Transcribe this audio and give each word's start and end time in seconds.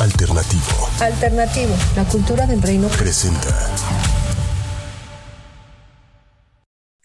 Alternativo. 0.00 0.88
Alternativo. 0.98 1.74
La 1.94 2.04
cultura 2.04 2.46
del 2.46 2.62
reino. 2.62 2.88
Presenta. 2.88 3.50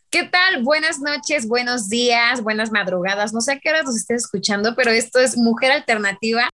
¿Qué 0.09 0.23
tal? 0.23 0.63
Buenas 0.63 0.99
noches, 0.99 1.45
buenos 1.45 1.89
días, 1.89 2.41
buenas 2.41 2.71
madrugadas. 2.71 3.33
No 3.33 3.41
sé 3.41 3.51
a 3.51 3.59
qué 3.59 3.69
hora 3.69 3.83
nos 3.83 3.97
estés 3.97 4.23
escuchando, 4.23 4.75
pero 4.77 4.91
esto 4.91 5.19
es 5.19 5.35
Mujer 5.35 5.73
Alternativa. 5.73 6.49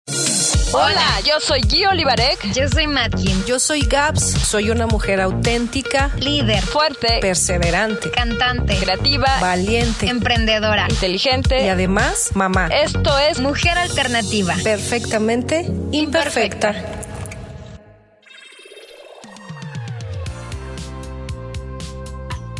Hola, 0.72 1.20
yo 1.24 1.40
soy 1.40 1.60
Gui 1.62 1.86
Olivarek. 1.86 2.52
Yo 2.52 2.68
soy 2.68 2.86
Matkin. 2.86 3.45
Yo 3.46 3.58
soy 3.58 3.80
Gabs. 3.80 4.22
Soy 4.22 4.70
una 4.70 4.86
mujer 4.86 5.20
auténtica, 5.20 6.11
Líder, 6.18 6.62
Fuerte, 6.62 7.18
perseverante, 7.22 8.11
cantante, 8.11 8.76
creativa, 8.76 9.39
valiente 9.40 10.07
emprendedora. 10.08 10.86
inteligente. 10.90 11.64
y 11.64 11.68
además 11.68 12.30
mamá. 12.34 12.68
Esto 12.68 13.18
es 13.18 13.40
Mujer 13.40 13.79
Alternativa. 13.79 14.54
Perfectamente 14.62 15.66
imperfecta. 15.93 16.75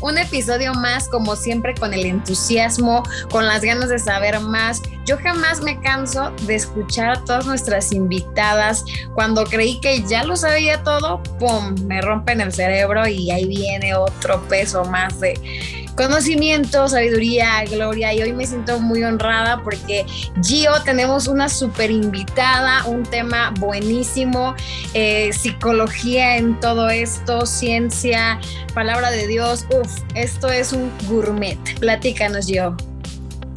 Un 0.01 0.19
episodio 0.19 0.75
más, 0.75 1.09
como 1.09 1.34
siempre, 1.37 1.75
con 1.75 1.93
el 1.93 2.07
entusiasmo, 2.07 3.02
con 3.30 3.47
las 3.47 3.62
ganas 3.62 3.88
de 3.88 3.98
saber 3.98 4.41
más. 4.41 4.83
Yo 5.05 5.16
jamás 5.19 5.61
me 5.61 5.80
canso 5.80 6.30
de 6.47 6.55
escuchar 6.55 7.11
a 7.11 7.24
todas 7.24 7.47
nuestras 7.47 7.93
invitadas. 7.93 8.84
Cuando 9.15 9.45
creí 9.45 9.80
que 9.80 10.02
ya 10.02 10.24
lo 10.24 10.37
sabía 10.37 10.83
todo, 10.83 11.23
¡pum! 11.38 11.74
Me 11.87 12.01
rompen 12.01 12.41
el 12.41 12.52
cerebro 12.52 13.07
y 13.09 13.30
ahí 13.30 13.47
viene 13.47 13.95
otro 13.95 14.41
peso 14.48 14.84
más 14.84 15.19
de 15.21 15.88
conocimiento, 15.98 16.87
sabiduría, 16.88 17.65
gloria. 17.69 18.15
Y 18.15 18.23
hoy 18.23 18.33
me 18.33 18.47
siento 18.47 18.79
muy 18.79 19.02
honrada 19.02 19.61
porque 19.65 20.07
Gio 20.43 20.71
tenemos 20.84 21.27
una 21.27 21.48
super 21.48 21.91
invitada, 21.91 22.84
un 22.87 23.02
tema 23.02 23.52
buenísimo, 23.59 24.55
eh, 24.95 25.33
psicología 25.33 26.37
en 26.37 26.59
todo 26.61 26.88
esto, 26.88 27.45
ciencia, 27.45 28.38
palabra 28.74 29.10
de 29.10 29.26
Dios. 29.26 29.66
Uf, 29.71 29.91
esto 30.15 30.49
es 30.49 30.73
un 30.73 30.88
gourmet. 31.09 31.59
Platícanos, 31.80 32.46
Gio. 32.46 32.76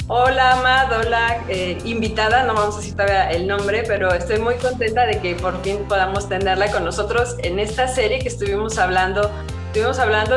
Hola, 0.08 0.54
Amad, 0.54 1.00
hola, 1.00 1.44
eh, 1.48 1.78
invitada, 1.84 2.42
no 2.42 2.54
vamos 2.54 2.74
a 2.74 2.78
decir 2.78 2.94
todavía 2.94 3.30
el 3.30 3.46
nombre, 3.46 3.84
pero 3.86 4.12
estoy 4.12 4.40
muy 4.40 4.56
contenta 4.56 5.06
de 5.06 5.20
que 5.20 5.36
por 5.36 5.62
fin 5.62 5.78
podamos 5.88 6.28
tenerla 6.28 6.70
con 6.72 6.84
nosotros 6.84 7.36
en 7.38 7.60
esta 7.60 7.86
serie 7.86 8.18
que 8.18 8.28
estuvimos 8.28 8.78
hablando. 8.78 9.30
Estuvimos 9.72 9.98
hablando 10.00 10.36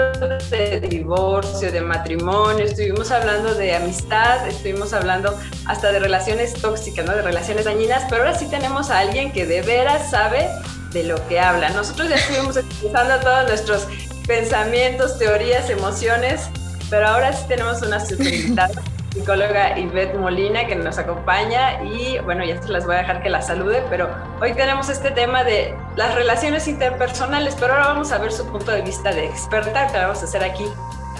de 0.49 0.79
divorcio, 0.79 1.69
de 1.69 1.81
matrimonio, 1.81 2.63
estuvimos 2.63 3.11
hablando 3.11 3.53
de 3.53 3.75
amistad, 3.75 4.47
estuvimos 4.47 4.93
hablando 4.93 5.37
hasta 5.65 5.91
de 5.91 5.99
relaciones 5.99 6.53
tóxicas, 6.53 7.05
¿no? 7.05 7.13
De 7.13 7.21
relaciones 7.21 7.65
dañinas, 7.65 8.05
pero 8.09 8.23
ahora 8.23 8.39
sí 8.39 8.49
tenemos 8.49 8.89
a 8.89 8.99
alguien 8.99 9.33
que 9.33 9.45
de 9.45 9.61
veras 9.61 10.09
sabe 10.09 10.47
de 10.93 11.03
lo 11.03 11.15
que 11.27 11.41
habla. 11.41 11.69
Nosotros 11.71 12.07
ya 12.07 12.15
estuvimos 12.15 12.55
expresando 12.55 13.19
todos 13.19 13.45
nuestros 13.49 13.87
pensamientos, 14.25 15.19
teorías, 15.19 15.69
emociones, 15.69 16.43
pero 16.89 17.05
ahora 17.05 17.33
sí 17.33 17.43
tenemos 17.49 17.81
una 17.81 17.99
super 17.99 18.31
psicóloga 19.15 19.79
Ivette 19.79 20.17
Molina 20.17 20.67
que 20.67 20.75
nos 20.75 20.97
acompaña 20.97 21.81
y 21.83 22.19
bueno, 22.19 22.43
ya 22.43 22.61
se 22.61 22.67
las 22.67 22.85
voy 22.85 22.95
a 22.95 22.99
dejar 22.99 23.23
que 23.23 23.29
la 23.29 23.41
salude, 23.41 23.81
pero 23.89 24.09
hoy 24.41 24.53
tenemos 24.53 24.89
este 24.89 25.09
tema 25.09 25.45
de 25.45 25.73
las 25.95 26.13
relaciones 26.15 26.67
interpersonales, 26.67 27.55
pero 27.57 27.73
ahora 27.73 27.87
vamos 27.87 28.11
a 28.11 28.17
ver 28.17 28.33
su 28.33 28.45
punto 28.45 28.71
de 28.71 28.81
vista 28.81 29.13
de 29.13 29.25
experta, 29.25 29.87
que 29.87 29.97
vamos 29.97 30.21
a 30.21 30.25
hacer 30.25 30.43
aquí 30.43 30.65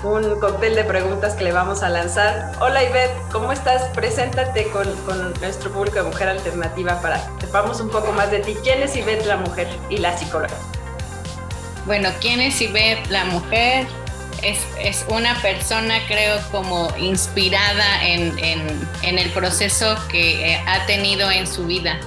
un 0.03 0.37
cóctel 0.41 0.75
de 0.75 0.83
preguntas 0.83 1.35
que 1.35 1.45
le 1.45 1.53
vamos 1.53 1.83
a 1.83 1.89
lanzar. 1.89 2.51
Hola 2.59 2.83
Ivette, 2.83 3.15
¿cómo 3.31 3.53
estás? 3.53 3.83
Preséntate 3.95 4.67
con, 4.71 4.91
con 5.05 5.33
nuestro 5.39 5.71
público 5.71 5.95
de 5.95 6.03
Mujer 6.03 6.27
Alternativa 6.27 7.01
para 7.01 7.25
que 7.39 7.45
sepamos 7.45 7.79
un 7.79 7.89
poco 7.89 8.11
más 8.11 8.29
de 8.29 8.39
ti. 8.39 8.57
¿Quién 8.61 8.83
es 8.83 8.93
Ivette 8.97 9.25
la 9.25 9.37
mujer 9.37 9.69
y 9.89 9.97
la 9.97 10.15
psicóloga? 10.17 10.53
Bueno, 11.85 12.09
¿quién 12.19 12.41
es 12.41 12.61
Ivette 12.61 13.09
la 13.09 13.23
mujer? 13.23 13.87
Es, 14.41 14.59
es, 14.79 15.05
una 15.09 15.41
persona, 15.41 15.99
creo, 16.07 16.39
como 16.51 16.93
inspirada 16.99 18.05
en, 18.05 18.37
en, 18.39 19.19
el 19.19 19.29
proceso 19.31 19.97
que 20.09 20.53
eh, 20.53 20.63
ha 20.65 20.85
tenido 20.85 21.31
en 21.31 21.47
su 21.47 21.65
vida. 21.65 21.99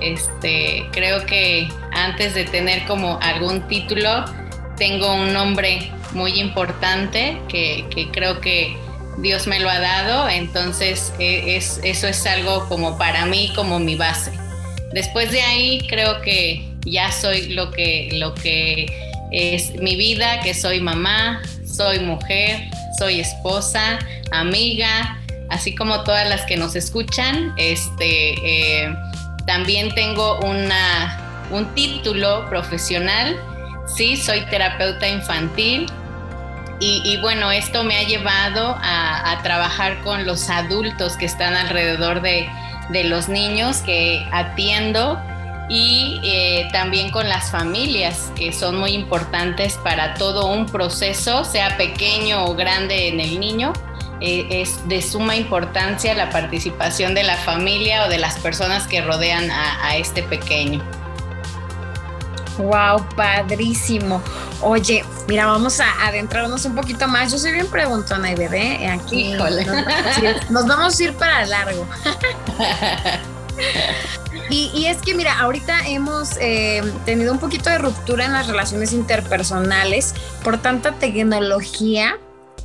Este, 0.00 0.86
creo 0.92 1.24
que 1.26 1.68
antes 1.92 2.34
de 2.34 2.44
tener 2.44 2.84
como 2.86 3.18
algún 3.20 3.66
título, 3.68 4.24
tengo 4.76 5.14
un 5.14 5.32
nombre 5.32 5.90
muy 6.12 6.40
importante 6.40 7.38
que, 7.48 7.86
que 7.94 8.10
creo 8.10 8.40
que 8.40 8.76
Dios 9.18 9.46
me 9.46 9.60
lo 9.60 9.68
ha 9.68 9.78
dado, 9.78 10.28
entonces 10.28 11.12
es, 11.18 11.80
eso 11.84 12.08
es 12.08 12.26
algo 12.26 12.68
como 12.68 12.96
para 12.98 13.26
mí, 13.26 13.52
como 13.54 13.78
mi 13.78 13.94
base. 13.94 14.32
Después 14.92 15.30
de 15.30 15.42
ahí 15.42 15.86
creo 15.88 16.20
que 16.22 16.68
ya 16.84 17.12
soy 17.12 17.48
lo 17.48 17.70
que, 17.70 18.10
lo 18.14 18.34
que 18.34 18.86
es 19.30 19.74
mi 19.80 19.96
vida, 19.96 20.40
que 20.40 20.54
soy 20.54 20.80
mamá, 20.80 21.42
soy 21.72 22.00
mujer, 22.00 22.70
soy 22.98 23.20
esposa, 23.20 23.98
amiga, 24.30 25.18
así 25.48 25.74
como 25.74 26.04
todas 26.04 26.28
las 26.28 26.42
que 26.42 26.56
nos 26.56 26.76
escuchan. 26.76 27.54
Este, 27.56 28.34
eh, 28.44 28.94
también 29.46 29.94
tengo 29.94 30.38
una, 30.40 31.46
un 31.50 31.66
título 31.74 32.48
profesional, 32.48 33.36
sí, 33.96 34.16
soy 34.16 34.42
terapeuta 34.42 35.08
infantil. 35.08 35.86
Y, 36.84 37.16
bueno, 37.18 37.52
esto 37.52 37.84
me 37.84 37.96
ha 37.96 38.02
llevado 38.02 38.76
a, 38.80 39.30
a, 39.30 39.42
trabajar 39.44 40.00
con 40.00 40.26
los 40.26 40.50
adultos 40.50 41.16
que 41.16 41.26
están 41.26 41.54
alrededor 41.54 42.22
de, 42.22 42.50
de 42.90 43.04
los 43.04 43.28
niños 43.28 43.76
que 43.82 44.26
atiendo 44.32 45.16
y 45.68 46.20
eh, 46.22 46.68
también 46.72 47.10
con 47.10 47.28
las 47.28 47.50
familias, 47.50 48.30
que 48.34 48.52
son 48.52 48.78
muy 48.78 48.92
importantes 48.92 49.78
para 49.82 50.14
todo 50.14 50.46
un 50.46 50.66
proceso, 50.66 51.44
sea 51.44 51.76
pequeño 51.76 52.44
o 52.44 52.54
grande 52.54 53.08
en 53.08 53.20
el 53.20 53.40
niño. 53.40 53.72
Eh, 54.20 54.62
es 54.62 54.86
de 54.88 55.02
suma 55.02 55.34
importancia 55.34 56.14
la 56.14 56.30
participación 56.30 57.14
de 57.14 57.24
la 57.24 57.36
familia 57.36 58.04
o 58.04 58.08
de 58.08 58.18
las 58.18 58.38
personas 58.38 58.86
que 58.86 59.02
rodean 59.02 59.50
a, 59.50 59.88
a 59.88 59.96
este 59.96 60.22
pequeño. 60.22 60.82
Wow, 62.58 63.04
padrísimo. 63.16 64.22
Oye, 64.60 65.04
mira, 65.26 65.46
vamos 65.46 65.80
a 65.80 66.06
adentrarnos 66.06 66.64
un 66.64 66.74
poquito 66.74 67.08
más. 67.08 67.32
Yo 67.32 67.38
soy 67.38 67.52
bien 67.52 67.66
preguntona 67.66 68.30
y 68.30 68.34
bebé. 68.34 68.86
Aquí 68.86 69.32
Híjole. 69.32 69.64
Nos, 69.64 70.50
nos 70.50 70.66
vamos 70.66 70.98
a 70.98 71.02
ir 71.02 71.14
para 71.14 71.46
largo. 71.46 71.86
Y, 74.52 74.84
es 74.84 74.98
que, 74.98 75.14
mira, 75.14 75.38
ahorita 75.40 75.88
hemos 75.88 76.36
eh, 76.38 76.82
tenido 77.06 77.32
un 77.32 77.38
poquito 77.38 77.70
de 77.70 77.78
ruptura 77.78 78.26
en 78.26 78.34
las 78.34 78.48
relaciones 78.48 78.92
interpersonales 78.92 80.14
por 80.44 80.60
tanta 80.60 80.92
tecnología 80.92 82.18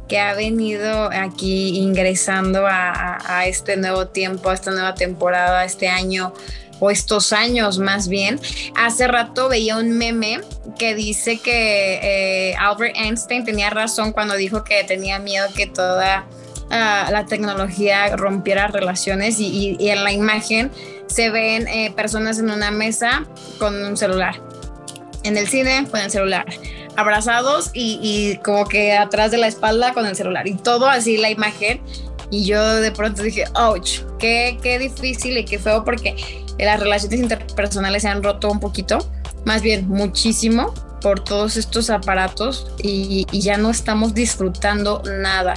que 0.09 0.19
ha 0.19 0.33
venido 0.33 1.09
aquí 1.13 1.77
ingresando 1.77 2.67
a, 2.67 2.91
a, 2.91 3.37
a 3.39 3.47
este 3.47 3.77
nuevo 3.77 4.07
tiempo, 4.07 4.49
a 4.49 4.53
esta 4.53 4.71
nueva 4.71 4.95
temporada, 4.95 5.63
este 5.63 5.87
año 5.87 6.33
o 6.79 6.91
estos 6.91 7.31
años 7.31 7.79
más 7.79 8.09
bien. 8.09 8.39
Hace 8.75 9.07
rato 9.07 9.47
veía 9.47 9.77
un 9.77 9.91
meme 9.91 10.41
que 10.77 10.93
dice 10.93 11.39
que 11.39 11.99
eh, 12.03 12.55
Albert 12.59 12.97
Einstein 12.97 13.45
tenía 13.45 13.69
razón 13.69 14.11
cuando 14.11 14.35
dijo 14.35 14.65
que 14.65 14.83
tenía 14.83 15.19
miedo 15.19 15.47
que 15.55 15.67
toda 15.67 16.25
uh, 16.65 17.11
la 17.11 17.25
tecnología 17.27 18.13
rompiera 18.17 18.67
relaciones 18.67 19.39
y, 19.39 19.77
y 19.79 19.89
en 19.89 20.03
la 20.03 20.11
imagen 20.11 20.69
se 21.17 21.31
ven 21.31 21.67
eh, 21.67 21.91
personas 21.95 22.37
en 22.37 22.51
una 22.51 22.69
mesa 22.69 23.25
con 23.57 23.73
un 23.83 23.97
celular. 23.97 24.39
En 25.23 25.35
el 25.35 25.47
cine 25.47 25.87
con 25.89 25.99
el 25.99 26.11
celular. 26.11 26.45
Abrazados 26.95 27.71
y, 27.73 28.37
como 28.43 28.65
que 28.65 28.95
atrás 28.95 29.31
de 29.31 29.39
la 29.39 29.47
espalda 29.47 29.93
con 29.93 30.05
el 30.05 30.15
celular. 30.15 30.47
Y 30.47 30.53
todo 30.53 30.85
así 30.85 31.17
la 31.17 31.31
imagen. 31.31 31.81
Y 32.29 32.45
yo 32.45 32.63
de 32.75 32.91
pronto 32.91 33.23
dije, 33.23 33.45
ouch, 33.55 34.01
qué, 34.19 34.59
qué 34.61 34.77
difícil 34.77 35.39
y 35.39 35.45
qué 35.45 35.57
feo 35.57 35.83
porque 35.83 36.15
las 36.59 36.79
relaciones 36.79 37.19
interpersonales 37.19 38.03
se 38.03 38.09
han 38.09 38.21
roto 38.21 38.51
un 38.51 38.59
poquito. 38.59 38.99
Más 39.43 39.63
bien, 39.63 39.89
muchísimo 39.89 40.71
por 41.01 41.23
todos 41.23 41.57
estos 41.57 41.89
aparatos 41.89 42.67
y 42.77 43.25
ya 43.31 43.57
no 43.57 43.71
estamos 43.71 44.13
disfrutando 44.13 45.01
nada 45.19 45.55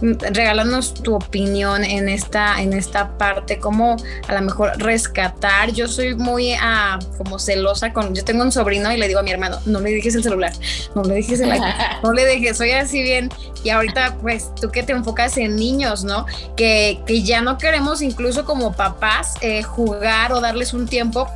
regálanos 0.00 0.94
tu 0.94 1.14
opinión 1.14 1.84
en 1.84 2.08
esta, 2.08 2.60
en 2.60 2.72
esta 2.72 3.16
parte, 3.18 3.58
cómo 3.58 3.96
a 4.28 4.34
lo 4.34 4.40
mejor 4.42 4.72
rescatar. 4.78 5.72
Yo 5.72 5.88
soy 5.88 6.14
muy 6.14 6.54
uh, 6.54 7.16
como 7.18 7.38
celosa 7.38 7.92
con, 7.92 8.14
yo 8.14 8.24
tengo 8.24 8.42
un 8.42 8.52
sobrino 8.52 8.92
y 8.92 8.96
le 8.96 9.08
digo 9.08 9.20
a 9.20 9.22
mi 9.22 9.30
hermano, 9.30 9.58
no 9.66 9.80
le 9.80 9.92
dejes 9.92 10.14
el 10.14 10.22
celular, 10.22 10.52
no 10.94 11.02
le 11.02 11.14
dejes 11.14 11.40
el 11.40 11.50
no 12.02 12.12
le 12.12 12.24
dejes, 12.24 12.56
soy 12.56 12.72
así 12.72 13.02
bien. 13.02 13.30
Y 13.64 13.70
ahorita, 13.70 14.18
pues 14.20 14.54
tú 14.54 14.70
que 14.70 14.82
te 14.82 14.92
enfocas 14.92 15.36
en 15.38 15.56
niños, 15.56 16.04
¿no? 16.04 16.26
Que, 16.56 17.00
que 17.06 17.22
ya 17.22 17.40
no 17.40 17.58
queremos 17.58 18.02
incluso 18.02 18.44
como 18.44 18.72
papás 18.72 19.34
eh, 19.40 19.62
jugar 19.62 20.32
o 20.32 20.40
darles 20.40 20.72
un 20.72 20.86
tiempo 20.86 21.28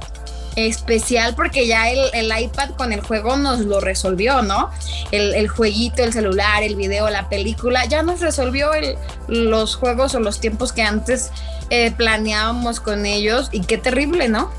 especial 0.56 1.34
porque 1.34 1.66
ya 1.66 1.90
el, 1.90 2.00
el, 2.12 2.42
iPad 2.42 2.70
con 2.70 2.92
el 2.92 3.00
juego 3.00 3.36
nos 3.36 3.60
lo 3.60 3.80
resolvió, 3.80 4.42
¿no? 4.42 4.70
El, 5.10 5.34
el, 5.34 5.48
jueguito, 5.48 6.02
el 6.02 6.12
celular, 6.12 6.62
el 6.62 6.76
video, 6.76 7.08
la 7.10 7.28
película, 7.28 7.84
ya 7.84 8.02
nos 8.02 8.20
resolvió 8.20 8.74
el, 8.74 8.96
los 9.28 9.76
juegos 9.76 10.14
o 10.14 10.20
los 10.20 10.40
tiempos 10.40 10.72
que 10.72 10.82
antes 10.82 11.30
eh, 11.70 11.92
planeábamos 11.92 12.80
con 12.80 13.06
ellos 13.06 13.48
y 13.52 13.60
qué 13.62 13.78
terrible, 13.78 14.28
¿no? 14.28 14.50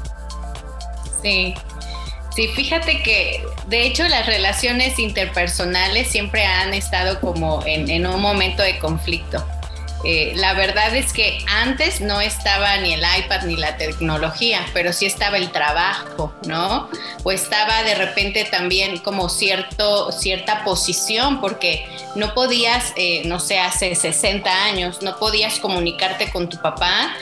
Sí. 1.22 1.56
Sí, 2.36 2.48
fíjate 2.48 3.04
que 3.04 3.46
de 3.68 3.86
hecho 3.86 4.08
las 4.08 4.26
relaciones 4.26 4.98
interpersonales 5.00 6.08
siempre 6.08 6.46
han 6.46 6.74
estado 6.74 7.20
como 7.20 7.62
en, 7.66 8.08
un 8.08 8.22
momento 8.22 8.64
de 8.64 8.80
conflicto. 8.80 9.46
Eh, 10.04 10.34
la 10.36 10.54
verdad 10.54 10.96
es 10.96 11.14
que 11.14 11.40
antes 11.48 12.02
no 12.02 12.22
estaba 12.22 12.78
ni 12.78 12.94
el 12.94 13.04
iPad 13.20 13.44
ni 13.44 13.56
la 13.56 13.78
tecnología, 13.78 14.66
pero 14.74 14.94
sí 14.94 15.06
estaba 15.06 15.38
el 15.38 15.52
trabajo, 15.52 16.34
¿no? 16.48 16.90
O 17.24 17.32
estaba 17.32 17.84
de 17.84 17.96
repente 17.96 18.46
también 18.46 18.98
como 18.98 19.30
cierto, 19.30 20.12
cierta 20.12 20.64
posición, 20.64 21.40
porque 21.40 21.86
no 22.16 22.34
podías, 22.34 22.94
eh, 22.96 23.22
no 23.26 23.40
sé, 23.40 23.60
hace 23.60 23.94
60 23.94 24.52
años, 24.66 25.02
no 25.02 25.18
podías 25.20 25.60
comunicarte 25.60 26.32
con 26.32 26.50
tu 26.50 26.60
papá 26.62 27.14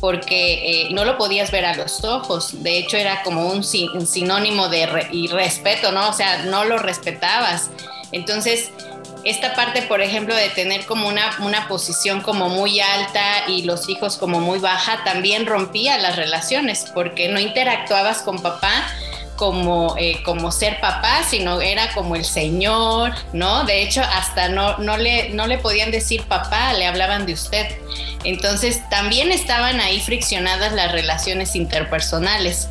porque 0.00 0.84
eh, 0.84 0.88
no 0.92 1.04
lo 1.04 1.18
podías 1.18 1.50
ver 1.50 1.66
a 1.66 1.76
los 1.76 2.04
ojos. 2.04 2.62
De 2.62 2.78
hecho, 2.78 2.96
era 2.96 3.22
como 3.22 3.48
un, 3.48 3.62
sinónimo 3.62 4.68
de 4.68 5.08
irrespeto, 5.12 5.92
¿no? 5.92 6.08
O 6.08 6.12
sea, 6.12 6.44
no 6.44 6.64
lo 6.64 6.78
respetabas. 6.78 7.70
Entonces, 8.10 8.72
esta 9.24 9.54
parte, 9.54 9.82
por 9.82 10.00
ejemplo, 10.00 10.34
de 10.34 10.48
tener 10.50 10.86
como 10.86 11.08
una, 11.08 11.30
una 11.40 11.68
posición 11.68 12.20
como 12.20 12.48
muy 12.48 12.80
alta 12.80 13.48
y 13.48 13.62
los 13.62 13.88
hijos 13.88 14.16
como 14.16 14.40
muy 14.40 14.58
baja, 14.58 15.04
también 15.04 15.46
rompía 15.46 15.98
las 15.98 16.16
relaciones 16.16 16.90
porque 16.94 17.28
no 17.28 17.38
interactuabas 17.38 18.22
con 18.22 18.40
papá 18.40 18.86
como, 19.40 19.94
eh, 19.98 20.22
como 20.22 20.52
ser 20.52 20.80
papá, 20.80 21.22
sino 21.26 21.62
era 21.62 21.94
como 21.94 22.14
el 22.14 22.26
señor, 22.26 23.14
¿no? 23.32 23.64
De 23.64 23.82
hecho, 23.82 24.02
hasta 24.02 24.50
no, 24.50 24.76
no, 24.76 24.98
le, 24.98 25.30
no 25.30 25.46
le 25.46 25.56
podían 25.56 25.90
decir 25.90 26.24
papá, 26.24 26.74
le 26.74 26.86
hablaban 26.86 27.24
de 27.24 27.32
usted. 27.32 27.66
Entonces, 28.24 28.86
también 28.90 29.32
estaban 29.32 29.80
ahí 29.80 29.98
friccionadas 30.00 30.74
las 30.74 30.92
relaciones 30.92 31.56
interpersonales. 31.56 32.68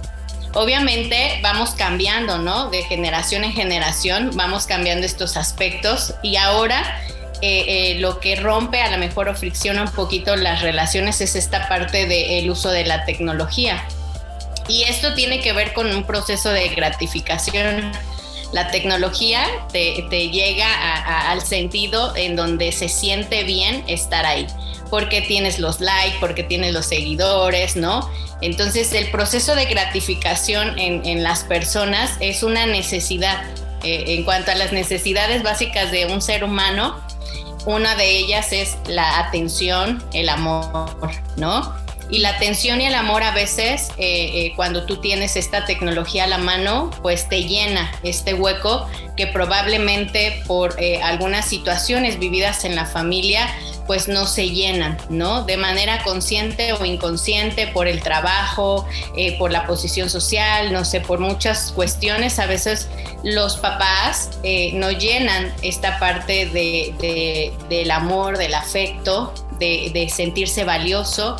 Obviamente 0.53 1.39
vamos 1.43 1.71
cambiando, 1.71 2.39
¿no? 2.39 2.69
De 2.69 2.83
generación 2.83 3.43
en 3.43 3.53
generación 3.53 4.31
vamos 4.33 4.65
cambiando 4.65 5.05
estos 5.05 5.37
aspectos 5.37 6.15
y 6.23 6.37
ahora 6.37 7.01
eh, 7.41 7.65
eh, 7.67 7.99
lo 7.99 8.19
que 8.19 8.35
rompe 8.35 8.81
a 8.81 8.91
lo 8.91 8.97
mejor 8.97 9.29
o 9.29 9.35
fricciona 9.35 9.83
un 9.83 9.91
poquito 9.91 10.35
las 10.35 10.61
relaciones 10.61 11.21
es 11.21 11.35
esta 11.35 11.69
parte 11.69 12.05
del 12.07 12.49
uso 12.49 12.69
de 12.69 12.85
la 12.85 13.05
tecnología. 13.05 13.83
Y 14.67 14.83
esto 14.83 15.13
tiene 15.13 15.39
que 15.41 15.53
ver 15.53 15.73
con 15.73 15.95
un 15.95 16.03
proceso 16.03 16.49
de 16.49 16.69
gratificación. 16.69 17.91
La 18.51 18.71
tecnología 18.71 19.45
te, 19.71 20.01
llega 20.29 21.31
al 21.31 21.41
sentido 21.41 22.15
en 22.15 22.35
donde 22.35 22.71
se 22.71 22.89
siente 22.89 23.43
bien 23.43 23.83
estar 23.87 24.25
ahí, 24.25 24.47
porque 24.89 25.21
tienes 25.21 25.59
los 25.59 25.79
likes, 25.79 26.17
porque 26.19 26.43
tienes 26.43 26.73
los 26.73 26.85
seguidores, 26.85 27.75
¿no? 27.75 28.09
Entonces 28.41 28.93
el 28.93 29.11
proceso 29.11 29.55
de 29.55 29.65
gratificación 29.65 30.79
en, 30.79 31.23
las 31.23 31.43
personas 31.43 32.11
es 32.19 32.43
una 32.43 32.65
necesidad. 32.65 33.43
Eh, 33.83 34.15
en 34.15 34.23
cuanto 34.25 34.51
a 34.51 34.55
las 34.55 34.73
necesidades 34.73 35.41
básicas 35.41 35.91
de 35.91 36.05
un 36.07 36.21
ser 36.21 36.43
humano, 36.43 36.99
una 37.65 37.95
de 37.95 38.17
ellas 38.17 38.51
es 38.51 38.77
la 38.87 39.19
atención, 39.19 40.03
el 40.13 40.27
amor, 40.27 40.89
¿no? 41.37 41.73
Y 42.11 42.19
la 42.19 42.29
atención 42.29 42.81
y 42.81 42.87
el 42.87 42.95
amor 42.95 43.21
a 43.21 43.31
veces, 43.31 43.89
eh, 43.97 44.31
eh, 44.33 44.53
cuando 44.55 44.85
tú 44.85 44.97
tienes 44.97 45.35
esta 45.35 45.65
tecnología 45.65 46.23
a 46.23 46.27
la 46.27 46.39
mano, 46.39 46.89
pues 47.03 47.29
te 47.29 47.43
llena 47.43 47.91
este 48.01 48.33
hueco 48.33 48.87
que 49.15 49.27
probablemente 49.27 50.41
por 50.47 50.75
eh, 50.81 51.01
algunas 51.03 51.45
situaciones 51.45 52.17
vividas 52.17 52.65
en 52.65 52.75
la 52.75 52.85
familia, 52.85 53.47
pues 53.89 54.07
no 54.07 54.27
se 54.27 54.51
llenan, 54.51 54.99
¿no? 55.09 55.45
De 55.45 55.57
manera 55.57 56.03
consciente 56.03 56.73
o 56.73 56.85
inconsciente 56.85 57.65
por 57.65 57.87
el 57.87 58.03
trabajo, 58.03 58.85
por 59.39 59.51
la 59.51 59.65
posición 59.65 60.11
social, 60.11 60.71
no 60.71 60.85
sé, 60.85 61.01
por 61.01 61.17
muchas 61.17 61.71
cuestiones, 61.71 62.37
a 62.37 62.45
veces 62.45 62.87
los 63.23 63.57
papás 63.57 64.29
no 64.73 64.91
llenan 64.91 65.51
esta 65.63 65.97
parte 65.97 66.45
de, 66.45 67.51
del 67.67 67.89
amor, 67.89 68.37
del 68.37 68.53
afecto, 68.53 69.33
de 69.57 70.07
sentirse 70.13 70.65
valioso 70.65 71.37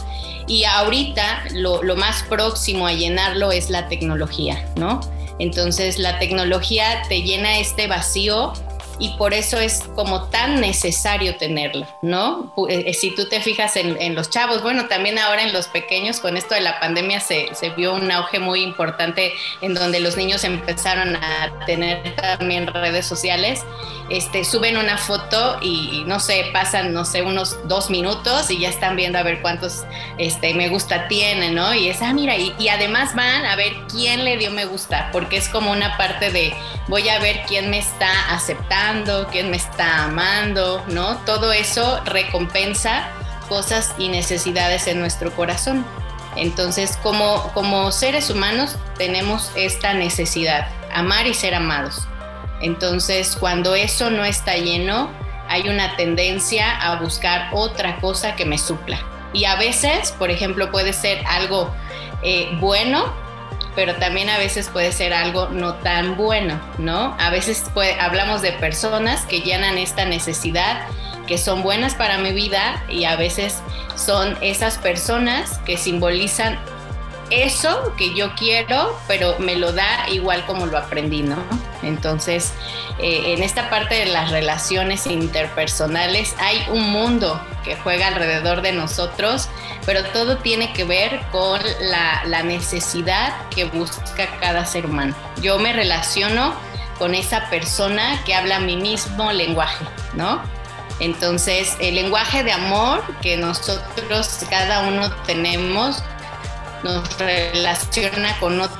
y 0.49 0.63
ahorita 0.63 1.43
lo, 1.53 1.95
más 1.95 2.23
próximo 2.23 2.87
a 2.87 2.93
llenarlo 2.93 3.51
es 3.51 3.69
la 3.69 3.87
tecnología, 3.87 4.67
¿no? 4.75 4.99
Entonces 5.37 5.99
la 5.99 6.17
tecnología 6.17 7.03
te 7.07 7.21
llena 7.21 7.59
este 7.59 7.87
vacío 7.87 8.53
y 8.99 9.09
por 9.17 9.33
eso 9.33 9.57
es 9.57 9.83
como 9.95 10.25
tan 10.25 10.59
necesario 10.59 11.37
tenerlo, 11.37 11.87
¿no? 12.01 12.53
Eh, 12.69 12.93
si 12.93 13.15
tú 13.15 13.27
te 13.27 13.41
fijas 13.41 13.75
en, 13.77 14.15
los 14.15 14.29
chavos, 14.29 14.61
bueno, 14.61 14.87
también 14.87 15.17
ahora 15.17 15.43
en 15.43 15.53
los 15.53 15.67
pequeños, 15.67 16.19
con 16.19 16.35
esto 16.35 16.53
de 16.53 16.61
la 16.61 16.79
pandemia 16.79 17.19
se, 17.19 17.53
se, 17.55 17.69
vio 17.69 17.93
un 17.93 18.11
auge 18.11 18.39
muy 18.39 18.61
importante 18.61 19.33
en 19.61 19.73
donde 19.73 19.99
los 19.99 20.17
niños 20.17 20.43
empezaron 20.43 21.15
a 21.15 21.65
tener 21.65 22.15
también 22.15 22.67
redes 22.67 23.05
sociales 23.05 23.63
este, 24.09 24.43
suben 24.43 24.77
una 24.77 24.97
foto 24.97 25.57
y, 25.61 26.03
no 26.07 26.19
sé, 26.19 26.49
pasan, 26.51 26.93
no 26.93 27.05
sé, 27.05 27.21
unos 27.21 27.57
dos 27.67 27.89
minutos 27.89 28.49
y 28.49 28.59
ya 28.59 28.69
están 28.69 28.95
viendo 28.95 29.19
a 29.19 29.23
ver 29.23 29.41
cuántos 29.41 29.83
este, 30.17 30.53
me 30.53 30.69
gusta 30.69 31.07
tienen, 31.07 31.55
¿no? 31.55 31.73
Y 31.73 31.89
es, 31.89 32.01
ah, 32.01 32.13
mira, 32.13 32.35
y, 32.35 32.53
y, 32.57 32.69
además 32.69 33.15
van 33.15 33.45
a 33.45 33.55
ver 33.55 33.73
quién 33.91 34.25
le 34.25 34.37
dio 34.37 34.51
me 34.51 34.65
gusta, 34.65 35.09
porque 35.11 35.37
es 35.37 35.47
como 35.49 35.71
una 35.71 35.95
parte 35.97 36.31
de, 36.31 36.53
voy 36.87 37.07
a 37.09 37.19
ver 37.19 37.41
quién 37.47 37.69
me 37.69 37.77
está 37.77 38.33
aceptando, 38.33 38.88
quién 39.31 39.51
me 39.51 39.57
está 39.57 40.06
amando, 40.06 40.83
¿no? 40.88 41.18
Todo 41.18 41.51
eso 41.51 42.01
recompensa 42.06 43.07
cosas 43.47 43.94
y 43.97 44.09
necesidades 44.09 44.88
en 44.88 45.00
nuestro 45.00 45.31
corazón. 45.31 45.86
Entonces, 46.36 46.97
como, 47.03 47.51
como 47.53 47.91
seres 47.91 48.30
humanos 48.30 48.77
tenemos 48.97 49.51
esta 49.56 49.94
necesidad, 49.94 50.68
amar 50.94 51.27
y 51.27 51.33
ser 51.33 51.56
amados. 51.56 52.07
Entonces, 52.62 53.38
cuando 53.39 53.75
eso 53.75 54.09
no 54.09 54.25
está 54.25 54.56
lleno, 54.56 55.09
hay 55.47 55.69
una 55.69 55.95
tendencia 55.95 56.80
a 56.80 56.95
buscar 56.95 57.50
otra 57.53 57.97
cosa 57.97 58.35
que 58.35 58.45
me 58.45 58.57
supla. 58.57 59.00
Y 59.33 59.45
a 59.45 59.56
veces, 59.56 60.12
por 60.13 60.31
ejemplo, 60.31 60.71
puede 60.71 60.94
ser 60.94 61.24
algo 61.27 61.71
eh, 62.24 62.50
bueno, 62.59 63.13
pero 63.79 63.95
también 63.95 64.29
a 64.29 64.37
veces 64.37 64.67
puede 64.67 64.91
ser 64.91 65.13
algo 65.13 65.47
no 65.47 65.75
tan 65.75 66.17
bueno, 66.17 66.59
¿no? 66.79 67.15
A 67.17 67.29
veces 67.29 67.63
hablamos 68.01 68.41
de 68.41 68.51
personas 68.51 69.25
que 69.25 69.39
llenan 69.39 69.77
esta 69.77 70.03
necesidad, 70.03 70.85
que 71.27 71.37
son 71.37 71.63
buenas 71.63 71.95
para 71.95 72.17
mi 72.17 72.33
vida 72.33 72.83
y 72.89 73.05
a 73.05 73.15
veces 73.15 73.61
son 73.95 74.37
esas 74.41 74.77
personas 74.79 75.59
que 75.59 75.77
simbolizan 75.77 76.59
eso 77.29 77.93
que 77.97 78.13
yo 78.13 78.35
quiero, 78.35 78.99
pero 79.07 79.39
me 79.39 79.55
lo 79.55 79.71
da 79.71 80.09
igual 80.09 80.45
como 80.45 80.65
lo 80.65 80.77
aprendí, 80.77 81.21
¿no? 81.21 81.37
Entonces, 81.83 82.54
eh, 83.00 83.33
en 83.33 83.44
esta 83.44 83.69
parte 83.69 83.95
de 83.95 84.06
las 84.07 84.31
relaciones 84.31 85.07
interpersonales 85.07 86.36
hay 86.40 86.66
un 86.71 86.92
mundo 86.92 87.42
que 87.64 87.76
juega 87.78 88.07
alrededor 88.07 88.62
de 88.62 88.74
nosotros, 88.74 89.50
pero 89.86 90.04
todo 90.06 90.38
tiene 90.38 90.74
que 90.74 90.83
ver 90.83 91.21
con 91.31 91.59
la, 91.81 92.24
la 92.26 92.44
necesidad 92.44 93.33
que 93.50 93.66
busca 93.66 94.28
cada 94.40 94.66
ser 94.66 94.86
humano. 94.86 95.16
Yo 95.42 95.59
me 95.59 95.74
relaciono 95.74 96.54
con 96.98 97.16
esa 97.16 97.50
persona 97.50 98.21
que 98.26 98.36
habla 98.36 98.59
mi 98.59 98.76
mismo 98.76 99.31
lenguaje, 99.31 99.86
¿no? 100.14 100.42
Entonces, 101.00 101.78
el 101.80 101.95
lenguaje 101.95 102.44
de 102.44 102.52
amor 102.52 103.02
que 103.21 103.38
nosotros 103.38 104.40
cada 104.50 104.81
uno 104.81 105.09
tenemos 105.26 106.04
nos 106.83 107.18
relaciona 107.18 108.38
con 108.40 108.59
otro. 108.59 108.78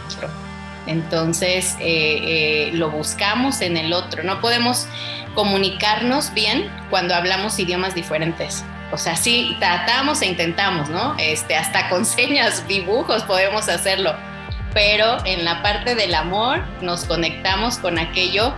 Entonces 0.90 1.78
eh, 1.80 2.18
eh, 2.24 2.72
lo 2.74 2.90
buscamos 2.90 3.62
en 3.62 3.78
el 3.78 3.94
otro. 3.94 4.24
No 4.24 4.42
podemos 4.42 4.88
comunicarnos 5.36 6.34
bien 6.34 6.68
cuando 6.90 7.14
hablamos 7.14 7.60
idiomas 7.60 7.94
diferentes. 7.94 8.66
O 8.92 8.98
sea, 8.98 9.16
sí 9.16 9.56
tratamos 9.60 10.24
e 10.24 10.26
intentamos, 10.26 10.90
¿no? 10.90 11.16
Este, 11.20 11.56
hasta 11.56 11.90
con 11.90 12.06
señas, 12.18 12.68
dibujos 12.68 13.24
podemos 13.24 13.70
hacerlo. 13.70 14.16
Pero 14.74 15.24
en 15.26 15.46
la 15.46 15.62
parte 15.62 15.94
del 15.94 16.16
amor 16.16 16.64
nos 16.82 17.06
conectamos 17.06 17.78
con 17.78 18.00
aquello 18.00 18.54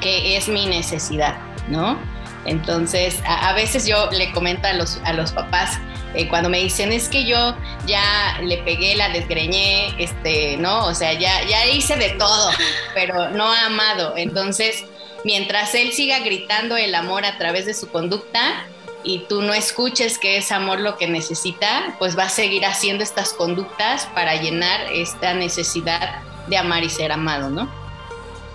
que 0.00 0.36
es 0.36 0.48
mi 0.48 0.66
necesidad, 0.66 1.36
¿no? 1.68 1.98
Entonces, 2.44 3.20
a, 3.26 3.48
a 3.48 3.52
veces 3.54 3.84
yo 3.86 4.10
le 4.12 4.30
comento 4.30 4.68
a 4.68 4.74
los, 4.74 5.00
a 5.04 5.12
los 5.12 5.32
papás, 5.32 5.80
eh, 6.14 6.28
cuando 6.28 6.48
me 6.48 6.58
dicen 6.58 6.92
es 6.92 7.08
que 7.08 7.24
yo 7.24 7.56
ya 7.86 8.38
le 8.42 8.58
pegué, 8.58 8.94
la 8.94 9.08
desgreñé, 9.08 9.94
este, 10.02 10.56
¿no? 10.56 10.86
O 10.86 10.94
sea, 10.94 11.12
ya, 11.12 11.42
ya 11.44 11.66
hice 11.66 11.96
de 11.96 12.10
todo, 12.10 12.50
pero 12.94 13.30
no 13.30 13.44
ha 13.52 13.66
amado. 13.66 14.14
Entonces, 14.16 14.84
mientras 15.24 15.74
él 15.74 15.92
siga 15.92 16.20
gritando 16.20 16.76
el 16.76 16.94
amor 16.94 17.24
a 17.24 17.36
través 17.38 17.66
de 17.66 17.74
su 17.74 17.88
conducta 17.88 18.66
y 19.02 19.20
tú 19.28 19.42
no 19.42 19.52
escuches 19.52 20.18
que 20.18 20.38
es 20.38 20.52
amor 20.52 20.80
lo 20.80 20.96
que 20.96 21.08
necesita, 21.08 21.94
pues 21.98 22.16
va 22.16 22.24
a 22.24 22.28
seguir 22.28 22.64
haciendo 22.64 23.02
estas 23.02 23.32
conductas 23.32 24.06
para 24.14 24.36
llenar 24.36 24.92
esta 24.92 25.34
necesidad 25.34 26.22
de 26.46 26.56
amar 26.56 26.84
y 26.84 26.90
ser 26.90 27.12
amado, 27.12 27.50
¿no? 27.50 27.70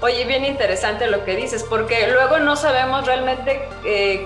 Oye, 0.01 0.23
bien 0.25 0.45
interesante 0.45 1.07
lo 1.07 1.25
que 1.25 1.35
dices, 1.35 1.65
porque 1.69 2.07
luego 2.07 2.39
no 2.39 2.55
sabemos 2.55 3.05
realmente 3.05 3.67
eh, 3.83 4.25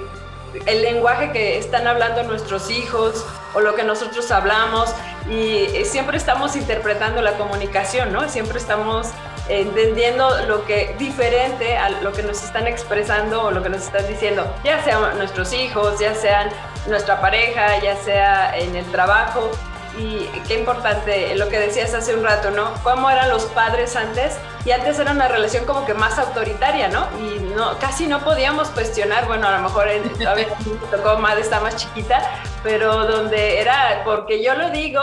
el 0.66 0.82
lenguaje 0.82 1.32
que 1.32 1.58
están 1.58 1.88
hablando 1.88 2.24
nuestros 2.24 2.70
hijos 2.70 3.26
o 3.54 3.62
lo 3.62 3.76
que 3.76 3.84
nosotros 3.84 4.32
hablamos. 4.32 4.94
y 5.30 5.86
siempre 5.86 6.18
estamos 6.18 6.56
interpretando 6.58 7.22
la 7.22 7.38
comunicación, 7.38 8.12
¿no? 8.12 8.28
Siempre 8.28 8.58
estamos 8.58 9.08
entendiendo 9.50 10.46
lo 10.48 10.66
que 10.66 10.96
diferente 10.98 11.78
a 11.78 11.90
lo 11.90 12.12
que 12.14 12.24
nos 12.24 12.44
están 12.44 12.68
expresando 12.68 13.44
o 13.44 13.52
lo 13.52 13.62
que 13.62 13.70
nos 13.70 13.84
están 13.84 14.08
diciendo, 14.08 14.46
ya 14.64 14.82
sean 14.84 15.18
nuestros 15.18 15.52
hijos, 15.54 16.00
ya 16.00 16.16
sean 16.16 16.50
nuestra 16.88 17.20
pareja, 17.20 17.80
ya 17.82 17.96
sea 17.96 18.58
en 18.58 18.76
el 18.76 18.86
trabajo. 18.86 19.52
Y 19.98 20.26
qué 20.48 20.56
importante 20.56 21.36
lo 21.36 21.50
que 21.50 21.60
decías 21.60 21.94
hace 21.94 22.16
un 22.16 22.24
rato, 22.24 22.50
¿no? 22.50 22.74
¿Cómo 22.84 23.10
eran 23.10 23.30
los 23.30 23.44
padres 23.46 23.96
antes? 23.96 24.38
Y 24.66 24.72
antes 24.72 24.98
era 24.98 25.12
una 25.12 25.28
relación 25.28 25.66
como 25.66 25.86
que 25.86 25.94
más 25.94 26.18
autoritaria, 26.18 26.88
¿no? 26.88 27.08
Y 27.20 27.40
no, 27.54 27.78
casi 27.80 28.08
no 28.08 28.24
podíamos 28.24 28.70
cuestionar, 28.70 29.28
bueno, 29.28 29.48
a 29.48 29.58
lo 29.58 29.64
mejor 29.64 29.90
en, 29.90 30.28
a 30.28 30.34
veces 30.34 30.54
me 30.66 30.98
tocó 30.98 31.18
más, 31.18 31.38
está 31.38 31.60
más 31.60 31.76
chiquita, 31.76 32.22
pero 32.64 33.06
donde 33.06 33.60
era 33.60 34.02
porque 34.04 34.42
yo 34.44 34.56
lo 34.56 34.70
digo 34.70 35.02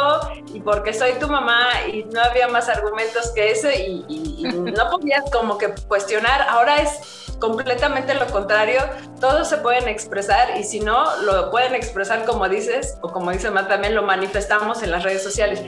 y 0.52 0.61
porque 0.61 0.92
soy 0.92 1.12
tu 1.14 1.28
mamá 1.28 1.68
y 1.92 2.04
no 2.04 2.23
había 2.23 2.49
más 2.49 2.68
argumentos 2.68 3.30
que 3.35 3.50
eso 3.50 3.70
y, 3.70 4.04
y 4.09 4.42
no 4.42 4.90
podías 4.90 5.30
como 5.30 5.59
que 5.59 5.73
cuestionar. 5.87 6.42
Ahora 6.49 6.78
es 6.78 7.20
completamente 7.40 8.14
lo 8.14 8.26
contrario, 8.26 8.82
todos 9.18 9.49
se 9.49 9.56
pueden 9.56 9.88
expresar 9.88 10.56
y 10.59 10.64
si 10.64 10.78
no, 10.78 11.16
lo 11.23 11.50
pueden 11.50 11.75
expresar 11.75 12.25
como 12.25 12.49
dices 12.49 12.99
o 13.00 13.11
como 13.11 13.32
dice 13.32 13.50
Matt 13.50 13.68
también, 13.68 13.94
lo 13.94 14.02
manifestamos 14.02 14.79
en 14.82 14.90
las 14.90 15.02
redes 15.02 15.22
sociales. 15.22 15.62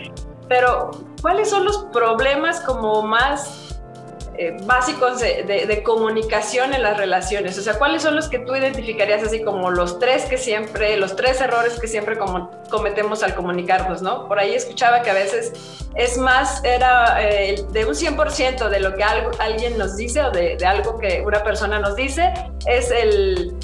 Pero, 0.49 0.91
¿cuáles 1.21 1.51
son 1.51 1.65
los 1.65 1.85
problemas 1.93 2.61
como 2.61 3.03
más 3.03 3.79
eh, 4.37 4.57
básicos 4.65 5.21
de, 5.21 5.83
comunicación 5.85 6.75
en 6.75 6.83
las 6.83 6.97
relaciones? 6.97 7.59
O 7.59 7.63
sea, 7.63 7.79
¿cuáles 7.79 8.03
son 8.03 8.17
los 8.17 8.29
que 8.29 8.39
tú 8.41 8.55
identificarías 8.55 9.23
así 9.23 9.43
como 9.43 9.71
los 9.71 9.99
tres 9.99 10.25
que 10.25 10.37
siempre, 10.37 10.97
los 10.97 11.17
tres 11.17 11.41
errores 11.41 11.79
que 11.81 11.89
siempre 11.89 12.19
como, 12.19 12.51
cometemos 12.69 13.23
al 13.23 13.35
comunicarnos, 13.35 14.03
¿no? 14.03 14.29
Por 14.29 14.39
ahí 14.39 14.55
escuchaba 14.55 15.03
que 15.03 15.11
a 15.11 15.15
veces 15.15 15.53
es 15.95 16.19
más, 16.19 16.63
era 16.65 17.23
eh, 17.23 17.65
de 17.71 17.85
un 17.87 17.95
100% 17.95 18.69
de 18.69 18.81
lo 18.81 18.95
que 18.95 19.05
algo, 19.05 19.31
alguien 19.39 19.79
nos 19.79 19.97
dice 19.97 20.23
o 20.23 20.31
de, 20.31 20.57
de 20.57 20.67
algo 20.67 20.99
que 20.99 21.23
una 21.25 21.43
persona 21.43 21.79
nos 21.79 21.97
dice, 21.97 22.33
es 22.67 22.91
el 22.91 23.55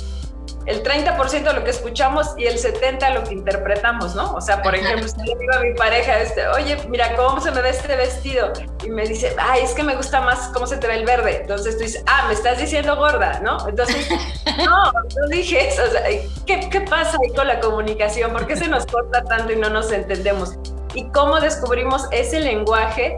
el 0.68 0.82
30% 0.82 1.44
de 1.44 1.52
lo 1.54 1.64
que 1.64 1.70
escuchamos 1.70 2.34
y 2.36 2.44
el 2.44 2.58
70% 2.58 3.14
lo 3.14 3.24
que 3.24 3.32
interpretamos, 3.32 4.14
¿no? 4.14 4.34
O 4.34 4.40
sea, 4.42 4.60
por 4.60 4.74
ejemplo, 4.74 5.08
si 5.08 5.16
le 5.16 5.34
digo 5.38 5.54
a 5.54 5.60
mi 5.60 5.72
pareja, 5.72 6.20
este, 6.20 6.46
oye, 6.48 6.76
mira, 6.88 7.16
¿cómo 7.16 7.40
se 7.40 7.50
me 7.50 7.62
ve 7.62 7.70
este 7.70 7.96
vestido? 7.96 8.52
Y 8.84 8.90
me 8.90 9.06
dice, 9.06 9.34
ay, 9.38 9.62
es 9.62 9.72
que 9.72 9.82
me 9.82 9.96
gusta 9.96 10.20
más 10.20 10.50
cómo 10.52 10.66
se 10.66 10.76
te 10.76 10.86
ve 10.86 10.96
el 10.96 11.06
verde. 11.06 11.38
Entonces 11.40 11.78
tú 11.78 11.84
dices, 11.84 12.04
ah, 12.06 12.26
me 12.28 12.34
estás 12.34 12.58
diciendo 12.58 12.96
gorda, 12.96 13.40
¿no? 13.40 13.66
Entonces, 13.66 14.08
no, 14.58 14.92
no 14.92 15.28
dije 15.30 15.68
eso. 15.68 15.84
O 15.84 15.90
sea, 15.90 16.02
¿qué, 16.44 16.68
¿qué 16.68 16.80
pasa 16.82 17.16
ahí 17.22 17.34
con 17.34 17.48
la 17.48 17.60
comunicación? 17.60 18.34
¿Por 18.34 18.46
qué 18.46 18.54
se 18.54 18.68
nos 18.68 18.84
corta 18.84 19.24
tanto 19.24 19.54
y 19.54 19.56
no 19.56 19.70
nos 19.70 19.90
entendemos? 19.90 20.52
¿Y 20.92 21.08
cómo 21.12 21.40
descubrimos 21.40 22.08
ese 22.10 22.40
lenguaje 22.40 23.14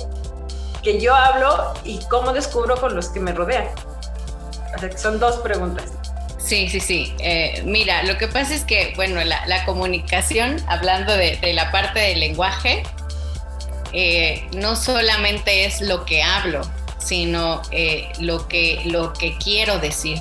que 0.85 1.01
yo 1.01 1.17
hablo 1.17 1.75
y 1.83 1.99
cómo 2.09 2.33
descubro 2.33 2.77
con 2.77 2.95
los 2.95 3.09
que 3.09 3.19
me 3.19 3.33
rodean? 3.33 3.67
O 4.77 4.79
sea, 4.79 4.97
son 4.97 5.19
dos 5.19 5.39
preguntas. 5.39 6.00
Sí, 6.43 6.69
sí, 6.69 6.81
sí. 6.81 7.15
Eh, 7.19 7.63
mira, 7.65 8.03
lo 8.03 8.17
que 8.19 8.27
pasa 8.27 8.55
es 8.55 8.65
que, 8.65 8.93
bueno, 8.97 9.23
la, 9.23 9.65
comunicación, 9.65 10.57
hablando 10.67 11.17
de, 11.17 11.39
la 11.55 11.71
parte 11.71 12.01
del 12.01 12.21
lenguaje, 12.21 12.83
eh, 13.93 14.49
no 14.57 14.75
solamente 14.75 15.65
es 15.65 15.81
lo 15.81 16.05
que 16.05 16.23
hablo, 16.23 16.63
sino 16.99 17.61
eh, 17.71 18.11
lo, 18.21 18.49
que, 18.49 18.83
lo 18.87 19.13
que 19.13 19.37
quiero 19.39 19.79
decir, 19.79 20.19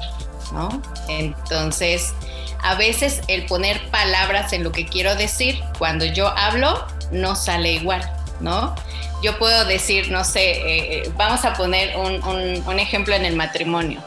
¿no? 0.51 0.81
Entonces, 1.07 2.13
a 2.61 2.75
veces 2.75 3.21
el 3.27 3.45
poner 3.45 3.89
palabras 3.89 4.51
en 4.53 4.63
lo 4.63 4.71
que 4.71 4.85
quiero 4.85 5.15
decir, 5.15 5.61
cuando 5.77 6.05
yo 6.05 6.27
hablo, 6.37 6.85
no 7.11 7.35
sale 7.35 7.73
igual, 7.73 8.01
¿no? 8.41 8.75
Yo 9.23 9.37
puedo 9.37 9.65
decir, 9.65 10.11
no 10.11 10.23
sé, 10.23 11.11
vamos 11.15 11.43
a 11.43 11.53
poner 11.53 11.97
un 11.97 12.79
ejemplo 12.79 13.15
en 13.15 13.25
el 13.25 13.35
matrimonio 13.35 14.01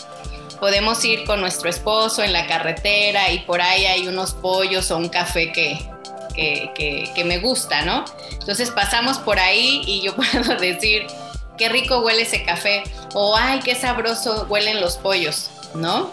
podemos 0.63 1.05
ir 1.05 1.25
con 1.25 1.41
nuestro 1.41 1.69
esposo 1.69 2.23
en 2.23 2.33
la 2.33 2.47
carretera 2.47 3.33
y 3.33 3.41
por 3.41 3.61
ahí 3.61 3.85
hay 3.85 4.07
unos 4.07 4.33
pollos 4.33 4.93
o 4.93 4.97
un 4.97 5.09
café 5.09 5.51
que, 5.51 5.77
que, 6.37 7.25
me 7.25 7.39
gusta, 7.39 7.83
¿no? 7.83 8.05
Entonces 8.31 8.71
pasamos 8.71 9.19
por 9.19 9.41
ahí 9.41 9.83
y 9.85 10.03
yo 10.03 10.15
puedo 10.17 10.55
decir, 10.61 11.09
qué 11.59 11.69
rico 11.69 11.99
huele 12.03 12.23
ese 12.23 12.45
café 12.45 12.85
o 13.13 13.37
ay, 13.37 13.59
qué 13.65 13.75
sabroso 13.75 14.47
huelen 14.49 14.81
los 14.81 14.99
pollos, 14.99 15.51
¿no? 15.75 16.13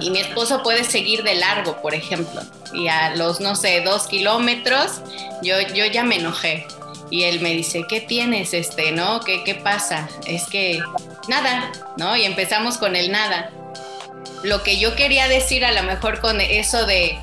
Y 0.00 0.10
mi 0.10 0.18
esposo 0.18 0.64
puede 0.64 0.82
seguir 0.82 1.22
de 1.22 1.36
largo, 1.36 1.80
por 1.80 1.94
ejemplo, 1.94 2.42
y 2.74 2.88
a 2.88 3.14
los, 3.14 3.38
no 3.38 3.54
sé, 3.54 3.80
dos 3.82 4.08
kilómetros, 4.08 5.02
yo, 5.40 5.60
yo 5.72 5.86
ya 5.86 6.02
me 6.02 6.16
enojé. 6.16 6.66
Y 7.12 7.24
él 7.24 7.40
me 7.40 7.50
dice, 7.50 7.84
¿qué 7.86 8.00
tienes, 8.00 8.54
este, 8.54 8.90
no? 8.90 9.20
¿Qué, 9.20 9.44
qué 9.44 9.54
pasa? 9.54 10.08
Es 10.26 10.46
que 10.46 10.80
nada, 11.28 11.70
¿no? 11.98 12.16
Y 12.16 12.24
empezamos 12.24 12.78
con 12.78 12.96
el 12.96 13.12
nada. 13.12 13.50
Lo 14.42 14.62
que 14.62 14.78
yo 14.78 14.96
quería 14.96 15.28
decir 15.28 15.62
a 15.66 15.72
lo 15.72 15.82
mejor 15.82 16.22
con 16.22 16.40
eso 16.40 16.86
de 16.86 17.18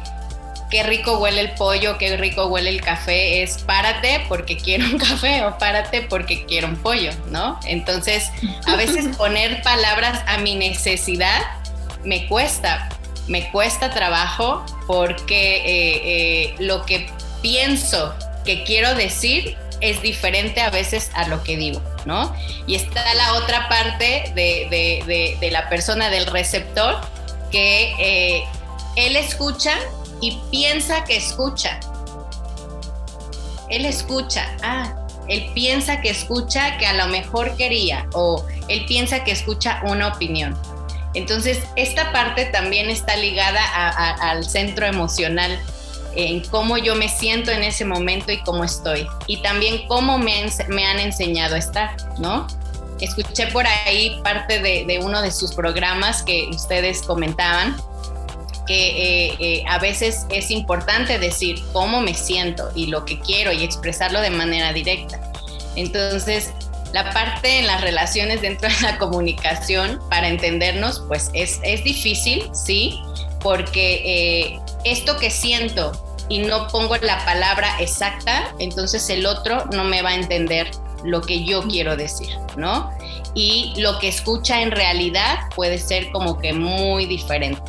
qué 0.69 0.84
rico 0.84 1.17
huele 1.17 1.41
el 1.41 1.51
pollo, 1.53 1.98
qué 1.98 2.15
rico 2.17 2.46
huele 2.46 2.69
el 2.69 2.81
café, 2.81 3.41
es 3.41 3.63
párate 3.63 4.24
porque 4.27 4.58
quiero 4.63 4.86
un 4.86 5.00
café 5.00 5.43
o 5.43 5.58
párate 5.58 6.03
porque 6.03 6.46
quiero 6.46 6.67
un 6.67 6.75
pollo, 6.75 7.12
¿no? 7.31 7.60
Entonces, 7.65 8.29
a 8.67 8.75
veces 8.75 9.15
poner 9.17 9.63
palabras 9.63 10.22
a 10.27 10.38
mi 10.38 10.53
necesidad 10.53 11.41
me 12.03 12.27
cuesta, 12.27 12.89
me 13.27 13.50
cuesta 13.50 13.89
trabajo 13.89 14.63
porque 14.86 15.58
eh, 15.58 16.01
eh, 16.03 16.55
lo 16.60 16.86
que 16.86 17.10
pienso 17.41 18.13
que 18.46 18.63
quiero 18.63 18.93
decir 18.93 19.58
es 19.81 20.01
diferente 20.01 20.62
a 20.62 20.69
veces 20.69 21.12
a 21.13 21.27
lo 21.27 21.43
que 21.43 21.57
digo, 21.57 21.81
¿no? 22.05 22.36
Y 22.67 22.75
está 22.75 23.13
la 23.13 23.33
otra 23.33 23.69
parte 23.69 24.31
de, 24.36 25.50
la 25.51 25.69
persona 25.69 26.09
del 26.09 26.25
receptor 26.27 27.00
que 27.51 27.93
eh, 28.00 28.43
él 28.95 29.15
escucha 29.15 29.74
y 30.21 30.39
piensa 30.51 31.03
que 31.03 31.17
escucha. 31.17 31.79
Él 33.69 33.86
escucha, 33.86 34.48
ah, 34.63 34.95
él 35.27 35.50
piensa 35.53 36.01
que 36.01 36.09
escucha 36.09 36.77
que 36.77 36.88
a 36.88 36.93
lo 36.93 37.07
mejor 37.07 37.55
quería 37.55 38.07
o 38.13 38.45
él 38.67 38.86
piensa 38.88 39.24
que 39.24 39.31
escucha 39.31 39.81
una 39.83 40.07
opinión. 40.07 40.59
Entonces, 41.13 41.63
esta 41.75 42.12
parte 42.12 42.45
también 42.45 42.89
está 42.89 43.15
ligada 43.15 43.62
al 44.21 44.45
centro 44.45 44.86
emocional 44.86 45.59
en 46.15 46.41
cómo 46.49 46.77
yo 46.77 46.95
me 46.95 47.09
siento 47.09 47.51
en 47.51 47.63
ese 47.63 47.85
momento 47.85 48.31
y 48.31 48.37
cómo 48.39 48.63
estoy. 48.63 49.07
Y 49.27 49.41
también 49.41 49.87
cómo 49.87 50.17
me, 50.17 50.33
han 50.33 50.99
enseñado 50.99 51.55
a 51.55 51.59
estar, 51.59 51.95
¿no? 52.19 52.47
Escuché 52.99 53.47
por 53.47 53.65
ahí 53.65 54.19
parte 54.23 54.59
de, 54.59 54.99
uno 55.01 55.21
de 55.21 55.31
sus 55.31 55.53
programas 55.53 56.23
que 56.23 56.47
ustedes 56.49 57.01
comentaban, 57.03 57.77
que 58.67 59.29
eh, 59.29 59.35
eh, 59.39 59.63
a 59.67 59.79
veces 59.79 60.25
es 60.29 60.51
importante 60.51 61.17
decir 61.17 61.61
cómo 61.73 62.01
me 62.01 62.13
siento 62.13 62.69
y 62.75 62.87
lo 62.87 63.05
que 63.05 63.19
quiero 63.19 63.51
y 63.51 63.63
expresarlo 63.63 64.21
de 64.21 64.29
manera 64.29 64.73
directa. 64.73 65.19
Entonces, 65.75 66.51
la 66.93 67.11
parte 67.13 67.59
en 67.59 67.67
las 67.67 67.81
relaciones 67.81 68.41
dentro 68.41 68.67
de 68.67 68.81
la 68.81 68.97
comunicación 68.97 69.99
para 70.09 70.27
entendernos, 70.27 71.03
pues 71.07 71.29
es, 71.33 71.59
es 71.63 71.83
difícil, 71.83 72.49
sí, 72.53 72.99
porque 73.41 74.01
eh, 74.05 74.59
esto 74.83 75.17
que 75.17 75.29
siento 75.29 75.91
y 76.29 76.39
no 76.39 76.67
pongo 76.67 76.95
la 76.98 77.24
palabra 77.25 77.79
exacta, 77.79 78.53
entonces 78.59 79.09
el 79.09 79.25
otro 79.25 79.65
no 79.74 79.83
me 79.83 80.01
va 80.01 80.09
a 80.09 80.15
entender 80.15 80.69
lo 81.03 81.21
que 81.21 81.43
yo 81.43 81.63
quiero 81.63 81.95
decir, 81.95 82.29
¿no? 82.55 82.91
Y 83.33 83.74
lo 83.77 84.00
que 84.00 84.07
escucha 84.07 84.62
en 84.62 84.71
realidad 84.71 85.39
puede 85.55 85.77
ser 85.77 86.12
como 86.12 86.39
que 86.39 86.53
muy 86.53 87.05
diferente. 87.05 87.62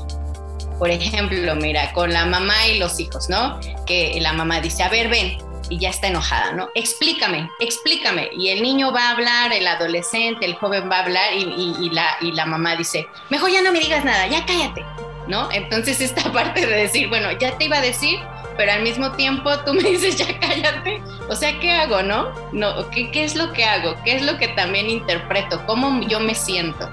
Por 0.78 0.90
ejemplo, 0.90 1.54
mira, 1.56 1.92
con 1.92 2.12
la 2.12 2.24
mamá 2.26 2.66
y 2.66 2.78
los 2.78 2.98
hijos, 3.00 3.28
¿no? 3.28 3.60
Que 3.86 4.18
la 4.20 4.32
mamá 4.32 4.60
dice, 4.60 4.82
a 4.82 4.88
ver, 4.88 5.08
ven, 5.08 5.38
y 5.68 5.78
ya 5.78 5.90
está 5.90 6.08
enojada, 6.08 6.52
¿no? 6.52 6.68
Explícame, 6.74 7.48
explícame. 7.60 8.28
Y 8.32 8.48
el 8.48 8.62
niño 8.62 8.92
va 8.92 9.08
a 9.08 9.10
hablar, 9.12 9.52
el 9.52 9.66
adolescente, 9.66 10.44
el 10.44 10.54
joven 10.56 10.90
va 10.90 10.98
a 10.98 11.04
hablar 11.04 11.32
y, 11.34 11.90
la, 11.90 12.16
y 12.20 12.32
la 12.32 12.44
mamá 12.44 12.76
dice, 12.76 13.06
mejor 13.30 13.50
ya 13.50 13.62
no 13.62 13.72
me 13.72 13.78
digas 13.78 14.04
nada, 14.04 14.26
ya 14.26 14.44
cállate, 14.44 14.84
¿no? 15.30 15.50
Entonces 15.52 16.00
esta 16.00 16.30
parte 16.32 16.66
de 16.66 16.76
decir, 16.76 17.08
bueno, 17.08 17.30
ya 17.32 17.56
te 17.56 17.64
iba 17.64 17.78
a 17.78 17.80
decir, 17.80 18.18
pero 18.56 18.72
al 18.72 18.82
mismo 18.82 19.12
tiempo 19.12 19.50
tú 19.60 19.72
me 19.72 19.82
dices, 19.90 20.16
ya 20.16 20.38
cállate. 20.38 21.00
O 21.28 21.36
sea, 21.36 21.58
¿qué 21.60 21.70
hago, 21.72 22.02
no? 22.02 22.30
no 22.52 22.90
¿qué, 22.90 23.10
¿Qué 23.10 23.24
es 23.24 23.36
lo 23.36 23.52
que 23.52 23.64
hago? 23.64 23.96
¿Qué 24.04 24.16
es 24.16 24.22
lo 24.22 24.36
que 24.36 24.48
también 24.48 24.90
interpreto? 24.90 25.64
¿Cómo 25.66 26.02
yo 26.02 26.20
me 26.20 26.34
siento? 26.34 26.90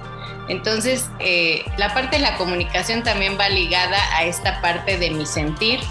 Entonces, 0.48 1.10
eh, 1.20 1.66
la 1.78 1.94
parte 1.94 2.18
de 2.18 2.22
la 2.22 2.38
comunicación 2.38 3.04
también 3.04 3.38
va 3.38 3.50
ligada 3.50 3.98
a 4.16 4.24
esta 4.24 4.62
parte 4.62 4.98
de 4.98 5.12
mi 5.12 5.26
sentir 5.26 5.82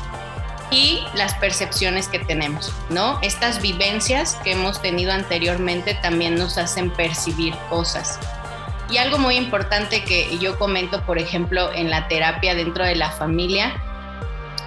y 0.71 1.05
las 1.15 1.35
percepciones 1.35 2.09
que 2.09 2.19
tenemos, 2.19 2.73
¿no? 2.89 3.19
Estas 3.23 3.61
vivencias 3.61 4.37
que 4.43 4.53
hemos 4.53 4.81
tenido 4.81 5.13
anteriormente 5.13 5.95
también 5.95 6.37
nos 6.37 6.59
hacen 6.59 6.91
percibir 6.91 7.55
cosas. 7.69 8.19
Y 8.91 8.99
algo 8.99 9.19
muy 9.19 9.37
importante 9.37 10.05
que 10.05 10.39
yo 10.39 10.59
comento, 10.59 11.03
por 11.03 11.19
ejemplo, 11.19 11.73
en 11.73 11.91
la 11.91 12.09
terapia 12.09 12.55
dentro 12.55 12.85
de 12.85 12.95
la 12.95 13.11
familia 13.11 13.73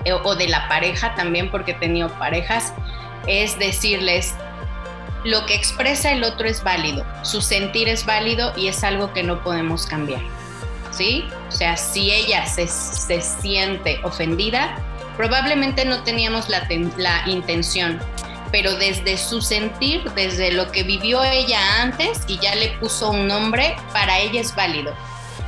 eh, 0.06 0.14
o 0.14 0.36
de 0.36 0.48
la 0.48 0.68
pareja 0.68 1.16
también, 1.16 1.50
porque 1.50 1.72
he 1.72 1.76
tenido 1.76 2.10
parejas, 2.20 2.74
es 3.28 3.58
decirles, 3.58 4.34
lo 5.24 5.46
que 5.46 5.56
expresa 5.56 6.12
el 6.12 6.24
otro 6.24 6.48
es 6.48 6.64
válido, 6.64 7.06
su 7.24 7.42
sentir 7.42 7.88
es 7.90 8.06
válido 8.06 8.54
y 8.58 8.68
es 8.68 8.84
algo 8.84 9.14
que 9.14 9.24
no 9.24 9.42
podemos 9.44 9.86
cambiar. 9.86 10.22
¿Sí? 10.92 11.26
O 11.48 11.52
sea, 11.52 11.78
si 11.78 12.12
ella 12.12 12.46
se, 12.46 12.68
se 12.68 13.22
siente 13.22 14.00
ofendida, 14.04 14.76
probablemente 15.16 15.86
no 15.86 16.04
teníamos 16.04 16.50
la, 16.50 16.68
la 16.98 17.22
intención, 17.28 18.00
pero 18.52 18.76
desde 18.76 19.18
su 19.18 19.42
sentir, 19.42 20.04
desde 20.12 20.52
lo 20.52 20.72
que 20.72 20.84
vivió 20.84 21.24
ella 21.24 21.82
antes 21.82 22.22
y 22.28 22.40
ya 22.40 22.56
le 22.56 22.70
puso 22.80 23.12
un 23.12 23.28
nombre, 23.28 23.76
para 23.94 24.20
ella 24.20 24.42
es 24.42 24.56
válido. 24.56 24.94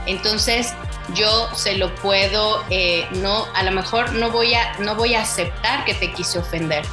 Entonces, 0.05 0.73
yo 1.15 1.49
se 1.55 1.77
lo 1.77 1.93
puedo, 1.95 2.63
eh, 2.69 3.07
no, 3.11 3.45
a 3.53 3.63
lo 3.63 3.71
mejor 3.71 4.13
no 4.13 4.31
voy 4.31 4.53
a, 4.53 4.77
no 4.79 4.95
voy 4.95 5.15
a 5.15 5.21
aceptar 5.21 5.85
que 5.85 5.93
te 5.93 6.11
quise 6.11 6.39
ofender, 6.39 6.85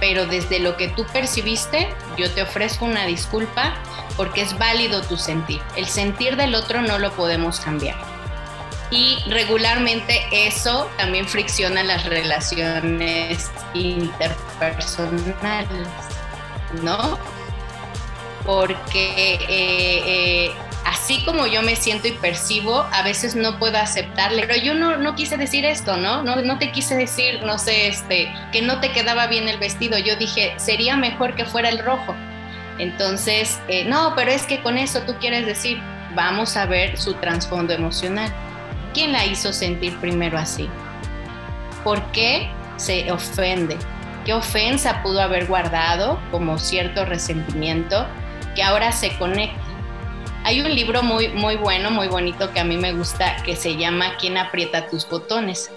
pero 0.00 0.26
desde 0.26 0.58
lo 0.58 0.76
que 0.76 0.88
tú 0.88 1.06
percibiste, 1.12 1.88
yo 2.16 2.30
te 2.30 2.42
ofrezco 2.42 2.84
una 2.84 3.06
disculpa 3.06 3.74
porque 4.16 4.42
es 4.42 4.56
válido 4.58 5.02
tu 5.02 5.16
sentir. 5.16 5.60
El 5.76 5.86
sentir 5.86 6.36
del 6.36 6.54
otro 6.54 6.82
no 6.82 6.98
lo 6.98 7.12
podemos 7.12 7.60
cambiar. 7.60 8.15
Y 8.90 9.18
regularmente 9.28 10.22
eso 10.30 10.88
también 10.96 11.26
fricciona 11.26 11.82
las 11.82 12.04
relaciones 12.04 13.50
interpersonales, 13.74 15.88
¿no? 16.82 17.18
Porque 18.44 19.40
eh, 19.48 20.02
eh, 20.06 20.52
así 20.84 21.24
como 21.24 21.48
yo 21.48 21.62
me 21.62 21.74
siento 21.74 22.06
y 22.06 22.12
percibo, 22.12 22.86
a 22.92 23.02
veces 23.02 23.34
no 23.34 23.58
puedo 23.58 23.76
aceptarle. 23.76 24.46
Pero 24.46 24.62
yo 24.62 24.74
no, 24.74 24.96
no 24.96 25.16
quise 25.16 25.36
decir 25.36 25.64
esto, 25.64 25.96
¿no? 25.96 26.22
¿no? 26.22 26.36
No 26.42 26.58
te 26.58 26.70
quise 26.70 26.96
decir, 26.96 27.42
no 27.42 27.58
sé, 27.58 27.88
este, 27.88 28.32
que 28.52 28.62
no 28.62 28.80
te 28.80 28.92
quedaba 28.92 29.26
bien 29.26 29.48
el 29.48 29.58
vestido. 29.58 29.98
Yo 29.98 30.14
dije, 30.14 30.54
sería 30.58 30.96
mejor 30.96 31.34
que 31.34 31.44
fuera 31.44 31.70
el 31.70 31.80
rojo. 31.80 32.14
Entonces, 32.78 33.58
eh, 33.66 33.84
no, 33.84 34.12
pero 34.14 34.30
es 34.30 34.44
que 34.44 34.62
con 34.62 34.78
eso 34.78 35.02
tú 35.02 35.16
quieres 35.18 35.44
decir, 35.44 35.82
vamos 36.14 36.56
a 36.56 36.66
ver 36.66 36.96
su 36.96 37.14
trasfondo 37.14 37.72
emocional. 37.72 38.32
¿Quién 38.96 39.12
la 39.12 39.26
hizo 39.26 39.52
sentir 39.52 39.94
primero 39.98 40.38
así? 40.38 40.70
¿Por 41.84 42.02
qué 42.12 42.50
se 42.78 43.12
ofende? 43.12 43.76
¿Qué 44.24 44.32
ofensa 44.32 45.02
pudo 45.02 45.20
haber 45.20 45.44
guardado 45.44 46.18
como 46.30 46.58
cierto 46.58 47.04
resentimiento 47.04 48.06
que 48.54 48.62
ahora 48.62 48.92
se 48.92 49.14
conecta? 49.18 49.60
Hay 50.44 50.62
un 50.62 50.74
libro 50.74 51.02
muy, 51.02 51.28
muy 51.28 51.56
bueno, 51.56 51.90
muy 51.90 52.08
bonito 52.08 52.54
que 52.54 52.60
a 52.60 52.64
mí 52.64 52.78
me 52.78 52.94
gusta 52.94 53.36
que 53.42 53.54
se 53.54 53.76
llama 53.76 54.16
¿Quién 54.16 54.38
aprieta 54.38 54.88
tus 54.88 55.06
botones? 55.06 55.70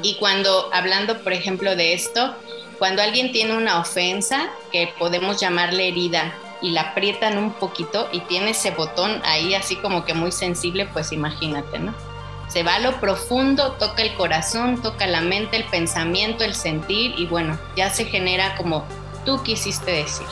Y 0.00 0.14
cuando, 0.20 0.72
hablando 0.72 1.24
por 1.24 1.32
ejemplo 1.32 1.74
de 1.74 1.92
esto, 1.92 2.36
cuando 2.78 3.02
alguien 3.02 3.32
tiene 3.32 3.56
una 3.56 3.80
ofensa, 3.80 4.48
que 4.70 4.94
podemos 4.96 5.40
llamarle 5.40 5.88
herida, 5.88 6.32
y 6.60 6.70
la 6.70 6.82
aprietan 6.82 7.36
un 7.36 7.52
poquito 7.54 8.08
y 8.12 8.20
tiene 8.20 8.50
ese 8.50 8.70
botón 8.70 9.20
ahí 9.24 9.54
así 9.54 9.74
como 9.74 10.04
que 10.04 10.14
muy 10.14 10.30
sensible, 10.30 10.86
pues 10.86 11.10
imagínate, 11.10 11.80
¿no? 11.80 12.11
Se 12.48 12.62
va 12.62 12.74
a 12.74 12.80
lo 12.80 13.00
profundo, 13.00 13.72
toca 13.72 14.02
el 14.02 14.14
corazón, 14.14 14.82
toca 14.82 15.06
la 15.06 15.20
mente, 15.20 15.56
el 15.56 15.64
pensamiento, 15.64 16.44
el 16.44 16.54
sentir 16.54 17.14
y 17.16 17.26
bueno, 17.26 17.58
ya 17.76 17.90
se 17.90 18.04
genera 18.04 18.56
como 18.56 18.84
tú 19.24 19.42
quisiste 19.42 19.90
decir. 19.90 20.26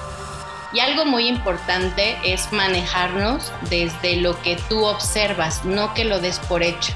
Y 0.72 0.80
algo 0.80 1.04
muy 1.04 1.26
importante 1.26 2.16
es 2.22 2.52
manejarnos 2.52 3.52
desde 3.68 4.16
lo 4.16 4.40
que 4.42 4.56
tú 4.68 4.84
observas, 4.84 5.64
no 5.64 5.94
que 5.94 6.04
lo 6.04 6.20
des 6.20 6.38
por 6.40 6.62
hecho, 6.62 6.92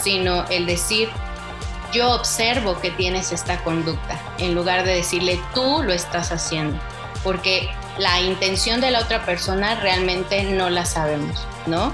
sino 0.00 0.44
el 0.48 0.64
decir, 0.64 1.10
yo 1.92 2.12
observo 2.12 2.80
que 2.80 2.90
tienes 2.90 3.32
esta 3.32 3.62
conducta, 3.62 4.18
en 4.38 4.54
lugar 4.54 4.84
de 4.84 4.94
decirle, 4.94 5.38
tú 5.54 5.82
lo 5.82 5.92
estás 5.92 6.32
haciendo, 6.32 6.78
porque 7.22 7.68
la 7.98 8.20
intención 8.22 8.80
de 8.80 8.90
la 8.90 9.00
otra 9.00 9.26
persona 9.26 9.74
realmente 9.74 10.42
no 10.44 10.70
la 10.70 10.86
sabemos, 10.86 11.46
¿no? 11.66 11.92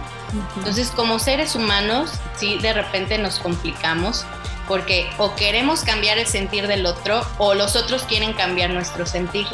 Entonces, 0.57 0.91
como 0.91 1.19
seres 1.19 1.55
humanos, 1.55 2.11
sí, 2.37 2.59
de 2.59 2.73
repente 2.73 3.19
nos 3.19 3.39
complicamos 3.39 4.27
porque 4.69 5.09
o 5.17 5.35
queremos 5.35 5.83
cambiar 5.83 6.19
el 6.19 6.27
sentir 6.27 6.69
del 6.69 6.85
otro 6.85 7.23
o 7.39 7.55
los 7.55 7.75
otros 7.75 8.03
quieren 8.03 8.35
cambiar 8.35 8.71
nuestro 8.71 9.07
sentir. 9.07 9.47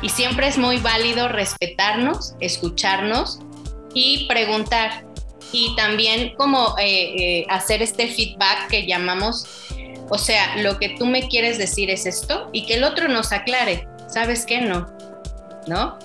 Y 0.00 0.08
siempre 0.08 0.46
es 0.46 0.56
muy 0.56 0.78
válido 0.78 1.28
respetarnos, 1.28 2.34
escucharnos 2.40 3.40
y 3.92 4.26
preguntar. 4.28 5.04
Y 5.52 5.74
también 5.76 6.34
como 6.36 6.76
eh, 6.78 7.14
eh, 7.16 7.46
hacer 7.48 7.82
este 7.82 8.08
feedback 8.08 8.68
que 8.68 8.86
llamamos, 8.86 9.46
o 10.08 10.18
sea, 10.18 10.56
lo 10.56 10.78
que 10.78 10.90
tú 10.90 11.06
me 11.06 11.28
quieres 11.28 11.58
decir 11.58 11.90
es 11.90 12.06
esto 12.06 12.48
y 12.52 12.66
que 12.66 12.74
el 12.74 12.84
otro 12.84 13.08
nos 13.08 13.32
aclare. 13.32 13.88
¿Sabes 14.08 14.46
qué? 14.46 14.60
No. 14.60 14.86
¿No? 15.66 15.98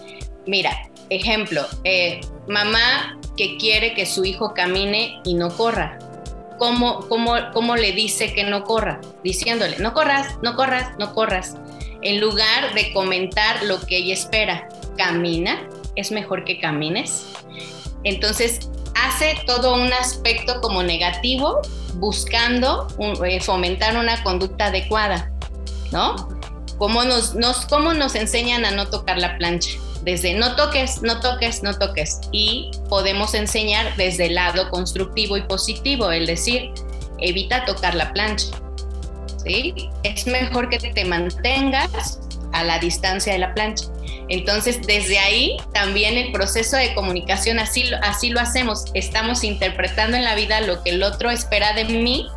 Mira, 0.48 0.89
ejemplo, 1.10 1.66
eh, 1.84 2.22
mamá 2.48 3.20
que 3.38 3.58
quiere 3.58 3.94
que 3.94 4.06
su 4.06 4.26
hijo 4.26 4.54
camine 4.54 5.22
y 5.24 5.34
no 5.34 5.50
corra. 5.56 6.00
¿Cómo, 6.58 7.08
cómo, 7.08 7.36
¿Cómo 7.54 7.78
le 7.78 7.94
dice 7.94 8.34
que 8.34 8.44
no 8.44 8.66
corra? 8.66 9.00
Diciéndole, 9.24 9.78
no 9.80 9.94
corras, 9.94 10.38
no 10.42 10.56
corras, 10.56 10.92
no 11.00 11.14
corras 11.14 11.56
en 12.02 12.20
lugar 12.20 12.74
de 12.74 12.94
comentar 12.94 13.64
lo 13.64 13.80
que 13.82 13.98
ella 13.98 14.14
espera, 14.14 14.70
camina, 14.98 15.68
es 15.96 16.12
mejor 16.12 16.46
que 16.46 16.60
camines. 16.60 17.26
Entonces, 18.04 18.70
hace 18.96 19.38
todo 19.46 19.76
un 19.76 19.92
aspecto 19.94 20.62
como 20.62 20.84
negativo 20.84 21.62
buscando 21.96 22.88
eh, 23.26 23.40
fomentar 23.42 23.98
una 23.98 24.24
conducta 24.24 24.68
adecuada, 24.68 25.32
¿no? 25.92 26.30
¿Cómo 26.78 27.04
nos, 27.04 27.36
nos, 27.36 27.66
¿Cómo 27.66 27.94
nos 27.94 28.16
enseñan 28.16 28.64
a 28.64 28.72
no 28.72 28.88
tocar 28.88 29.18
la 29.18 29.38
plancha? 29.38 29.72
Desde 30.04 30.34
no 30.34 30.56
toques, 30.56 31.02
no 31.02 31.20
toques, 31.20 31.64
no 31.64 31.78
toques. 31.78 32.20
Y 32.32 32.72
podemos 32.90 33.34
enseñar 33.34 33.96
desde 33.98 34.28
el 34.28 34.36
lado 34.36 34.70
constructivo 34.70 35.38
y 35.38 35.42
positivo, 35.42 36.12
el 36.12 36.26
decir, 36.26 36.72
evita 37.20 37.66
tocar 37.66 37.96
la 37.96 38.14
plancha 38.14 38.48
es 40.04 40.28
mejor 40.28 40.70
que 40.70 40.80
te 40.80 41.06
mantengas 41.06 42.20
a 42.54 42.64
la 42.64 42.80
distancia 42.80 43.34
de 43.34 43.40
la 43.40 43.54
plancha. 43.54 43.86
Entonces, 44.28 44.86
desde 44.86 45.18
ahí 45.20 45.58
también 45.74 46.18
el 46.18 46.32
proceso 46.32 46.78
de 46.78 46.94
comunicación, 46.94 47.60
así, 47.60 47.86
así 48.04 48.30
lo 48.30 48.40
hacemos. 48.40 48.86
Estamos 48.94 49.44
interpretando 49.44 50.18
en 50.18 50.24
la 50.24 50.36
vida 50.36 50.62
lo 50.62 50.84
que 50.84 50.92
el 50.92 51.04
otro 51.04 51.32
espera 51.32 51.74
de 51.74 51.86
mí, 51.86 52.28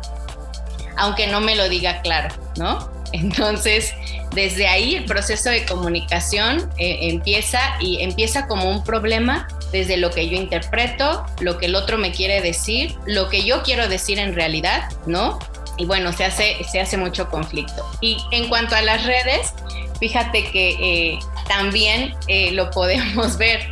aunque 0.97 1.27
no 1.27 1.39
me 1.39 1.55
lo 1.55 1.69
diga 1.69 2.01
claro, 2.01 2.33
¿no? 2.57 2.91
Entonces, 3.13 3.93
desde 4.35 4.67
ahí 4.67 4.95
el 4.95 5.05
proceso 5.05 5.49
de 5.49 5.65
comunicación 5.65 6.69
eh, 6.77 6.97
empieza 7.01 7.59
y 7.79 8.01
empieza 8.01 8.47
como 8.47 8.69
un 8.69 8.83
problema 8.83 9.47
desde 9.71 9.97
lo 9.97 10.11
que 10.11 10.27
yo 10.27 10.35
interpreto, 10.35 11.25
lo 11.39 11.57
que 11.57 11.67
el 11.67 11.75
otro 11.75 11.97
me 11.97 12.11
quiere 12.11 12.41
decir, 12.41 12.95
lo 13.05 13.29
que 13.29 13.43
yo 13.43 13.63
quiero 13.63 13.87
decir 13.87 14.19
en 14.19 14.35
realidad, 14.35 14.89
¿no? 15.05 15.39
y 15.77 15.85
bueno, 15.85 16.13
se 16.13 16.25
hace, 16.25 16.63
se 16.69 16.79
hace 16.79 16.97
mucho 16.97 17.29
conflicto. 17.29 17.85
Y 18.01 18.17
en 18.31 18.47
cuanto 18.47 18.75
a 18.75 18.81
las 18.81 19.05
redes, 19.05 19.53
fíjate 19.99 20.51
que 20.51 20.69
eh, 21.13 21.19
también 21.47 22.15
eh, 22.27 22.51
lo 22.51 22.69
podemos 22.71 23.37
ver, 23.39 23.71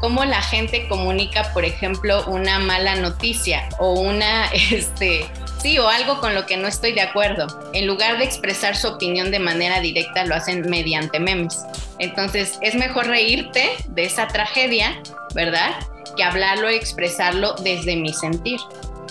cómo 0.00 0.24
la 0.24 0.42
gente 0.42 0.88
comunica, 0.88 1.52
por 1.52 1.64
ejemplo, 1.64 2.24
una 2.26 2.58
mala 2.58 2.96
noticia 2.96 3.68
o 3.78 3.92
una, 4.00 4.46
este, 4.70 5.26
sí, 5.62 5.78
o 5.78 5.88
algo 5.88 6.20
con 6.20 6.34
lo 6.34 6.46
que 6.46 6.56
no 6.56 6.68
estoy 6.68 6.92
de 6.92 7.00
acuerdo. 7.00 7.46
En 7.72 7.86
lugar 7.86 8.18
de 8.18 8.24
expresar 8.24 8.76
su 8.76 8.88
opinión 8.88 9.30
de 9.30 9.38
manera 9.38 9.80
directa, 9.80 10.24
lo 10.24 10.34
hacen 10.34 10.68
mediante 10.68 11.20
memes. 11.20 11.64
Entonces, 11.98 12.58
es 12.60 12.74
mejor 12.74 13.06
reírte 13.06 13.70
de 13.88 14.04
esa 14.04 14.28
tragedia, 14.28 15.00
¿verdad? 15.34 15.74
Que 16.16 16.24
hablarlo 16.24 16.70
y 16.70 16.74
expresarlo 16.74 17.54
desde 17.62 17.96
mi 17.96 18.12
sentir. 18.12 18.58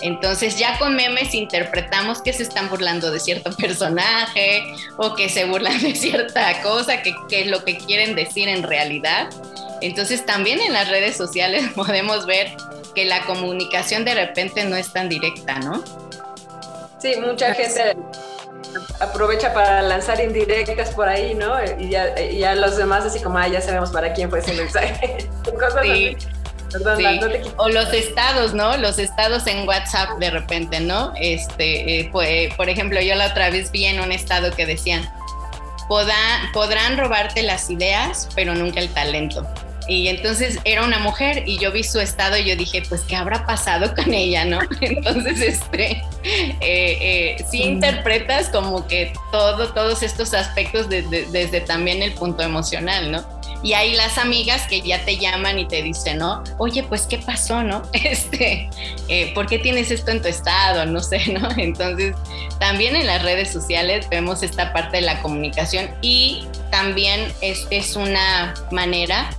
Entonces 0.02 0.58
ya 0.58 0.78
con 0.78 0.96
memes 0.96 1.32
interpretamos 1.32 2.20
que 2.22 2.32
se 2.32 2.42
están 2.42 2.68
burlando 2.68 3.10
de 3.10 3.20
cierto 3.20 3.52
personaje 3.56 4.74
o 4.96 5.14
que 5.14 5.28
se 5.28 5.44
burlan 5.44 5.80
de 5.80 5.94
cierta 5.94 6.60
cosa, 6.62 7.02
que, 7.02 7.14
es 7.30 7.46
lo 7.46 7.64
que 7.64 7.78
quieren 7.78 8.14
decir 8.14 8.48
en 8.48 8.64
realidad. 8.64 9.30
Entonces 9.80 10.26
también 10.26 10.60
en 10.60 10.72
las 10.72 10.88
redes 10.88 11.16
sociales 11.16 11.70
podemos 11.74 12.26
ver 12.26 12.52
que 12.94 13.04
la 13.04 13.24
comunicación 13.24 14.04
de 14.04 14.14
repente 14.14 14.64
no 14.64 14.76
es 14.76 14.92
tan 14.92 15.08
directa, 15.08 15.58
¿no? 15.60 15.82
Sí, 17.02 17.16
mucha 17.20 17.52
gente 17.52 17.96
aprovecha 19.00 19.52
para 19.52 19.82
lanzar 19.82 20.20
indirectas 20.20 20.90
por 20.90 21.08
ahí, 21.08 21.34
¿no? 21.34 21.56
Y 21.80 21.90
ya, 21.90 22.54
los 22.54 22.76
demás 22.76 23.04
así 23.04 23.20
como, 23.20 23.38
ah, 23.38 23.48
ya 23.48 23.60
sabemos 23.60 23.90
para 23.90 24.12
quién 24.12 24.30
fue 24.30 24.38
ese 24.38 24.54
mensaje. 24.54 25.28
sí. 25.82 26.16
O 27.56 27.68
los 27.68 27.92
estados, 27.92 28.54
¿no? 28.54 28.76
Los 28.76 29.00
estados 29.00 29.48
en 29.48 29.66
WhatsApp 29.66 30.10
de 30.20 30.30
repente, 30.30 30.78
¿no? 30.78 31.12
Este, 31.16 31.98
eh, 31.98 32.08
pues, 32.12 32.54
por 32.54 32.68
ejemplo, 32.68 33.00
yo 33.00 33.16
la 33.16 33.26
otra 33.26 33.50
vez 33.50 33.72
vi 33.72 33.86
en 33.86 34.00
un 34.00 34.12
estado 34.12 34.52
que 34.52 34.64
decían, 34.64 35.04
podrán 35.88 36.96
robarte 36.96 37.42
las 37.42 37.68
ideas, 37.68 38.28
pero 38.36 38.54
nunca 38.54 38.78
el 38.78 38.88
talento. 38.90 39.44
Y 39.88 40.08
entonces 40.08 40.58
era 40.64 40.84
una 40.84 40.98
mujer 40.98 41.44
y 41.46 41.58
yo 41.58 41.72
vi 41.72 41.82
su 41.82 42.00
estado 42.00 42.36
y 42.36 42.44
yo 42.44 42.56
dije, 42.56 42.82
pues, 42.88 43.02
¿qué 43.02 43.16
habrá 43.16 43.46
pasado 43.46 43.94
con 43.94 44.14
ella, 44.14 44.44
no? 44.44 44.60
Entonces, 44.80 45.40
este, 45.40 46.02
eh, 46.22 46.56
eh, 46.60 47.44
sí 47.50 47.62
interpretas 47.62 48.48
como 48.48 48.86
que 48.86 49.12
todo, 49.30 49.72
todos 49.72 50.02
estos 50.02 50.34
aspectos 50.34 50.88
desde 50.88 51.60
también 51.62 52.02
el 52.02 52.12
punto 52.12 52.42
emocional, 52.42 53.10
¿no? 53.10 53.42
Y 53.64 53.74
hay 53.74 53.94
las 53.94 54.18
amigas 54.18 54.66
que 54.66 54.80
ya 54.80 55.04
te 55.04 55.18
llaman 55.18 55.58
y 55.58 55.68
te 55.68 55.82
dicen, 55.82 56.18
¿no? 56.18 56.42
Oye, 56.58 56.82
pues, 56.82 57.02
¿qué 57.02 57.18
pasó, 57.18 57.62
no? 57.62 57.82
Este, 57.92 58.68
eh, 59.08 59.32
¿por 59.34 59.46
qué 59.46 59.58
tienes 59.58 59.90
esto 59.90 60.10
en 60.10 60.20
tu 60.20 60.28
estado? 60.28 60.84
No 60.86 61.00
sé, 61.00 61.20
¿no? 61.28 61.48
Entonces, 61.56 62.14
también 62.58 62.96
en 62.96 63.06
las 63.06 63.22
redes 63.22 63.52
sociales 63.52 64.08
vemos 64.10 64.42
esta 64.42 64.72
parte 64.72 64.98
de 64.98 65.02
la 65.02 65.22
comunicación 65.22 65.90
y 66.02 66.46
también 66.70 67.32
es, 67.40 67.66
es 67.70 67.94
una 67.96 68.54
manera 68.70 69.30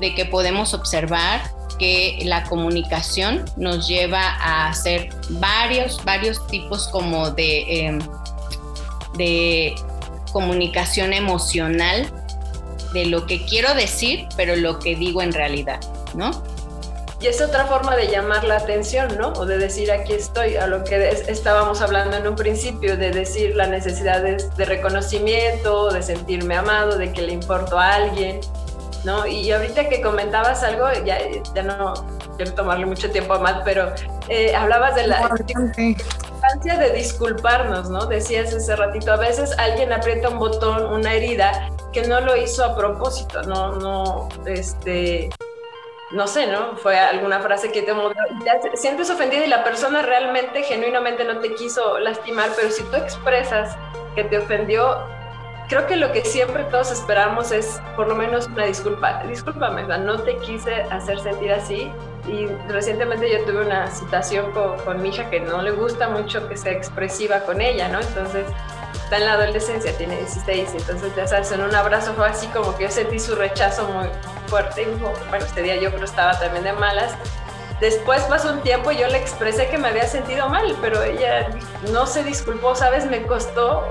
de 0.00 0.14
que 0.14 0.24
podemos 0.24 0.74
observar 0.74 1.40
que 1.78 2.18
la 2.24 2.44
comunicación 2.44 3.44
nos 3.56 3.88
lleva 3.88 4.20
a 4.20 4.68
hacer 4.68 5.10
varios, 5.30 6.02
varios 6.04 6.46
tipos 6.46 6.88
como 6.88 7.30
de, 7.30 7.86
em, 7.86 7.98
de 9.16 9.74
comunicación 10.32 11.12
emocional 11.12 12.10
de 12.92 13.06
lo 13.06 13.26
que 13.26 13.44
quiero 13.44 13.74
decir, 13.74 14.26
pero 14.36 14.56
lo 14.56 14.78
que 14.78 14.94
digo 14.94 15.20
en 15.22 15.32
realidad, 15.32 15.80
¿no? 16.14 16.30
Y 17.20 17.26
es 17.26 17.40
otra 17.40 17.64
forma 17.66 17.96
de 17.96 18.08
llamar 18.08 18.44
la 18.44 18.56
atención, 18.56 19.16
¿no? 19.18 19.32
O 19.32 19.46
de 19.46 19.56
decir 19.58 19.90
aquí 19.90 20.12
estoy, 20.12 20.56
a 20.56 20.66
lo 20.66 20.84
que 20.84 21.08
estábamos 21.28 21.80
hablando 21.80 22.16
en 22.16 22.28
un 22.28 22.36
principio, 22.36 22.96
de 22.96 23.12
decir 23.12 23.56
la 23.56 23.66
necesidad 23.66 24.22
de, 24.22 24.36
de 24.56 24.64
reconocimiento, 24.64 25.90
de 25.90 26.02
sentirme 26.02 26.54
amado, 26.54 26.98
de 26.98 27.12
que 27.12 27.22
le 27.22 27.32
importo 27.32 27.78
a 27.78 27.94
alguien. 27.94 28.40
¿No? 29.04 29.26
Y 29.26 29.50
ahorita 29.50 29.88
que 29.88 30.00
comentabas 30.00 30.62
algo, 30.62 30.86
ya, 31.04 31.18
ya 31.54 31.62
no 31.62 31.94
quiero 32.36 32.54
tomarle 32.54 32.86
mucho 32.86 33.10
tiempo 33.10 33.34
a 33.34 33.38
Matt, 33.38 33.62
pero 33.64 33.92
eh, 34.28 34.54
hablabas 34.54 34.94
de 34.94 35.06
la 35.06 35.20
importancia 35.22 36.76
de 36.76 36.90
disculparnos, 36.92 37.90
¿no? 37.90 38.06
Decías 38.06 38.52
ese 38.52 38.76
ratito, 38.76 39.12
a 39.12 39.16
veces 39.16 39.56
alguien 39.58 39.92
aprieta 39.92 40.28
un 40.28 40.38
botón, 40.38 40.92
una 40.92 41.14
herida, 41.14 41.70
que 41.92 42.02
no 42.02 42.20
lo 42.20 42.36
hizo 42.36 42.64
a 42.64 42.76
propósito, 42.76 43.42
no, 43.42 43.72
no, 43.72 44.28
este, 44.46 45.30
no 46.10 46.26
sé, 46.26 46.46
¿no? 46.46 46.76
Fue 46.76 46.98
alguna 46.98 47.40
frase 47.40 47.70
que 47.70 47.82
te, 47.82 47.92
te 47.92 48.76
sientes 48.76 49.10
ofendida 49.10 49.44
y 49.44 49.48
la 49.48 49.64
persona 49.64 50.02
realmente, 50.02 50.62
genuinamente 50.62 51.24
no 51.24 51.38
te 51.40 51.54
quiso 51.54 51.98
lastimar, 51.98 52.50
pero 52.56 52.70
si 52.70 52.82
tú 52.84 52.96
expresas 52.96 53.76
que 54.14 54.24
te 54.24 54.38
ofendió, 54.38 54.98
creo 55.68 55.86
que 55.86 55.96
lo 55.96 56.12
que 56.12 56.24
siempre 56.24 56.64
todos 56.64 56.90
esperamos 56.90 57.52
es 57.52 57.80
por 57.96 58.08
lo 58.08 58.14
menos 58.14 58.46
una 58.46 58.64
disculpa. 58.64 59.22
Discúlpame, 59.24 59.84
no 59.84 60.20
te 60.20 60.36
quise 60.38 60.82
hacer 60.82 61.20
sentir 61.20 61.52
así. 61.52 61.90
Y 62.26 62.46
recientemente 62.68 63.30
yo 63.30 63.44
tuve 63.44 63.66
una 63.66 63.90
situación 63.90 64.52
con, 64.52 65.02
mi 65.02 65.10
hija 65.10 65.28
que 65.28 65.40
no 65.40 65.60
le 65.62 65.72
gusta 65.72 66.08
mucho 66.08 66.48
que 66.48 66.56
sea 66.56 66.72
expresiva 66.72 67.40
con 67.40 67.60
ella, 67.60 67.88
¿no? 67.88 68.00
Entonces 68.00 68.46
está 68.94 69.18
en 69.18 69.26
la 69.26 69.32
adolescencia, 69.34 69.94
tiene 69.98 70.16
16, 70.16 70.70
entonces 70.74 71.14
ya 71.14 71.26
sabes, 71.26 71.52
en 71.52 71.60
un 71.60 71.74
abrazo 71.74 72.14
fue 72.14 72.26
así 72.26 72.46
como 72.48 72.74
que 72.76 72.84
yo 72.84 72.90
sentí 72.90 73.18
su 73.18 73.34
rechazo 73.34 73.86
muy 73.88 74.08
fuerte. 74.46 74.82
Y 74.82 74.86
bueno, 75.28 75.44
este 75.44 75.62
día 75.62 75.76
yo 75.76 75.90
creo 75.90 76.04
estaba 76.04 76.38
también 76.38 76.64
de 76.64 76.72
malas. 76.72 77.14
Después 77.80 78.22
pasó 78.22 78.52
un 78.52 78.60
tiempo 78.60 78.92
y 78.92 78.96
yo 78.96 79.08
le 79.08 79.18
expresé 79.18 79.68
que 79.68 79.76
me 79.76 79.88
había 79.88 80.06
sentido 80.06 80.48
mal, 80.48 80.74
pero 80.80 81.02
ella 81.02 81.48
no 81.92 82.06
se 82.06 82.22
disculpó, 82.22 82.74
¿sabes? 82.74 83.04
Me 83.04 83.22
costó 83.26 83.84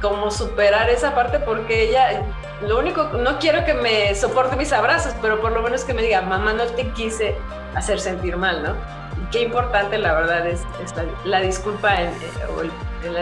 como 0.00 0.30
superar 0.30 0.88
esa 0.90 1.14
parte 1.14 1.38
porque 1.38 1.88
ella, 1.88 2.22
lo 2.66 2.78
único, 2.78 3.04
no 3.04 3.38
quiero 3.38 3.64
que 3.64 3.74
me 3.74 4.14
soporte 4.14 4.56
mis 4.56 4.72
abrazos, 4.72 5.14
pero 5.20 5.40
por 5.40 5.52
lo 5.52 5.62
menos 5.62 5.84
que 5.84 5.94
me 5.94 6.02
diga, 6.02 6.22
mamá, 6.22 6.52
no 6.52 6.64
te 6.64 6.88
quise 6.90 7.36
hacer 7.74 8.00
sentir 8.00 8.36
mal, 8.36 8.62
¿no? 8.62 8.70
Y 9.22 9.30
qué 9.30 9.42
importante, 9.42 9.98
la 9.98 10.14
verdad, 10.14 10.46
es, 10.46 10.62
la, 11.24 11.40
disculpa 11.40 11.94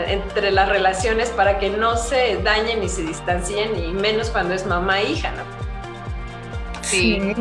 entre 0.07 0.51
las 0.51 0.69
relaciones 0.69 1.29
para 1.29 1.59
que 1.59 1.69
no 1.69 1.97
se 1.97 2.37
dañen 2.43 2.83
y 2.83 2.89
se 2.89 3.03
distancien, 3.03 3.75
y 3.77 3.91
menos 3.91 4.29
cuando 4.29 4.53
es 4.53 4.65
mamá 4.65 5.01
e 5.01 5.11
hija, 5.11 5.31
¿no? 5.31 5.43
Sí. 6.81 7.35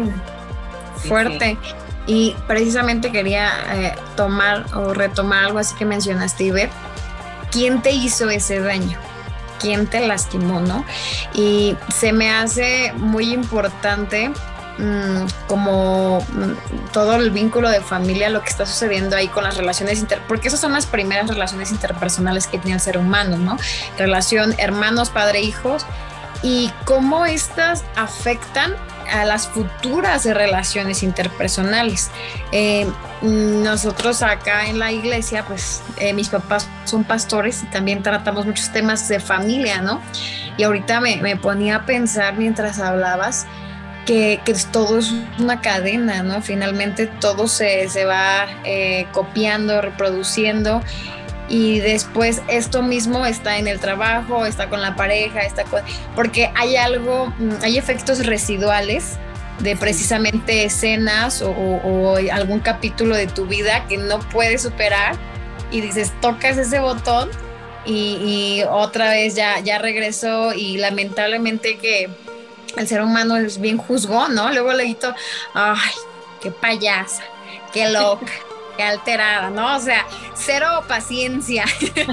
Fuerte. 0.96 1.56
Y 2.06 2.34
precisamente 2.46 3.12
quería 3.12 3.50
eh, 3.74 3.94
tomar 4.16 4.64
o 4.74 4.94
retomar 4.94 5.44
algo 5.44 5.58
así 5.58 5.74
que 5.76 5.84
mencionaste, 5.84 6.44
Iber. 6.44 6.70
¿Quién 7.50 7.82
te 7.82 7.90
hizo 7.90 8.28
ese 8.30 8.60
daño? 8.60 8.98
Quién 9.58 9.86
te 9.86 10.06
lastimó, 10.06 10.60
¿no? 10.60 10.84
Y 11.34 11.76
se 11.94 12.12
me 12.12 12.30
hace 12.30 12.92
muy 12.96 13.32
importante 13.32 14.30
mm, 14.78 15.26
como 15.46 16.20
mm, 16.20 16.92
todo 16.92 17.16
el 17.16 17.30
vínculo 17.30 17.68
de 17.68 17.80
familia, 17.80 18.30
lo 18.30 18.42
que 18.42 18.48
está 18.48 18.66
sucediendo 18.66 19.16
ahí 19.16 19.28
con 19.28 19.44
las 19.44 19.56
relaciones 19.56 20.00
inter, 20.00 20.20
porque 20.28 20.48
esas 20.48 20.60
son 20.60 20.72
las 20.72 20.86
primeras 20.86 21.28
relaciones 21.28 21.70
interpersonales 21.70 22.46
que 22.46 22.58
tiene 22.58 22.76
el 22.76 22.80
ser 22.80 22.98
humano, 22.98 23.36
¿no? 23.36 23.56
Relación 23.96 24.54
hermanos, 24.58 25.10
padre, 25.10 25.40
hijos, 25.42 25.86
y 26.42 26.70
cómo 26.84 27.26
estas 27.26 27.84
afectan 27.96 28.76
a 29.10 29.24
las 29.24 29.48
futuras 29.48 30.24
relaciones 30.24 31.02
interpersonales. 31.02 32.10
Eh, 32.52 32.86
nosotros 33.22 34.22
acá 34.22 34.66
en 34.66 34.78
la 34.78 34.92
iglesia, 34.92 35.44
pues 35.46 35.82
eh, 35.98 36.12
mis 36.12 36.28
papás 36.28 36.68
son 36.84 37.04
pastores 37.04 37.62
y 37.62 37.66
también 37.66 38.02
tratamos 38.02 38.46
muchos 38.46 38.70
temas 38.70 39.08
de 39.08 39.20
familia, 39.20 39.80
¿no? 39.80 40.00
Y 40.56 40.64
ahorita 40.64 41.00
me, 41.00 41.36
ponía 41.36 41.76
a 41.76 41.86
pensar 41.86 42.36
mientras 42.36 42.78
hablabas 42.78 43.46
que, 44.06 44.40
todo 44.72 44.98
es 44.98 45.12
una 45.38 45.60
cadena, 45.60 46.22
¿no? 46.22 46.40
Finalmente 46.40 47.06
todo 47.06 47.46
se, 47.46 47.86
va 48.06 48.46
eh, 48.64 49.06
copiando, 49.12 49.80
reproduciendo 49.80 50.82
y 51.48 51.80
después 51.80 52.42
esto 52.48 52.82
mismo 52.82 53.24
está 53.24 53.58
en 53.58 53.68
el 53.68 53.80
trabajo, 53.80 54.44
está 54.44 54.68
con 54.68 54.82
la 54.82 54.96
pareja, 54.96 55.40
está 55.40 55.64
con... 55.64 55.82
porque 56.14 56.50
hay 56.54 56.76
algo, 56.76 57.32
mm, 57.38 57.62
hay 57.62 57.78
efectos 57.78 58.26
residuales 58.26 59.18
de 59.60 59.76
precisamente 59.76 60.64
escenas 60.64 61.42
o, 61.42 62.16
algún 62.32 62.60
capítulo 62.60 63.16
de 63.16 63.26
tu 63.26 63.46
vida 63.46 63.86
que 63.88 63.96
no 63.96 64.20
puedes 64.20 64.62
superar 64.62 65.16
y 65.70 65.80
dices, 65.80 66.12
tocas 66.20 66.56
ese 66.58 66.80
botón 66.80 67.30
y, 67.84 68.62
otra 68.70 69.10
vez 69.10 69.34
ya, 69.34 69.60
ya 69.60 69.78
regresó 69.78 70.52
y 70.52 70.76
lamentablemente 70.76 71.78
que 71.78 72.10
el 72.76 72.86
ser 72.86 73.02
humano 73.02 73.36
es 73.36 73.58
bien 73.60 73.78
juzgón, 73.78 74.34
¿no? 74.34 74.52
Luego 74.52 74.72
le 74.74 74.84
grito, 74.84 75.14
ay, 75.54 75.90
qué 76.40 76.50
payasa, 76.50 77.24
qué 77.72 77.88
loca 77.88 78.30
alterada, 78.82 79.50
¿no? 79.50 79.76
O 79.76 79.80
sea, 79.80 80.06
cero 80.34 80.84
paciencia. 80.86 81.64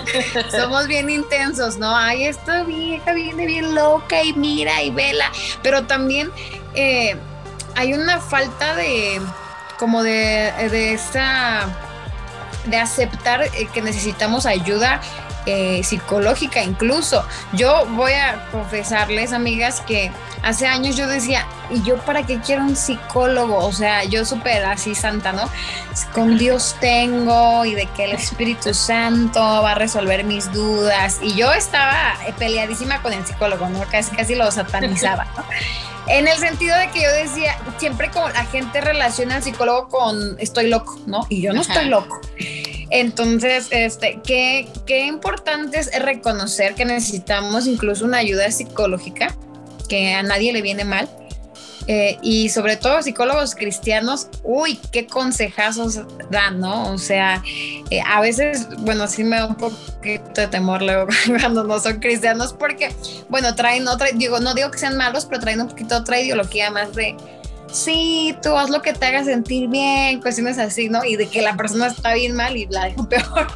Somos 0.51 0.87
bien 0.87 1.09
intensos, 1.09 1.77
¿no? 1.77 1.95
Ay, 1.95 2.25
esta 2.25 2.63
vieja 2.63 3.13
viene 3.13 3.45
bien 3.45 3.75
loca 3.75 4.23
y 4.23 4.33
mira 4.33 4.81
y 4.81 4.91
vela. 4.91 5.31
Pero 5.61 5.85
también 5.85 6.31
eh, 6.73 7.15
hay 7.75 7.93
una 7.93 8.19
falta 8.19 8.75
de, 8.75 9.21
como 9.77 10.03
de, 10.03 10.51
de 10.71 10.93
esa, 10.93 11.67
de 12.65 12.77
aceptar 12.77 13.43
eh, 13.43 13.67
que 13.73 13.81
necesitamos 13.81 14.45
ayuda 14.45 15.01
eh, 15.45 15.83
psicológica 15.83 16.63
incluso. 16.63 17.23
Yo 17.53 17.85
voy 17.91 18.13
a 18.13 18.47
confesarles, 18.51 19.31
amigas, 19.31 19.81
que 19.81 20.11
hace 20.41 20.65
años 20.65 20.95
yo 20.95 21.07
decía, 21.07 21.45
¿y 21.69 21.81
yo 21.83 21.97
para 21.97 22.25
qué 22.25 22.39
quiero 22.39 22.63
un 22.63 22.75
psicólogo? 22.75 23.57
O 23.57 23.71
sea, 23.71 24.03
yo 24.03 24.25
súper 24.25 24.65
así 24.65 24.95
santa, 24.95 25.31
¿no? 25.31 25.49
Con 26.13 26.37
Dios 26.37 26.75
tengo 26.79 27.65
y 27.65 27.75
de 27.75 27.87
que 27.87 28.05
el 28.05 28.11
Espíritu 28.13 28.73
Santo 28.73 29.39
va 29.39 29.71
a 29.71 29.75
resolver 29.75 30.23
mis 30.23 30.51
dudas. 30.51 31.19
Y 31.21 31.33
yo 31.35 31.51
estaba 31.53 32.15
peleadísima 32.37 33.01
con 33.01 33.13
el 33.13 33.25
psicólogo, 33.25 33.67
¿no? 33.69 33.81
Casi, 33.91 34.15
casi 34.15 34.35
lo 34.35 34.49
satanizaba, 34.51 35.25
¿no? 35.35 35.43
En 36.07 36.27
el 36.27 36.37
sentido 36.37 36.77
de 36.77 36.89
que 36.91 37.01
yo 37.01 37.11
decía, 37.11 37.57
siempre 37.77 38.11
como 38.11 38.29
la 38.29 38.45
gente 38.45 38.79
relaciona 38.79 39.37
al 39.37 39.43
psicólogo 39.43 39.89
con 39.89 40.39
estoy 40.39 40.69
loco, 40.69 40.99
¿no? 41.07 41.25
Y 41.29 41.41
yo 41.41 41.51
no 41.51 41.61
estoy 41.61 41.85
loco. 41.85 42.21
Entonces, 42.91 43.67
este, 43.71 44.19
qué, 44.23 44.67
qué 44.85 45.07
importante 45.07 45.79
es 45.79 45.91
reconocer 45.99 46.75
que 46.75 46.85
necesitamos 46.85 47.65
incluso 47.65 48.05
una 48.05 48.19
ayuda 48.19 48.51
psicológica, 48.51 49.35
que 49.89 50.13
a 50.13 50.21
nadie 50.21 50.53
le 50.53 50.61
viene 50.61 50.85
mal. 50.85 51.09
Eh, 51.87 52.17
y 52.23 52.49
sobre 52.49 52.77
todo 52.77 53.01
psicólogos 53.03 53.53
cristianos, 53.53 54.27
uy, 54.43 54.79
qué 54.91 55.05
consejazos 55.05 56.01
dan, 56.31 56.59
¿no? 56.59 56.91
O 56.91 56.97
sea, 56.97 57.43
eh, 57.91 58.01
a 58.07 58.21
veces, 58.21 58.67
bueno, 58.79 59.07
sí 59.07 59.23
me 59.23 59.35
da 59.35 59.45
un 59.45 59.55
poquito 59.55 60.41
de 60.41 60.47
temor 60.47 60.81
luego 60.81 61.07
cuando 61.39 61.63
no 61.63 61.79
son 61.79 61.99
cristianos, 61.99 62.53
porque, 62.53 62.89
bueno, 63.29 63.53
traen 63.55 63.87
otra, 63.87 64.07
digo, 64.13 64.39
no 64.39 64.55
digo 64.55 64.71
que 64.71 64.79
sean 64.79 64.97
malos, 64.97 65.25
pero 65.25 65.41
traen 65.41 65.61
un 65.61 65.67
poquito 65.67 65.97
otra 65.97 66.19
ideología 66.19 66.71
más 66.71 66.93
de, 66.95 67.15
sí, 67.71 68.35
tú 68.41 68.57
haz 68.57 68.71
lo 68.71 68.81
que 68.81 68.93
te 68.93 69.05
haga 69.05 69.23
sentir 69.23 69.67
bien, 69.67 70.21
cuestiones 70.21 70.57
así, 70.57 70.89
¿no? 70.89 71.05
Y 71.05 71.17
de 71.17 71.27
que 71.27 71.43
la 71.43 71.55
persona 71.55 71.87
está 71.87 72.15
bien 72.15 72.35
mal 72.35 72.57
y 72.57 72.65
la 72.67 72.85
dejo 72.85 73.07
peor. 73.09 73.47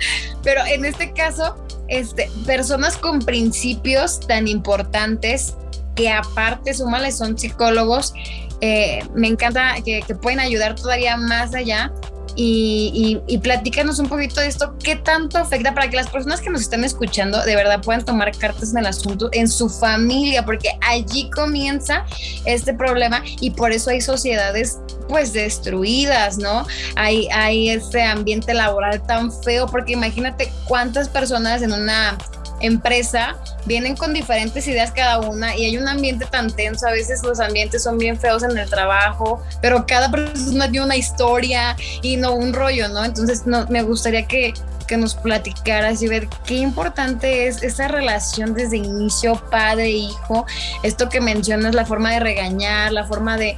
Pero 0.43 0.63
en 0.65 0.85
este 0.85 1.13
caso, 1.13 1.55
este, 1.87 2.29
personas 2.45 2.95
con 2.97 3.19
principios 3.19 4.19
tan 4.19 4.47
importantes 4.47 5.55
que 5.99 6.09
aparte, 6.09 6.73
súmale, 6.73 7.11
son 7.11 7.37
psicólogos 7.37 8.13
eh, 8.61 9.03
me 9.13 9.27
encanta 9.27 9.75
que, 9.83 10.03
pueden 10.21 10.39
ayudar 10.39 10.75
todavía 10.75 11.15
más 11.15 11.53
allá 11.55 11.93
y, 12.35 13.21
y, 13.27 13.37
platícanos 13.39 13.99
un 13.99 14.07
poquito 14.07 14.39
de 14.39 14.47
esto, 14.47 14.75
qué 14.81 14.95
tanto 14.95 15.37
afecta 15.37 15.73
para 15.73 15.89
que 15.89 15.97
las 15.97 16.09
personas 16.09 16.39
que 16.39 16.49
nos 16.49 16.61
están 16.61 16.85
escuchando 16.85 17.43
de 17.43 17.55
verdad 17.55 17.81
puedan 17.81 18.05
tomar 18.05 18.31
cartas 18.37 18.71
en 18.71 18.77
el 18.77 18.85
asunto 18.85 19.29
en 19.33 19.49
su 19.49 19.67
familia, 19.67 20.45
porque 20.45 20.69
allí 20.81 21.29
comienza 21.31 22.05
este 22.45 22.73
problema 22.73 23.23
y 23.41 23.51
por 23.51 23.73
eso 23.73 23.89
hay 23.89 23.99
sociedades 23.99 24.79
pues 25.09 25.33
destruidas, 25.33 26.37
¿no? 26.37 26.65
Hay, 26.95 27.27
hay 27.33 27.71
este 27.71 28.03
ambiente 28.03 28.53
laboral 28.53 29.01
tan 29.05 29.31
feo, 29.43 29.65
porque 29.65 29.93
imagínate 29.93 30.49
cuántas 30.65 31.09
personas 31.09 31.61
en 31.61 31.73
una 31.73 32.17
empresa 32.59 33.35
vienen 33.65 33.95
con 33.95 34.13
diferentes 34.13 34.67
ideas 34.67 34.91
cada 34.91 35.19
una 35.19 35.55
y 35.55 35.65
hay 35.65 35.77
un 35.77 35.87
ambiente 35.87 36.25
tan 36.25 36.51
tenso, 36.51 36.87
a 36.87 36.91
veces 36.91 37.23
los 37.23 37.39
ambientes 37.39 37.83
son 37.83 37.97
bien 37.97 38.19
feos 38.19 38.43
en 38.43 38.57
el 38.57 38.69
trabajo, 38.69 39.43
pero 39.61 39.85
cada 39.85 40.09
persona 40.09 40.69
tiene 40.69 40.85
una 40.85 40.95
historia 40.95 41.75
y 42.01 42.17
no 42.17 42.33
un 42.33 42.53
rollo, 42.53 42.89
¿no? 42.89 43.03
Entonces 43.03 43.45
no, 43.45 43.65
me 43.67 43.83
gustaría 43.83 44.27
que, 44.27 44.53
que 44.87 44.97
nos 44.97 45.15
platicaras 45.15 46.01
y 46.01 46.07
ver 46.07 46.27
qué 46.45 46.55
importante 46.55 47.47
es 47.47 47.61
esa 47.63 47.87
relación 47.87 48.53
desde 48.53 48.77
inicio 48.77 49.41
padre-hijo, 49.49 50.45
esto 50.83 51.09
que 51.09 51.21
mencionas, 51.21 51.75
la 51.75 51.85
forma 51.85 52.11
de 52.11 52.19
regañar, 52.19 52.91
la 52.91 53.05
forma 53.05 53.37
de... 53.37 53.57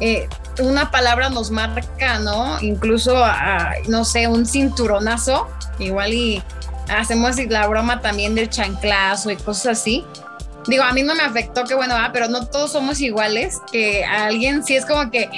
Eh, 0.00 0.28
una 0.60 0.90
palabra 0.90 1.30
nos 1.30 1.50
marca, 1.50 2.18
¿no? 2.18 2.60
Incluso, 2.60 3.24
no 3.88 4.04
sé, 4.04 4.28
un 4.28 4.44
cinturonazo, 4.44 5.48
igual 5.78 6.12
y 6.12 6.42
hacemos 6.88 7.36
la 7.48 7.66
broma 7.66 8.00
también 8.00 8.34
del 8.34 8.48
chanclazo 8.48 9.30
y 9.30 9.36
cosas 9.36 9.78
así. 9.78 10.04
Digo, 10.66 10.84
a 10.84 10.92
mí 10.92 11.02
no 11.02 11.14
me 11.14 11.22
afectó, 11.22 11.64
que 11.64 11.74
bueno, 11.74 11.94
ah, 11.96 12.10
pero 12.12 12.28
no 12.28 12.46
todos 12.46 12.72
somos 12.72 13.00
iguales, 13.00 13.58
que 13.72 14.04
a 14.04 14.26
alguien 14.26 14.62
sí 14.62 14.76
es 14.76 14.86
como 14.86 15.10
que, 15.10 15.28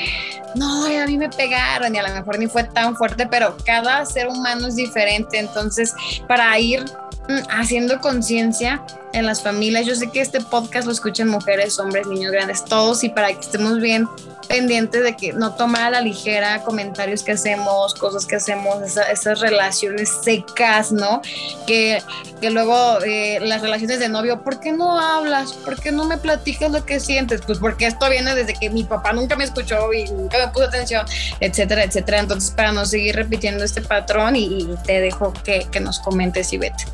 no, 0.54 0.84
a 0.84 1.06
mí 1.06 1.16
me 1.16 1.30
pegaron 1.30 1.94
y 1.94 1.98
a 1.98 2.06
lo 2.06 2.14
mejor 2.14 2.38
ni 2.38 2.46
fue 2.46 2.64
tan 2.64 2.94
fuerte, 2.94 3.26
pero 3.26 3.56
cada 3.64 4.04
ser 4.04 4.28
humano 4.28 4.66
es 4.66 4.76
diferente, 4.76 5.38
entonces 5.38 5.94
para 6.28 6.58
ir 6.58 6.84
mm, 7.28 7.38
haciendo 7.58 8.00
conciencia 8.00 8.84
en 9.14 9.24
las 9.24 9.42
familias, 9.42 9.86
yo 9.86 9.94
sé 9.94 10.10
que 10.10 10.20
este 10.20 10.42
podcast 10.42 10.86
lo 10.86 10.92
escuchan 10.92 11.28
mujeres, 11.28 11.78
hombres, 11.78 12.06
niños 12.06 12.30
grandes, 12.30 12.62
todos 12.62 13.02
y 13.02 13.08
para 13.08 13.28
que 13.28 13.40
estemos 13.40 13.80
bien 13.80 14.06
pendiente 14.44 15.00
de 15.00 15.16
que 15.16 15.32
no 15.32 15.54
tomar 15.54 15.82
a 15.82 15.90
la 15.90 16.00
ligera 16.00 16.62
comentarios 16.62 17.22
que 17.22 17.32
hacemos, 17.32 17.94
cosas 17.94 18.26
que 18.26 18.36
hacemos, 18.36 18.76
esas 18.82 19.40
relaciones 19.40 20.10
secas, 20.22 20.92
¿no? 20.92 21.20
Que, 21.66 22.02
que 22.40 22.50
luego 22.50 22.98
eh, 23.04 23.38
las 23.40 23.62
relaciones 23.62 23.98
de 23.98 24.08
novio, 24.08 24.42
¿por 24.42 24.60
qué 24.60 24.72
no 24.72 24.98
hablas? 24.98 25.52
¿Por 25.52 25.80
qué 25.80 25.92
no 25.92 26.04
me 26.04 26.18
platicas 26.18 26.70
lo 26.70 26.84
que 26.84 27.00
sientes? 27.00 27.42
Pues 27.46 27.58
porque 27.58 27.86
esto 27.86 28.08
viene 28.08 28.34
desde 28.34 28.54
que 28.54 28.70
mi 28.70 28.84
papá 28.84 29.12
nunca 29.12 29.36
me 29.36 29.44
escuchó 29.44 29.92
y 29.92 30.04
nunca 30.10 30.38
me 30.38 30.48
puso 30.48 30.64
atención, 30.66 31.06
etcétera, 31.40 31.84
etcétera. 31.84 32.20
Entonces, 32.20 32.50
para 32.50 32.72
no 32.72 32.86
seguir 32.86 33.16
repitiendo 33.16 33.64
este 33.64 33.80
patrón 33.80 34.36
y, 34.36 34.68
te 34.86 35.00
dejo 35.00 35.32
que, 35.44 35.66
que 35.70 35.80
nos 35.80 35.98
comentes, 36.00 36.52
Ivette. 36.52 36.86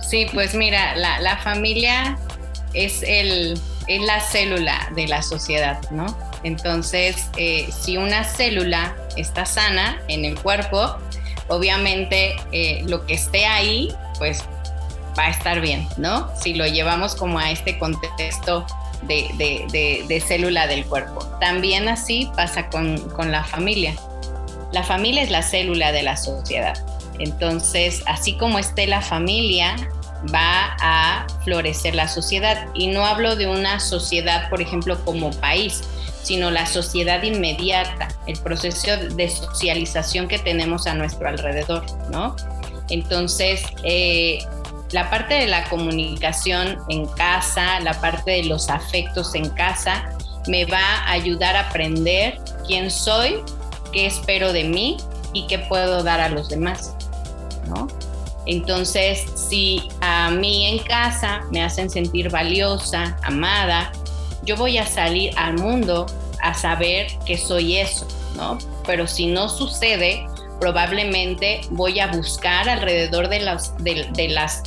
Sí, 0.00 0.26
pues 0.32 0.54
mira, 0.54 0.94
la, 0.96 1.18
la 1.20 1.38
familia 1.38 2.18
es 2.74 3.02
el 3.02 3.58
es 3.86 4.02
la 4.02 4.20
célula 4.20 4.88
de 4.94 5.08
la 5.08 5.22
sociedad, 5.22 5.78
¿no? 5.90 6.06
Entonces, 6.42 7.28
eh, 7.36 7.68
si 7.72 7.96
una 7.96 8.24
célula 8.24 8.94
está 9.16 9.44
sana 9.46 10.00
en 10.08 10.24
el 10.24 10.38
cuerpo, 10.38 10.96
obviamente 11.48 12.36
eh, 12.52 12.82
lo 12.86 13.06
que 13.06 13.14
esté 13.14 13.46
ahí, 13.46 13.94
pues 14.18 14.44
va 15.18 15.24
a 15.24 15.30
estar 15.30 15.60
bien, 15.60 15.88
¿no? 15.96 16.30
Si 16.40 16.54
lo 16.54 16.66
llevamos 16.66 17.14
como 17.14 17.38
a 17.38 17.50
este 17.50 17.78
contexto 17.78 18.66
de, 19.02 20.22
célula 20.26 20.66
del 20.66 20.84
cuerpo. 20.86 21.24
También 21.40 21.88
así 21.88 22.30
pasa 22.36 22.68
con, 22.68 22.98
con 23.10 23.30
la 23.30 23.44
familia. 23.44 23.94
La 24.72 24.82
familia 24.82 25.22
es 25.22 25.30
la 25.30 25.42
célula 25.42 25.92
de 25.92 26.02
la 26.02 26.16
sociedad. 26.16 26.74
Entonces, 27.18 28.02
así 28.06 28.36
como 28.36 28.58
esté 28.58 28.86
la 28.86 29.00
familia, 29.00 29.76
va 30.32 30.76
a 30.80 31.26
florecer 31.44 31.94
la 31.94 32.08
sociedad. 32.08 32.68
Y 32.74 32.88
no 32.88 33.04
hablo 33.04 33.36
de 33.36 33.46
una 33.46 33.80
sociedad, 33.80 34.48
por 34.50 34.60
ejemplo, 34.60 35.02
como 35.04 35.30
país, 35.32 35.82
sino 36.22 36.50
la 36.50 36.66
sociedad 36.66 37.22
inmediata, 37.22 38.08
el 38.26 38.38
proceso 38.38 38.96
de 38.96 39.28
socialización 39.28 40.28
que 40.28 40.38
tenemos 40.38 40.86
a 40.86 40.94
nuestro 40.94 41.28
alrededor, 41.28 41.84
¿no? 42.10 42.34
Entonces, 42.88 43.62
eh, 43.82 44.38
la 44.90 45.10
parte 45.10 45.34
de 45.34 45.46
la 45.46 45.64
comunicación 45.68 46.78
en 46.88 47.06
casa, 47.06 47.80
la 47.80 48.00
parte 48.00 48.30
de 48.30 48.44
los 48.44 48.70
afectos 48.70 49.34
en 49.34 49.50
casa, 49.50 50.10
me 50.46 50.64
va 50.66 50.78
a 50.78 51.12
ayudar 51.12 51.56
a 51.56 51.68
aprender 51.68 52.38
quién 52.66 52.90
soy, 52.90 53.42
qué 53.92 54.06
espero 54.06 54.52
de 54.52 54.64
mí 54.64 54.96
y 55.32 55.46
qué 55.46 55.58
puedo 55.58 56.02
dar 56.02 56.20
a 56.20 56.28
los 56.28 56.48
demás, 56.48 56.94
¿no? 57.66 57.88
Entonces, 58.46 59.24
si 59.34 59.88
a 60.00 60.30
mí 60.30 60.66
en 60.66 60.78
casa 60.84 61.42
me 61.50 61.62
hacen 61.62 61.88
sentir 61.88 62.30
valiosa, 62.30 63.16
amada, 63.22 63.90
yo 64.42 64.56
voy 64.56 64.78
a 64.78 64.86
salir 64.86 65.32
al 65.36 65.54
mundo 65.54 66.06
a 66.42 66.52
saber 66.52 67.06
que 67.24 67.38
soy 67.38 67.78
eso, 67.78 68.06
¿no? 68.36 68.58
Pero 68.86 69.06
si 69.06 69.26
no 69.26 69.48
sucede, 69.48 70.26
probablemente 70.60 71.62
voy 71.70 72.00
a 72.00 72.08
buscar 72.08 72.68
alrededor 72.68 73.28
de 73.28 73.40
las, 73.40 73.74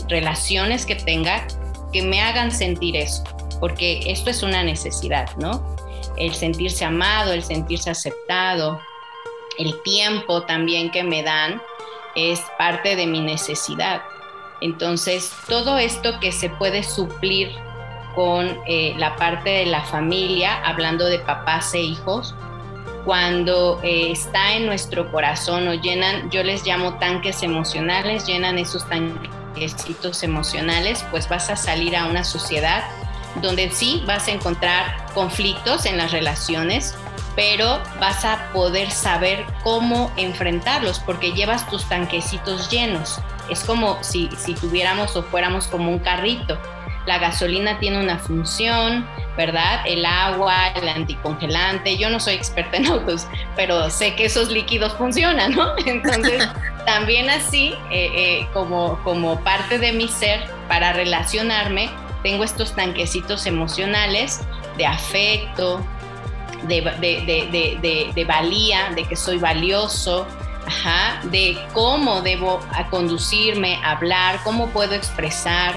relaciones 0.08 0.86
que 0.86 0.96
tenga 0.96 1.48
que 1.94 2.02
me 2.02 2.22
hagan 2.22 2.52
sentir 2.52 2.96
eso, 2.96 3.24
porque 3.60 4.02
esto 4.08 4.30
es 4.30 4.44
una 4.44 4.64
necesidad, 4.64 5.30
¿no? 5.38 5.76
El 6.18 6.34
sentirse 6.34 6.84
amado, 6.84 7.32
el 7.32 7.44
sentirse 7.44 7.90
aceptado, 7.90 8.80
el 9.58 9.82
tiempo 9.84 10.44
también 10.44 10.92
que 10.92 11.04
me 11.04 11.24
dan 11.24 11.62
es 12.18 12.42
parte 12.58 12.96
de 12.96 13.08
mi 13.08 13.22
necesidad. 13.22 14.02
Entonces, 14.60 15.32
todo 15.48 15.78
esto 15.78 16.20
que 16.20 16.32
se 16.32 16.50
puede 16.50 16.84
suplir 16.84 17.52
con 18.16 18.58
eh, 18.66 18.96
la 18.98 19.16
parte 19.16 19.50
de 19.52 19.66
la 19.68 19.84
familia, 19.84 20.62
hablando 20.66 21.06
de 21.06 21.20
papás 21.20 21.74
e 21.76 21.82
hijos, 21.82 22.34
cuando 23.06 23.80
eh, 23.84 24.12
está 24.12 24.54
en 24.54 24.66
nuestro 24.66 25.12
corazón 25.12 25.68
o 25.68 25.76
llenan, 25.76 26.30
yo 26.32 26.44
les 26.44 26.66
llamo 26.66 26.96
tanques 26.96 27.44
emocionales, 27.44 28.26
llenan 28.26 28.58
esos 28.58 28.90
tanquecitos 28.90 30.24
emocionales, 30.24 31.06
pues 31.12 31.30
vas 31.30 31.52
a 31.52 31.56
salir 31.56 31.96
a 31.96 32.06
una 32.08 32.24
sociedad 32.24 32.84
donde 33.42 33.70
sí 33.70 34.04
vas 34.08 34.28
a 34.28 34.32
encontrar 34.32 35.06
conflictos 35.14 35.86
en 35.86 35.98
las 35.98 36.12
relaciones, 36.12 36.96
pero 37.38 37.80
vas 38.00 38.26
a 38.26 38.50
poder 38.52 38.90
saber 38.90 39.46
cómo 39.64 40.12
enfrentarlos 40.18 41.00
porque 41.00 41.34
llevas 41.34 41.70
tus 41.70 41.88
tanquecitos 41.88 42.72
llenos. 42.72 43.22
Es 43.48 43.64
como 43.64 44.04
si, 44.04 44.28
si 44.36 44.56
tuviéramos 44.56 45.16
o 45.16 45.22
fuéramos 45.22 45.68
como 45.68 45.92
un 45.92 46.00
carrito. 46.00 46.58
La 47.06 47.20
gasolina 47.20 47.78
tiene 47.78 48.00
una 48.00 48.18
función, 48.18 49.08
¿verdad? 49.38 49.82
El 49.86 50.04
agua, 50.04 50.70
el 50.70 50.90
anticongelante. 50.90 51.96
Yo 51.98 52.10
no 52.10 52.20
soy 52.20 52.34
experta 52.34 52.78
en 52.78 52.88
autos, 52.88 53.28
pero 53.56 53.92
sé 53.92 54.16
que 54.16 54.26
esos 54.26 54.50
líquidos 54.50 54.94
funcionan, 54.94 55.52
¿no? 55.52 55.78
Entonces, 55.86 56.44
también 56.88 57.30
así, 57.30 57.76
eh, 57.92 58.10
eh, 58.16 58.48
como, 58.52 58.98
como 59.04 59.40
parte 59.42 59.78
de 59.78 59.92
mi 59.92 60.08
ser, 60.08 60.42
para 60.68 60.92
relacionarme, 60.92 61.92
tengo 62.24 62.44
estos 62.44 62.74
tanquecitos 62.74 63.46
emocionales 63.46 64.42
de 64.76 64.88
afecto, 64.88 65.86
de, 66.68 68.26
valía, 68.28 68.92
de 68.96 69.04
que 69.06 69.16
soy 69.16 69.38
valioso, 69.38 70.28
de 71.24 71.58
cómo 71.74 72.22
debo 72.22 72.60
conducirme, 72.90 73.80
hablar, 73.84 74.40
cómo 74.44 74.68
puedo 74.68 74.94
expresar, 74.94 75.76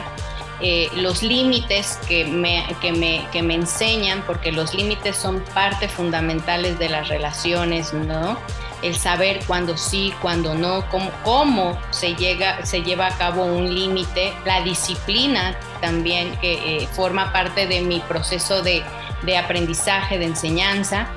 eh, 0.63 0.91
los 0.97 1.23
límites 1.23 1.99
que 2.07 2.27
me, 2.27 2.67
que, 2.83 2.93
me, 2.93 3.27
que 3.33 3.43
me 3.43 3.55
enseñan, 3.55 4.23
porque 4.27 4.53
los 4.53 4.75
límites 4.75 5.17
son 5.17 5.43
parte 5.55 5.89
fundamentales 5.89 6.79
de 6.79 6.91
las 6.91 7.09
relaciones, 7.09 7.95
¿no? 7.95 8.37
El 8.83 8.95
saber 8.95 9.41
cuándo 9.47 9.79
sí, 9.79 10.13
cuándo 10.21 10.55
no, 10.55 10.87
cómo, 10.91 11.11
cómo 11.25 11.79
se, 11.91 12.15
llega, 12.15 12.65
se 12.67 12.83
lleva 12.83 13.07
a 13.07 13.17
cabo 13.17 13.45
un 13.45 13.75
límite, 13.75 14.35
la 14.45 14.61
disciplina 14.61 15.57
también 15.81 16.37
que 16.43 16.83
eh, 16.83 16.89
forma 16.93 17.33
parte 17.33 17.67
de 17.67 17.81
mi 17.81 18.01
proceso 18.01 18.63
de, 18.63 18.83
de 19.23 19.37
aprendizaje, 19.37 20.19
de 20.19 20.27
enseñanza. 20.27 21.09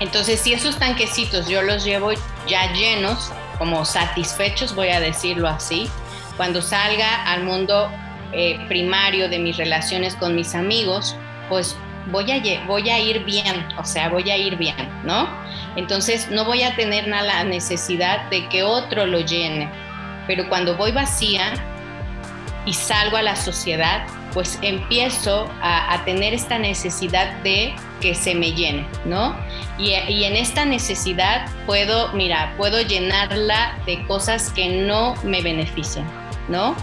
Entonces, 0.00 0.40
si 0.40 0.52
esos 0.52 0.78
tanquecitos 0.78 1.48
yo 1.48 1.62
los 1.62 1.84
llevo 1.84 2.10
ya 2.46 2.72
llenos, 2.72 3.32
como 3.58 3.84
satisfechos, 3.84 4.74
voy 4.74 4.88
a 4.88 5.00
decirlo 5.00 5.48
así, 5.48 5.90
cuando 6.36 6.62
salga 6.62 7.24
al 7.24 7.42
mundo 7.42 7.90
eh, 8.32 8.58
primario 8.68 9.28
de 9.28 9.38
mis 9.38 9.56
relaciones 9.56 10.14
con 10.14 10.36
mis 10.36 10.54
amigos, 10.54 11.16
pues 11.48 11.76
voy 12.10 12.30
a, 12.30 12.66
voy 12.66 12.88
a 12.88 12.98
ir 13.00 13.24
bien, 13.24 13.66
o 13.76 13.84
sea, 13.84 14.08
voy 14.08 14.30
a 14.30 14.36
ir 14.36 14.56
bien, 14.56 14.76
¿no? 15.04 15.28
Entonces, 15.76 16.30
no 16.30 16.44
voy 16.44 16.62
a 16.62 16.76
tener 16.76 17.08
nada 17.08 17.44
necesidad 17.44 18.28
de 18.30 18.48
que 18.48 18.62
otro 18.62 19.06
lo 19.06 19.20
llene, 19.20 19.68
pero 20.26 20.48
cuando 20.48 20.76
voy 20.76 20.92
vacía 20.92 21.52
y 22.64 22.72
salgo 22.72 23.16
a 23.16 23.22
la 23.22 23.34
sociedad, 23.34 24.06
pues 24.38 24.56
empiezo 24.62 25.50
a, 25.60 26.00
tener 26.04 26.32
esta 26.32 26.60
necesidad 26.60 27.42
de 27.42 27.74
que 28.00 28.14
se 28.14 28.36
me 28.36 28.52
llene, 28.52 28.86
¿no? 29.04 29.34
Y, 29.78 29.94
y, 29.94 30.22
en 30.22 30.36
esta 30.36 30.64
necesidad 30.64 31.50
puedo, 31.66 32.12
mira, 32.12 32.54
puedo 32.56 32.80
llenarla 32.80 33.76
de 33.84 34.06
cosas 34.06 34.52
que 34.52 34.68
no 34.86 35.16
me 35.24 35.42
benefician, 35.42 36.08
¿no? 36.46 36.76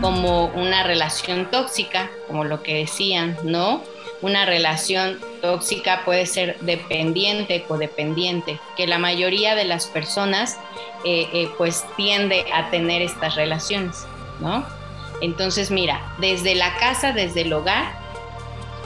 Como 0.00 0.46
una 0.46 0.82
relación 0.82 1.48
tóxica, 1.48 2.10
como 2.26 2.42
lo 2.42 2.64
que 2.64 2.74
decían, 2.74 3.36
¿no? 3.44 3.84
Una 4.20 4.44
relación 4.44 5.20
tóxica 5.40 6.02
puede 6.04 6.26
ser 6.26 6.58
dependiente, 6.58 7.62
codependiente, 7.68 8.58
que 8.76 8.88
la 8.88 8.98
mayoría 8.98 9.54
de 9.54 9.64
las 9.64 9.86
personas 9.86 10.58
eh, 11.04 11.28
eh, 11.32 11.50
pues 11.56 11.84
tiende 11.96 12.46
a 12.52 12.68
tener 12.70 13.00
estas 13.00 13.36
relaciones, 13.36 14.04
¿no? 14.40 14.66
Entonces, 15.20 15.70
mira, 15.70 16.00
desde 16.18 16.54
la 16.54 16.76
casa, 16.76 17.12
desde 17.12 17.42
el 17.42 17.52
hogar, 17.52 18.06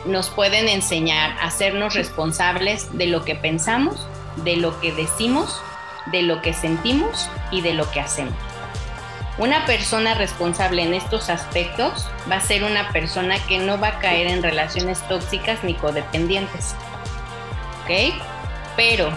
nos 0.05 0.31
pueden 0.31 0.69
enseñar 0.69 1.33
a 1.39 1.47
hacernos 1.47 1.95
responsables 1.95 2.97
de 2.97 3.07
lo 3.07 3.25
que 3.25 3.35
pensamos, 3.35 4.07
de 4.37 4.57
lo 4.57 4.81
que 4.81 4.93
decimos, 4.93 5.61
de 6.07 6.23
lo 6.23 6.41
que 6.41 6.55
sentimos 6.55 7.29
y 7.51 7.61
de 7.61 7.75
lo 7.75 7.91
que 7.91 8.01
hacemos. 8.01 8.35
Una 9.39 9.65
persona 9.65 10.15
responsable 10.15 10.83
en 10.83 10.95
estos 10.95 11.31
aspectos 11.31 12.07
va 12.31 12.37
a 12.37 12.41
ser 12.41 12.63
una 12.63 12.91
persona 12.93 13.37
que 13.47 13.59
no 13.59 13.79
va 13.81 13.89
a 13.89 13.99
caer 13.99 14.27
en 14.27 14.43
relaciones 14.43 15.01
tóxicas 15.09 15.65
ni 15.65 15.75
codependientes. 15.75 16.75
¿Ok? 17.83 18.15
Pero 18.77 19.11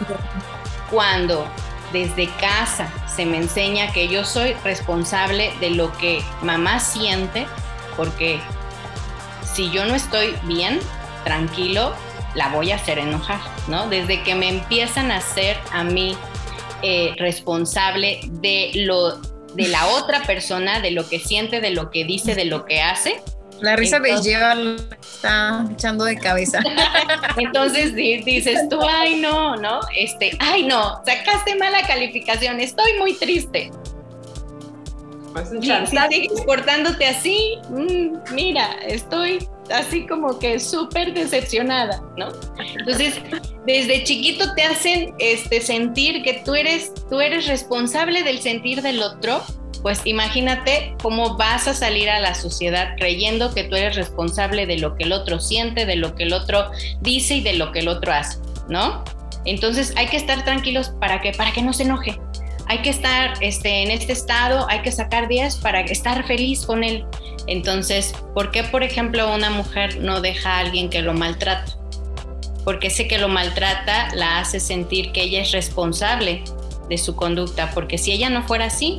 cuando 0.89 1.45
desde 1.93 2.27
casa 2.41 2.91
se 3.07 3.25
me 3.25 3.37
enseña 3.37 3.93
que 3.93 4.09
yo 4.09 4.25
soy 4.25 4.53
responsable 4.63 5.53
de 5.61 5.69
lo 5.69 5.95
que 5.97 6.21
mamá 6.41 6.79
siente, 6.79 7.47
porque 7.95 8.39
si 9.53 9.69
yo 9.69 9.85
no 9.85 9.95
estoy 9.95 10.35
bien, 10.43 10.79
tranquilo, 11.23 11.93
la 12.35 12.49
voy 12.49 12.71
a 12.71 12.75
hacer 12.75 12.97
enojar, 12.97 13.39
¿no? 13.67 13.87
Desde 13.87 14.23
que 14.23 14.35
me 14.35 14.49
empiezan 14.49 15.11
a 15.11 15.17
hacer 15.17 15.57
a 15.71 15.83
mí 15.83 16.17
eh, 16.81 17.13
responsable 17.17 18.19
de 18.23 18.71
lo 18.73 19.21
de 19.53 19.67
la 19.67 19.85
otra 19.87 20.23
persona, 20.23 20.79
de 20.79 20.89
lo 20.89 21.07
que 21.07 21.19
siente, 21.19 21.61
de 21.61 21.69
lo 21.69 21.91
que 21.91 22.05
dice, 22.05 22.33
de 22.33 22.45
lo 22.45 22.65
que 22.65 22.81
hace. 22.81 23.21
La 23.61 23.75
risa 23.75 23.99
de 23.99 24.19
lleva 24.21 24.55
está 25.01 25.65
echando 25.71 26.05
de 26.05 26.17
cabeza. 26.17 26.59
Entonces 27.37 27.95
dices 27.95 28.67
tú, 28.69 28.79
ay 28.81 29.21
no, 29.21 29.55
¿no? 29.55 29.79
Este, 29.95 30.31
ay 30.39 30.65
no, 30.65 31.01
sacaste 31.05 31.55
mala 31.55 31.81
calificación, 31.87 32.59
estoy 32.59 32.93
muy 32.99 33.13
triste. 33.13 33.71
Pues 35.33 35.49
si 35.49 35.61
sigues 35.61 36.41
portándote 36.45 37.07
así, 37.07 37.57
mm, 37.69 38.33
mira, 38.33 38.77
estoy 38.85 39.47
así 39.71 40.05
como 40.05 40.37
que 40.37 40.59
súper 40.59 41.13
decepcionada, 41.13 42.03
¿no? 42.17 42.27
Entonces, 42.77 43.15
desde 43.65 44.03
chiquito 44.03 44.53
te 44.53 44.63
hacen 44.63 45.15
este, 45.17 45.59
sentir 45.61 46.21
que 46.21 46.41
tú 46.45 46.53
eres, 46.53 46.91
tú 47.09 47.19
eres 47.19 47.47
responsable 47.47 48.21
del 48.23 48.39
sentir 48.41 48.81
del 48.83 49.01
otro, 49.01 49.43
pues 49.83 50.01
imagínate 50.05 50.95
cómo 51.03 51.35
vas 51.35 51.67
a 51.67 51.73
salir 51.73 52.09
a 52.09 52.19
la 52.19 52.33
sociedad 52.33 52.95
creyendo 52.97 53.53
que 53.53 53.65
tú 53.65 53.75
eres 53.75 53.95
responsable 53.97 54.65
de 54.65 54.77
lo 54.77 54.95
que 54.95 55.03
el 55.03 55.11
otro 55.11 55.39
siente, 55.39 55.85
de 55.85 55.97
lo 55.97 56.15
que 56.15 56.23
el 56.23 56.33
otro 56.33 56.71
dice 57.01 57.35
y 57.35 57.41
de 57.41 57.53
lo 57.53 57.71
que 57.73 57.79
el 57.79 57.89
otro 57.89 58.13
hace, 58.13 58.39
¿no? 58.69 59.03
Entonces 59.45 59.93
hay 59.97 60.07
que 60.07 60.17
estar 60.17 60.45
tranquilos 60.45 60.89
para 61.01 61.19
que, 61.19 61.33
para 61.33 61.51
que 61.51 61.61
no 61.61 61.73
se 61.73 61.83
enoje, 61.83 62.17
hay 62.67 62.79
que 62.79 62.89
estar 62.89 63.33
este, 63.41 63.83
en 63.83 63.91
este 63.91 64.13
estado, 64.13 64.65
hay 64.69 64.81
que 64.81 64.91
sacar 64.91 65.27
días 65.27 65.57
para 65.57 65.81
estar 65.81 66.25
feliz 66.25 66.65
con 66.65 66.83
él. 66.83 67.05
Entonces, 67.47 68.13
¿por 68.33 68.51
qué, 68.51 68.63
por 68.63 68.83
ejemplo, 68.83 69.33
una 69.33 69.49
mujer 69.49 69.99
no 69.99 70.21
deja 70.21 70.55
a 70.55 70.59
alguien 70.59 70.89
que 70.89 71.01
lo 71.01 71.13
maltrata? 71.13 71.73
Porque 72.63 72.87
ese 72.87 73.07
que 73.09 73.17
lo 73.17 73.27
maltrata 73.27 74.15
la 74.15 74.39
hace 74.39 74.61
sentir 74.61 75.11
que 75.11 75.23
ella 75.23 75.41
es 75.41 75.51
responsable 75.51 76.41
de 76.89 76.97
su 76.97 77.17
conducta, 77.17 77.71
porque 77.73 77.97
si 77.97 78.13
ella 78.13 78.29
no 78.29 78.43
fuera 78.43 78.65
así, 78.65 78.97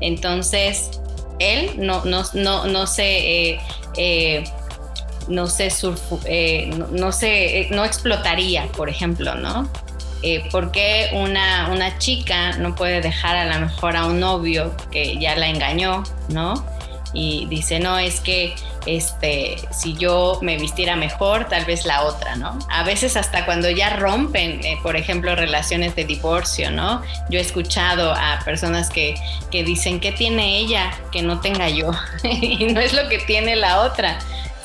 entonces 0.00 1.00
él 1.38 1.72
no, 1.78 2.04
no, 2.04 2.22
no, 2.34 2.66
no 2.66 2.86
se... 2.86 3.50
Eh, 3.50 3.60
eh, 3.96 4.44
no 5.28 5.48
se, 5.48 5.72
eh, 6.26 6.70
no, 6.92 7.10
se 7.10 7.66
no 7.72 7.84
explotaría, 7.84 8.68
por 8.76 8.88
ejemplo, 8.88 9.34
¿no? 9.34 9.68
eh, 10.22 10.48
por 10.50 10.72
qué 10.72 11.10
una, 11.12 11.70
una 11.70 11.98
chica 11.98 12.56
no 12.58 12.74
puede 12.74 13.00
dejar 13.00 13.36
a 13.36 13.54
lo 13.54 13.66
mejor 13.66 13.96
a 13.96 14.06
un 14.06 14.20
novio 14.20 14.74
que 14.90 15.18
ya 15.18 15.36
la 15.36 15.48
engañó, 15.48 16.02
¿no? 16.28 16.64
Y 17.18 17.46
dice, 17.46 17.80
no, 17.80 17.98
es 17.98 18.20
que 18.20 18.54
este, 18.84 19.56
si 19.70 19.94
yo 19.94 20.38
me 20.42 20.58
vistiera 20.58 20.96
mejor, 20.96 21.48
tal 21.48 21.64
vez 21.64 21.86
la 21.86 22.04
otra, 22.04 22.36
¿no? 22.36 22.58
A 22.68 22.84
veces 22.84 23.16
hasta 23.16 23.46
cuando 23.46 23.70
ya 23.70 23.96
rompen, 23.96 24.62
eh, 24.62 24.78
por 24.82 24.96
ejemplo, 24.96 25.34
relaciones 25.34 25.96
de 25.96 26.04
divorcio, 26.04 26.70
¿no? 26.70 27.00
Yo 27.30 27.38
he 27.38 27.42
escuchado 27.42 28.12
a 28.12 28.40
personas 28.44 28.90
que, 28.90 29.14
que 29.50 29.64
dicen, 29.64 29.98
¿qué 29.98 30.12
tiene 30.12 30.58
ella 30.58 30.92
que 31.10 31.22
no 31.22 31.40
tenga 31.40 31.70
yo? 31.70 31.90
y 32.22 32.66
no 32.66 32.80
es 32.80 32.92
lo 32.92 33.08
que 33.08 33.18
tiene 33.20 33.56
la 33.56 33.80
otra 33.80 34.18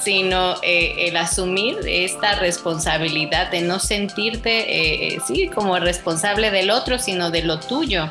sino 0.03 0.55
eh, 0.63 1.07
el 1.07 1.17
asumir 1.17 1.77
esta 1.85 2.35
responsabilidad 2.35 3.51
de 3.51 3.61
no 3.61 3.79
sentirte, 3.79 5.13
eh, 5.13 5.19
sí, 5.27 5.47
como 5.47 5.77
responsable 5.77 6.51
del 6.51 6.71
otro, 6.71 6.97
sino 6.97 7.29
de 7.29 7.43
lo 7.43 7.59
tuyo. 7.59 8.09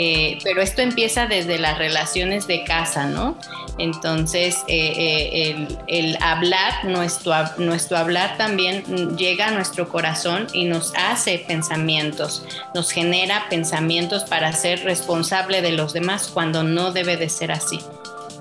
Eh, 0.00 0.38
pero 0.44 0.62
esto 0.62 0.80
empieza 0.80 1.26
desde 1.26 1.58
las 1.58 1.76
relaciones 1.76 2.46
de 2.46 2.62
casa, 2.62 3.06
¿no? 3.06 3.36
Entonces, 3.78 4.56
el, 4.68 6.16
hablar, 6.20 6.84
nuestro, 6.84 7.34
nuestro 7.58 7.96
hablar 7.96 8.36
también 8.36 9.16
llega 9.16 9.48
a 9.48 9.50
nuestro 9.50 9.88
corazón 9.88 10.46
y 10.52 10.66
nos 10.66 10.92
hace 10.94 11.40
pensamientos, 11.40 12.44
nos 12.74 12.92
genera 12.92 13.46
pensamientos 13.50 14.22
para 14.22 14.52
ser 14.52 14.84
responsable 14.84 15.62
de 15.62 15.72
los 15.72 15.92
demás 15.92 16.28
cuando 16.32 16.62
no 16.62 16.92
debe 16.92 17.16
de 17.16 17.28
ser 17.28 17.50
así 17.50 17.80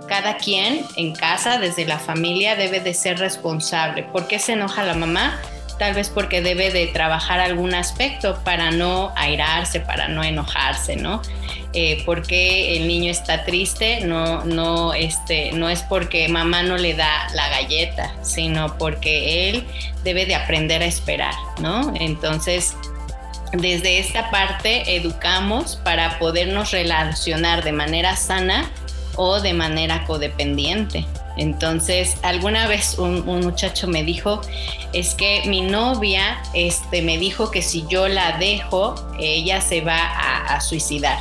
cada 0.07 0.37
quien 0.37 0.85
en 0.95 1.13
casa, 1.13 1.59
desde 1.59 1.85
la 1.85 1.99
familia, 1.99 2.55
debe 2.55 2.79
de 2.79 2.93
ser 2.93 3.19
responsable. 3.19 4.03
¿Por 4.03 4.27
qué 4.27 4.39
se 4.39 4.53
enoja 4.53 4.83
la 4.83 4.93
mamá? 4.93 5.37
Tal 5.77 5.93
vez 5.93 6.09
porque 6.09 6.41
debe 6.41 6.71
de 6.71 6.87
trabajar 6.87 7.39
algún 7.39 7.75
aspecto 7.75 8.39
para 8.43 8.71
no 8.71 9.13
airarse, 9.15 9.79
para 9.79 10.07
no 10.07 10.23
enojarse, 10.23 10.95
¿no? 10.95 11.21
Eh, 11.73 12.01
porque 12.05 12.77
el 12.77 12.87
niño 12.87 13.11
está 13.11 13.43
triste, 13.43 14.01
no, 14.01 14.43
no, 14.45 14.93
este, 14.93 15.51
no 15.51 15.69
es 15.69 15.83
porque 15.83 16.27
mamá 16.27 16.63
no 16.63 16.77
le 16.77 16.95
da 16.95 17.27
la 17.35 17.49
galleta, 17.49 18.15
sino 18.23 18.77
porque 18.77 19.49
él 19.49 19.63
debe 20.03 20.25
de 20.25 20.35
aprender 20.35 20.81
a 20.81 20.85
esperar, 20.85 21.35
¿no? 21.59 21.93
Entonces, 21.99 22.75
desde 23.53 23.99
esta 23.99 24.31
parte 24.31 24.95
educamos 24.95 25.75
para 25.77 26.17
podernos 26.19 26.71
relacionar 26.71 27.63
de 27.63 27.71
manera 27.71 28.15
sana 28.15 28.69
o 29.15 29.39
de 29.39 29.53
manera 29.53 30.05
codependiente. 30.05 31.05
Entonces, 31.37 32.17
alguna 32.23 32.67
vez 32.67 32.97
un, 32.97 33.25
muchacho 33.25 33.87
me 33.87 34.03
dijo, 34.03 34.41
es 34.93 35.15
que 35.15 35.43
mi 35.45 35.61
novia 35.61 36.41
este, 36.53 37.01
me 37.01 37.17
dijo 37.17 37.51
que 37.51 37.61
si 37.61 37.85
yo 37.87 38.07
la 38.07 38.37
dejo, 38.37 38.95
ella 39.19 39.61
se 39.61 39.81
va 39.81 39.97
a, 39.97 40.59
suicidar. 40.61 41.19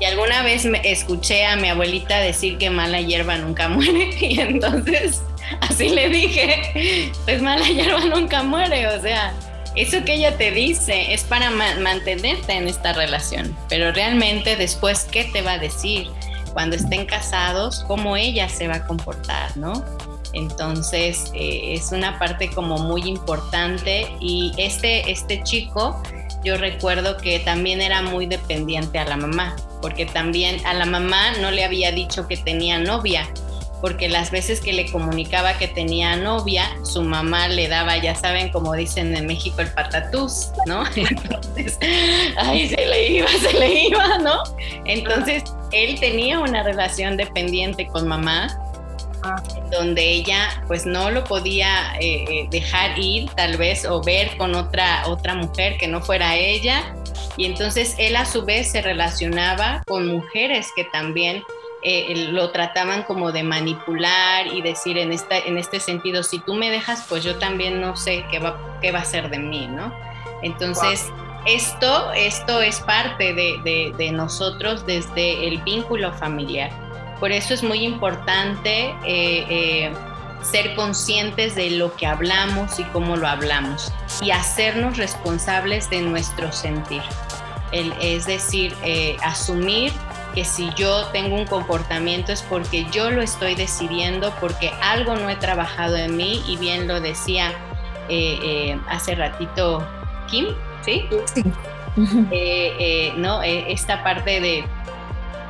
Y 0.00 0.04
alguna 0.04 0.42
vez 0.42 0.64
me 0.64 0.80
escuché 0.82 1.46
a 1.46 1.54
mi 1.56 1.68
abuelita 1.68 2.18
decir 2.18 2.58
que 2.58 2.68
mala 2.68 3.00
hierba 3.00 3.36
nunca 3.36 3.68
muere. 3.68 4.10
Y 4.20 4.40
entonces, 4.40 5.22
así 5.60 5.90
le 5.90 6.08
dije, 6.08 7.12
pues 7.24 7.40
mala 7.40 7.66
hierba 7.66 8.04
nunca 8.06 8.42
muere. 8.42 8.88
O 8.88 9.00
sea, 9.00 9.32
eso 9.76 10.04
que 10.04 10.14
ella 10.14 10.36
te 10.38 10.50
dice 10.50 11.12
es 11.12 11.22
para 11.22 11.50
mantenerte 11.50 12.54
en 12.54 12.66
esta 12.66 12.94
relación. 12.94 13.56
Pero 13.68 13.92
realmente 13.92 14.56
después, 14.56 15.06
¿qué 15.10 15.24
te 15.24 15.42
va 15.42 15.52
a 15.52 15.58
decir? 15.58 16.08
Cuando 16.56 16.74
estén 16.74 17.04
casados, 17.04 17.84
cómo 17.86 18.16
ella 18.16 18.48
se 18.48 18.66
va 18.66 18.76
a 18.76 18.86
comportar, 18.86 19.54
¿no? 19.58 19.84
Entonces 20.32 21.30
eh, 21.34 21.74
es 21.74 21.92
una 21.92 22.18
parte 22.18 22.48
como 22.50 22.78
muy 22.78 23.02
importante 23.02 24.10
y 24.20 24.54
este, 24.56 25.10
este 25.10 25.42
chico, 25.42 26.02
yo 26.42 26.56
recuerdo 26.56 27.18
que 27.18 27.40
también 27.40 27.82
era 27.82 28.00
muy 28.00 28.24
dependiente 28.24 28.98
a 28.98 29.04
la 29.04 29.18
mamá, 29.18 29.54
porque 29.82 30.06
también 30.06 30.64
a 30.64 30.72
la 30.72 30.86
mamá 30.86 31.32
no 31.42 31.50
le 31.50 31.62
había 31.62 31.92
dicho 31.92 32.26
que 32.26 32.38
tenía 32.38 32.78
novia, 32.78 33.28
porque 33.82 34.08
las 34.08 34.30
veces 34.30 34.62
que 34.62 34.72
le 34.72 34.90
comunicaba 34.90 35.58
que 35.58 35.68
tenía 35.68 36.16
novia, 36.16 36.64
su 36.84 37.02
mamá 37.02 37.48
le 37.48 37.68
daba, 37.68 37.98
ya 37.98 38.14
saben, 38.14 38.48
como 38.48 38.72
dicen 38.72 39.14
en 39.14 39.26
México, 39.26 39.60
el 39.60 39.70
patatús, 39.74 40.52
¿no? 40.64 40.84
Entonces, 40.96 41.78
ay, 42.38 42.66
se 42.70 42.86
le 42.86 43.08
iba, 43.10 43.28
se 43.28 43.52
le 43.52 43.88
iba, 43.88 44.16
¿no? 44.18 44.42
Entonces, 44.86 45.44
él 45.84 45.98
tenía 46.00 46.38
una 46.38 46.62
relación 46.62 47.16
dependiente 47.16 47.86
con 47.86 48.06
mamá, 48.08 48.48
ah. 49.22 49.42
donde 49.70 50.02
ella 50.02 50.62
pues 50.66 50.86
no 50.86 51.10
lo 51.10 51.24
podía 51.24 51.96
eh, 52.00 52.24
eh, 52.28 52.48
dejar 52.50 52.98
ir 52.98 53.30
tal 53.30 53.56
vez 53.56 53.84
o 53.84 54.02
ver 54.02 54.36
con 54.36 54.54
otra, 54.54 55.06
otra 55.06 55.34
mujer 55.34 55.76
que 55.78 55.88
no 55.88 56.00
fuera 56.00 56.36
ella. 56.36 56.94
Y 57.36 57.44
entonces 57.44 57.94
él 57.98 58.16
a 58.16 58.24
su 58.24 58.44
vez 58.44 58.70
se 58.70 58.80
relacionaba 58.80 59.82
con 59.86 60.06
mujeres 60.06 60.68
que 60.74 60.84
también 60.84 61.42
eh, 61.82 62.28
lo 62.32 62.50
trataban 62.50 63.02
como 63.04 63.30
de 63.30 63.42
manipular 63.42 64.46
y 64.46 64.62
decir 64.62 64.98
en, 64.98 65.12
esta, 65.12 65.38
en 65.38 65.58
este 65.58 65.78
sentido, 65.78 66.22
si 66.22 66.38
tú 66.40 66.54
me 66.54 66.70
dejas, 66.70 67.04
pues 67.08 67.22
yo 67.22 67.38
también 67.38 67.80
no 67.80 67.96
sé 67.96 68.24
qué 68.30 68.38
va, 68.38 68.78
qué 68.80 68.90
va 68.90 69.00
a 69.00 69.04
ser 69.04 69.30
de 69.30 69.38
mí, 69.38 69.68
¿no? 69.68 69.94
Entonces, 70.42 71.12
esto, 71.46 72.12
esto 72.12 72.60
es 72.60 72.80
parte 72.80 73.32
de, 73.34 73.94
de, 73.96 74.12
nosotros 74.12 74.84
desde 74.86 75.48
el 75.48 75.60
vínculo 75.62 76.12
familiar. 76.12 76.70
Por 77.20 77.32
eso 77.32 77.54
es 77.54 77.62
muy 77.62 77.84
importante 77.84 78.94
eh, 79.04 79.46
eh, 79.48 79.92
ser 80.42 80.74
conscientes 80.74 81.54
de 81.54 81.70
lo 81.70 81.94
que 81.96 82.06
hablamos 82.06 82.78
y 82.78 82.84
cómo 82.84 83.16
lo 83.16 83.26
hablamos 83.26 83.92
y 84.20 84.30
hacernos 84.30 84.96
responsables 84.96 85.88
de 85.90 86.02
nuestro 86.02 86.52
sentir. 86.52 87.02
Es 87.72 88.26
decir, 88.26 88.74
asumir 89.22 89.92
que 90.36 90.44
si 90.44 90.70
yo 90.74 91.06
tengo 91.06 91.34
un 91.34 91.46
comportamiento 91.46 92.30
es 92.30 92.42
porque 92.42 92.86
yo 92.92 93.10
lo 93.10 93.22
estoy 93.22 93.54
decidiendo, 93.54 94.34
porque 94.38 94.70
algo 94.82 95.16
no 95.16 95.30
he 95.30 95.36
trabajado 95.36 95.96
en 95.96 96.14
mí 96.14 96.42
y 96.46 96.58
bien 96.58 96.86
lo 96.86 97.00
decía 97.00 97.52
eh, 98.10 98.38
eh, 98.42 98.80
hace 98.86 99.14
ratito 99.14 99.84
Kim, 100.30 100.48
¿sí? 100.86 101.06
Sí. 101.34 101.44
Eh, 102.30 103.14
¿no? 103.16 103.42
esta 103.42 104.04
parte 104.04 104.38
de, 104.40 104.64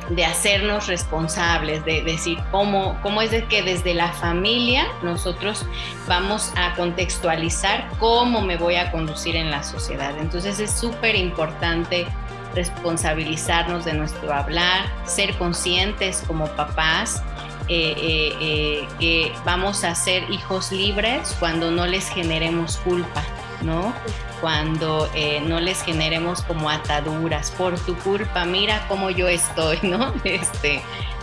de, 0.09 0.25
hacernos 0.25 0.87
responsables, 0.87 1.83
de 1.83 2.03
decir 2.03 2.39
cómo, 2.51 2.97
cómo 3.03 3.21
es 3.21 3.31
de 3.31 3.43
que 3.45 3.63
desde 3.63 3.93
la 3.93 4.13
familia 4.13 4.87
nosotros 5.03 5.65
vamos 6.07 6.53
a 6.55 6.73
contextualizar 6.75 7.89
cómo 7.99 8.39
me 8.39 8.55
voy 8.55 8.75
a 8.75 8.91
conducir 8.91 9.35
en 9.35 9.51
la 9.51 9.61
sociedad. 9.61 10.17
Entonces 10.17 10.61
es 10.61 10.71
súper 10.71 11.15
importante 11.15 12.07
responsabilizarnos 12.55 13.85
de 13.85 13.93
nuestro 13.93 14.33
hablar, 14.33 14.85
ser 15.05 15.37
conscientes 15.37 16.23
como 16.27 16.47
papás 16.47 17.21
eh, 17.69 17.93
eh, 17.97 18.33
eh, 18.39 18.87
que 18.97 19.33
vamos 19.43 19.83
a 19.83 19.93
ser 19.93 20.23
hijos 20.31 20.71
libres 20.71 21.35
cuando 21.37 21.69
no 21.69 21.85
les 21.85 22.07
generemos 22.07 22.77
culpa, 22.77 23.21
¿no? 23.61 23.93
Cuando 24.41 25.09
no 25.45 25.59
les 25.59 25.81
generemos 25.81 26.41
como 26.43 26.69
ataduras 26.69 27.51
por 27.51 27.79
tu 27.79 27.95
culpa, 27.99 28.45
mira 28.45 28.85
cómo 28.87 29.09
yo 29.09 29.27
estoy, 29.27 29.79
¿no? 29.83 30.13
Este, 30.23 30.81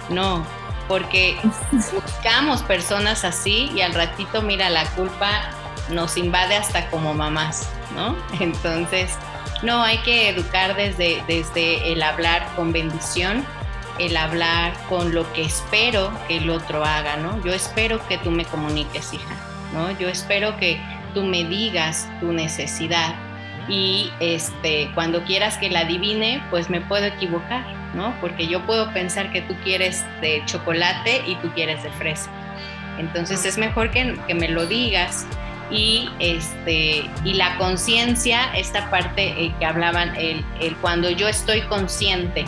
no, 0.09 0.45
porque 0.89 1.39
buscamos 1.93 2.62
personas 2.62 3.24
así 3.24 3.70
y 3.74 3.80
al 3.80 3.95
ratito, 3.95 4.43
mira, 4.43 4.70
la 4.70 4.85
culpa 4.91 5.51
nos 5.91 6.16
invade 6.16 6.57
hasta 6.57 6.89
como 6.91 7.14
mamás, 7.14 7.68
¿no? 7.95 8.16
Entonces, 8.41 9.11
no, 9.62 9.82
hay 9.82 9.99
que 9.99 10.28
educar 10.28 10.76
desde, 10.76 11.22
desde 11.26 11.93
el 11.93 12.03
hablar 12.03 12.47
con 12.57 12.72
bendición, 12.72 13.45
el 13.99 14.16
hablar 14.16 14.74
con 14.89 15.14
lo 15.14 15.32
que 15.32 15.45
espero 15.45 16.11
que 16.26 16.39
el 16.39 16.51
otro 16.51 16.85
haga, 16.85 17.16
¿no? 17.16 17.43
Yo 17.45 17.53
espero 17.53 18.07
que 18.09 18.18
tú 18.18 18.30
me 18.30 18.45
comuniques, 18.45 19.12
hija, 19.14 19.35
¿no? 19.72 19.91
Yo 19.93 20.09
espero 20.09 20.57
que 20.57 20.80
tú 21.14 21.22
me 21.24 21.44
digas 21.44 22.08
tu 22.20 22.32
necesidad 22.32 23.14
y 23.68 24.10
este, 24.20 24.90
cuando 24.94 25.24
quieras 25.24 25.56
que 25.56 25.70
la 25.70 25.80
adivine, 25.80 26.42
pues 26.50 26.68
me 26.68 26.80
puedo 26.80 27.06
equivocar, 27.06 27.64
¿no? 27.94 28.14
Porque 28.20 28.46
yo 28.46 28.64
puedo 28.66 28.92
pensar 28.92 29.32
que 29.32 29.40
tú 29.42 29.54
quieres 29.64 30.04
de 30.20 30.42
chocolate 30.44 31.22
y 31.26 31.36
tú 31.36 31.50
quieres 31.54 31.82
de 31.82 31.90
fresa. 31.90 32.30
Entonces 32.98 33.44
es 33.46 33.56
mejor 33.56 33.90
que, 33.90 34.18
que 34.26 34.34
me 34.34 34.48
lo 34.48 34.66
digas 34.66 35.26
y, 35.70 36.08
este, 36.18 37.08
y 37.24 37.34
la 37.34 37.56
conciencia, 37.56 38.54
esta 38.54 38.90
parte 38.90 39.28
eh, 39.28 39.54
que 39.58 39.64
hablaban, 39.64 40.14
el, 40.16 40.44
el, 40.60 40.76
cuando 40.76 41.10
yo 41.10 41.26
estoy 41.26 41.62
consciente 41.62 42.44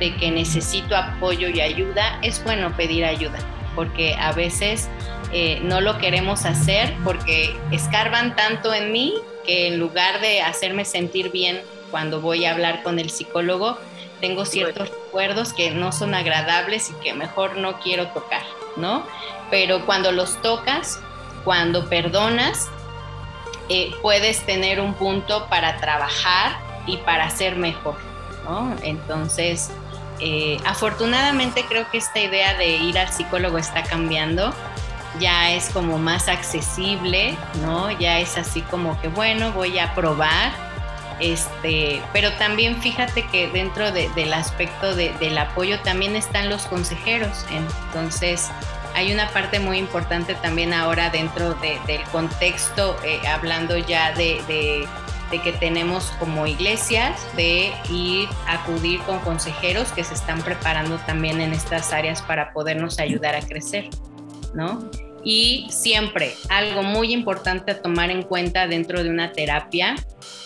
de 0.00 0.14
que 0.16 0.30
necesito 0.30 0.96
apoyo 0.96 1.48
y 1.48 1.60
ayuda, 1.60 2.18
es 2.22 2.42
bueno 2.42 2.74
pedir 2.76 3.04
ayuda, 3.04 3.38
porque 3.74 4.14
a 4.14 4.32
veces 4.32 4.88
eh, 5.32 5.60
no 5.62 5.80
lo 5.80 5.98
queremos 5.98 6.44
hacer 6.44 6.94
porque 7.04 7.56
escarban 7.70 8.36
tanto 8.36 8.72
en 8.72 8.92
mí 8.92 9.14
que 9.44 9.68
en 9.68 9.78
lugar 9.78 10.20
de 10.20 10.42
hacerme 10.42 10.84
sentir 10.84 11.30
bien 11.30 11.60
cuando 11.90 12.20
voy 12.20 12.44
a 12.44 12.52
hablar 12.52 12.82
con 12.82 12.98
el 12.98 13.10
psicólogo, 13.10 13.78
tengo 14.20 14.44
ciertos 14.44 14.88
recuerdos 14.88 15.52
que 15.52 15.70
no 15.70 15.92
son 15.92 16.14
agradables 16.14 16.90
y 16.90 16.94
que 17.04 17.12
mejor 17.12 17.56
no 17.56 17.78
quiero 17.80 18.08
tocar, 18.08 18.42
¿no? 18.76 19.04
Pero 19.50 19.84
cuando 19.86 20.10
los 20.12 20.40
tocas, 20.40 20.98
cuando 21.44 21.88
perdonas, 21.88 22.68
eh, 23.68 23.92
puedes 24.02 24.44
tener 24.44 24.80
un 24.80 24.94
punto 24.94 25.46
para 25.48 25.76
trabajar 25.76 26.56
y 26.86 26.96
para 26.98 27.30
ser 27.30 27.56
mejor, 27.56 27.96
¿no? 28.44 28.74
Entonces, 28.82 29.70
eh, 30.20 30.58
afortunadamente 30.64 31.64
creo 31.68 31.90
que 31.90 31.98
esta 31.98 32.20
idea 32.20 32.54
de 32.54 32.76
ir 32.76 32.98
al 32.98 33.12
psicólogo 33.12 33.58
está 33.58 33.82
cambiando, 33.82 34.54
ya 35.20 35.52
es 35.52 35.70
como 35.70 35.98
más 35.98 36.28
accesible, 36.28 37.36
¿no? 37.62 37.90
Ya 37.90 38.18
es 38.18 38.36
así 38.36 38.62
como 38.62 39.00
que, 39.00 39.08
bueno, 39.08 39.52
voy 39.52 39.78
a 39.78 39.94
probar, 39.94 40.52
este, 41.20 42.02
pero 42.12 42.32
también 42.32 42.80
fíjate 42.82 43.26
que 43.26 43.48
dentro 43.48 43.92
del 43.92 44.32
aspecto 44.32 44.94
del 44.94 45.38
apoyo 45.38 45.78
también 45.80 46.16
están 46.16 46.48
los 46.48 46.66
consejeros, 46.66 47.44
entonces 47.50 48.50
hay 48.94 49.12
una 49.12 49.28
parte 49.30 49.58
muy 49.58 49.78
importante 49.78 50.34
también 50.36 50.72
ahora 50.72 51.10
dentro 51.10 51.54
del 51.54 52.02
contexto, 52.12 52.96
eh, 53.04 53.20
hablando 53.26 53.76
ya 53.76 54.12
de, 54.12 54.86
que 55.40 55.52
tenemos 55.52 56.04
como 56.18 56.46
iglesias, 56.46 57.20
de 57.36 57.72
ir 57.90 58.28
a 58.46 58.62
acudir 58.62 59.00
con 59.00 59.18
consejeros 59.20 59.92
que 59.92 60.04
se 60.04 60.14
están 60.14 60.42
preparando 60.42 60.98
también 60.98 61.40
en 61.40 61.52
estas 61.52 61.92
áreas 61.92 62.22
para 62.22 62.52
podernos 62.52 62.98
ayudar 62.98 63.34
a 63.34 63.40
crecer, 63.40 63.88
¿no? 64.54 64.90
Y 65.26 65.66
siempre 65.70 66.34
algo 66.50 66.82
muy 66.82 67.12
importante 67.12 67.72
a 67.72 67.80
tomar 67.80 68.10
en 68.10 68.22
cuenta 68.22 68.66
dentro 68.66 69.02
de 69.02 69.08
una 69.08 69.32
terapia 69.32 69.94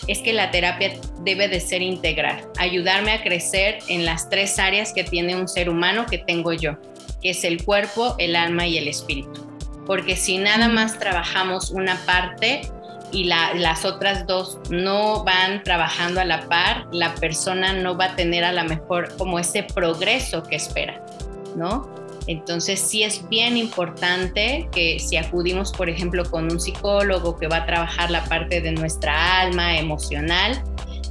es 0.07 0.19
que 0.19 0.31
la 0.31 0.51
terapia 0.51 0.93
debe 1.21 1.49
de 1.49 1.59
ser 1.59 1.81
integral, 1.81 2.47
ayudarme 2.57 3.11
a 3.11 3.21
crecer 3.21 3.79
en 3.89 4.05
las 4.05 4.29
tres 4.29 4.57
áreas 4.57 4.93
que 4.93 5.03
tiene 5.03 5.35
un 5.35 5.49
ser 5.49 5.69
humano 5.69 6.05
que 6.05 6.17
tengo 6.17 6.53
yo 6.53 6.77
que 7.21 7.31
es 7.31 7.43
el 7.43 7.63
cuerpo, 7.63 8.15
el 8.17 8.35
alma 8.35 8.67
y 8.67 8.77
el 8.77 8.87
espíritu. 8.87 9.45
Porque 9.85 10.15
si 10.15 10.37
nada 10.37 10.67
más 10.67 10.99
trabajamos 10.99 11.71
una 11.71 11.97
parte 12.05 12.61
y 13.11 13.25
las 13.25 13.85
otras 13.85 14.27
dos 14.27 14.59
no 14.69 15.23
van 15.23 15.63
trabajando 15.63 16.21
a 16.21 16.25
la 16.25 16.47
par, 16.47 16.87
la 16.91 17.15
persona 17.15 17.73
no 17.73 17.97
va 17.97 18.05
a 18.05 18.15
tener 18.15 18.43
a 18.43 18.51
lo 18.51 18.63
mejor 18.63 19.15
como 19.17 19.39
ese 19.39 19.63
progreso 19.63 20.43
que 20.43 20.55
espera, 20.55 21.03
¿no? 21.55 21.89
Entonces 22.27 22.79
sí 22.79 23.01
es 23.01 23.27
bien 23.27 23.57
importante 23.57 24.69
que 24.71 24.99
si 24.99 25.17
acudimos, 25.17 25.71
por 25.71 25.89
ejemplo, 25.89 26.23
con 26.29 26.51
un 26.51 26.59
psicólogo 26.59 27.37
que 27.37 27.47
va 27.47 27.57
a 27.57 27.65
trabajar 27.65 28.11
la 28.11 28.23
parte 28.25 28.61
de 28.61 28.71
nuestra 28.71 29.41
alma 29.41 29.77
emocional, 29.79 30.61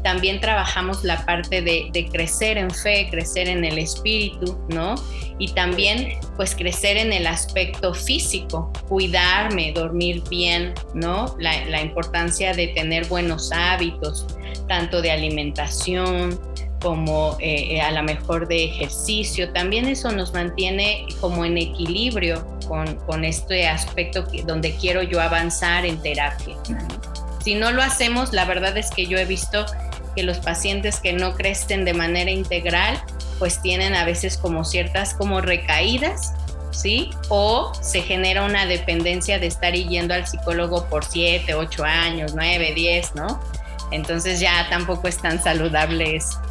también 0.03 0.41
trabajamos 0.41 1.05
la 1.05 1.25
parte 1.25 1.63
de, 1.63 2.09
crecer 2.11 2.59
en 2.59 2.71
fe, 2.71 3.09
crecer 3.11 3.49
en 3.49 3.65
el 3.65 3.79
espíritu, 3.79 4.59
¿no? 4.69 4.95
Y 5.39 5.53
también 5.53 6.19
pues 6.37 6.55
crecer 6.55 6.97
en 6.97 7.13
el 7.13 7.27
aspecto 7.27 7.95
físico, 7.95 8.73
cuidarme, 8.89 9.73
dormir 9.73 10.23
bien, 10.29 10.75
¿no? 10.95 11.37
La, 11.39 11.83
importancia 11.83 12.53
de 12.55 12.69
tener 12.69 13.07
buenos 13.07 13.53
hábitos, 13.53 14.27
tanto 14.67 15.01
de 15.01 15.11
alimentación, 15.11 16.39
como 16.81 17.37
eh, 17.41 17.77
eh, 17.77 17.81
a 17.81 17.91
lo 17.91 18.03
mejor 18.05 18.47
de 18.47 18.65
ejercicio, 18.65 19.53
también 19.53 19.87
eso 19.87 20.13
nos 20.13 20.33
mantiene 20.33 21.07
como 21.21 21.45
en 21.45 21.59
equilibrio 21.59 22.47
con, 22.69 22.95
con 23.07 23.25
este 23.25 23.67
aspecto 23.67 24.25
donde 24.47 24.77
quiero 24.77 25.03
yo 25.03 25.21
avanzar 25.21 25.85
en 25.85 26.01
terapia. 26.01 26.57
Si 27.49 27.55
no 27.55 27.73
lo 27.73 27.83
hacemos, 27.83 28.35
la 28.35 28.45
verdad 28.45 28.77
es 28.77 28.91
que 28.91 29.07
yo 29.07 29.17
he 29.17 29.25
visto 29.25 29.65
que 30.15 30.23
los 30.23 30.37
pacientes 30.37 31.01
que 31.01 31.15
no 31.15 31.35
crecen 31.35 31.87
de 31.87 31.95
manera 31.95 32.31
integral, 32.31 33.03
pues 33.39 33.63
tienen 33.63 33.95
a 33.95 34.05
veces 34.05 34.37
como 34.37 34.67
ciertas 34.67 35.15
como 35.15 35.41
recaídas, 35.41 36.35
¿sí? 36.73 37.09
O 37.31 37.73
se 37.81 38.03
genera 38.03 38.45
una 38.45 38.67
dependencia 38.67 39.39
de 39.39 39.47
estar 39.47 39.73
yendo 39.73 40.13
al 40.13 40.27
psicólogo 40.27 40.91
por 40.91 41.07
7, 41.07 41.55
8 41.55 41.85
años, 41.85 42.35
9, 42.35 42.75
10, 42.75 43.15
¿no? 43.15 43.41
Entonces 43.93 44.41
ya 44.41 44.69
tampoco 44.69 45.09
es 45.09 45.17
tan 45.17 45.43
saludable 45.43 46.17
eso. 46.17 46.43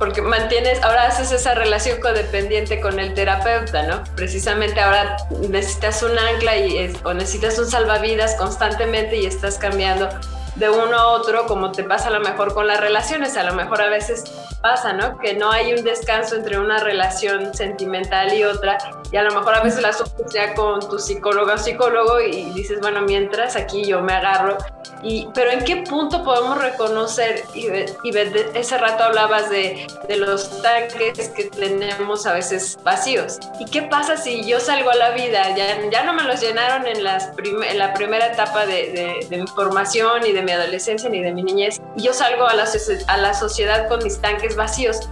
Porque 0.00 0.22
mantienes, 0.22 0.82
ahora 0.82 1.06
haces 1.06 1.30
esa 1.30 1.54
relación 1.54 2.00
codependiente 2.00 2.80
con 2.80 2.98
el 2.98 3.12
terapeuta, 3.12 3.82
¿no? 3.82 4.02
Precisamente 4.16 4.80
ahora 4.80 5.18
necesitas 5.50 6.02
un 6.02 6.18
ancla 6.18 6.56
y 6.56 6.92
o 7.04 7.12
necesitas 7.12 7.58
un 7.58 7.70
salvavidas 7.70 8.34
constantemente 8.36 9.16
y 9.16 9.26
estás 9.26 9.58
cambiando 9.58 10.08
de 10.56 10.70
uno 10.70 10.96
a 10.96 11.06
otro, 11.08 11.46
como 11.46 11.70
te 11.70 11.84
pasa 11.84 12.08
a 12.08 12.10
lo 12.10 12.20
mejor 12.20 12.54
con 12.54 12.66
las 12.66 12.80
relaciones, 12.80 13.36
a 13.36 13.44
lo 13.44 13.54
mejor 13.54 13.82
a 13.82 13.88
veces 13.88 14.24
pasa, 14.62 14.92
¿no? 14.94 15.18
Que 15.18 15.34
no 15.34 15.52
hay 15.52 15.74
un 15.74 15.84
descanso 15.84 16.34
entre 16.34 16.58
una 16.58 16.78
relación 16.78 17.54
sentimental 17.54 18.32
y 18.32 18.44
otra 18.44 18.78
y 19.12 19.16
a 19.16 19.22
lo 19.22 19.32
mejor 19.32 19.54
a 19.54 19.62
veces 19.62 19.82
la 19.82 19.92
sufres 19.92 20.32
ya 20.32 20.54
con 20.54 20.80
tu 20.88 20.98
psicóloga 20.98 21.54
o 21.54 21.58
psicólogo 21.58 22.20
y 22.20 22.50
dices, 22.50 22.80
bueno, 22.80 23.02
mientras 23.02 23.56
aquí 23.56 23.84
yo 23.84 24.02
me 24.02 24.12
agarro. 24.12 24.56
Y, 25.02 25.28
pero 25.34 25.50
¿en 25.50 25.64
qué 25.64 25.76
punto 25.76 26.22
podemos 26.22 26.58
reconocer, 26.58 27.42
y, 27.54 27.68
y 27.68 28.16
ese 28.54 28.76
rato 28.76 29.04
hablabas 29.04 29.48
de, 29.48 29.86
de, 30.06 30.16
los 30.16 30.60
tanques 30.60 31.30
que 31.30 31.44
tenemos 31.44 32.26
a 32.26 32.34
veces 32.34 32.78
vacíos? 32.84 33.38
¿Y 33.58 33.64
qué 33.64 33.82
pasa 33.82 34.18
si 34.18 34.44
yo 34.44 34.60
salgo 34.60 34.90
a 34.90 34.96
la 34.96 35.10
vida? 35.12 35.56
Ya, 35.56 35.88
ya 35.90 36.04
no 36.04 36.12
me 36.12 36.22
los 36.24 36.40
llenaron 36.40 36.86
en, 36.86 37.02
las 37.02 37.30
en 37.38 37.78
la 37.78 37.94
primera 37.94 38.26
etapa 38.26 38.66
de, 38.66 38.92
de, 38.92 39.26
de, 39.28 39.36
mi 39.38 39.46
formación, 39.46 40.22
ni 40.22 40.32
de 40.32 40.42
mi 40.42 40.52
adolescencia, 40.52 41.08
ni 41.08 41.22
de 41.22 41.32
mi 41.32 41.44
niñez, 41.44 41.80
y 41.96 42.02
yo 42.02 42.12
salgo 42.12 42.46
a 42.46 42.54
la, 42.54 42.68
a 43.06 43.16
la 43.16 43.34
sociedad 43.34 43.88
con 43.88 44.04
mis 44.04 44.20
tanques 44.20 44.54
vacíos 44.54 45.08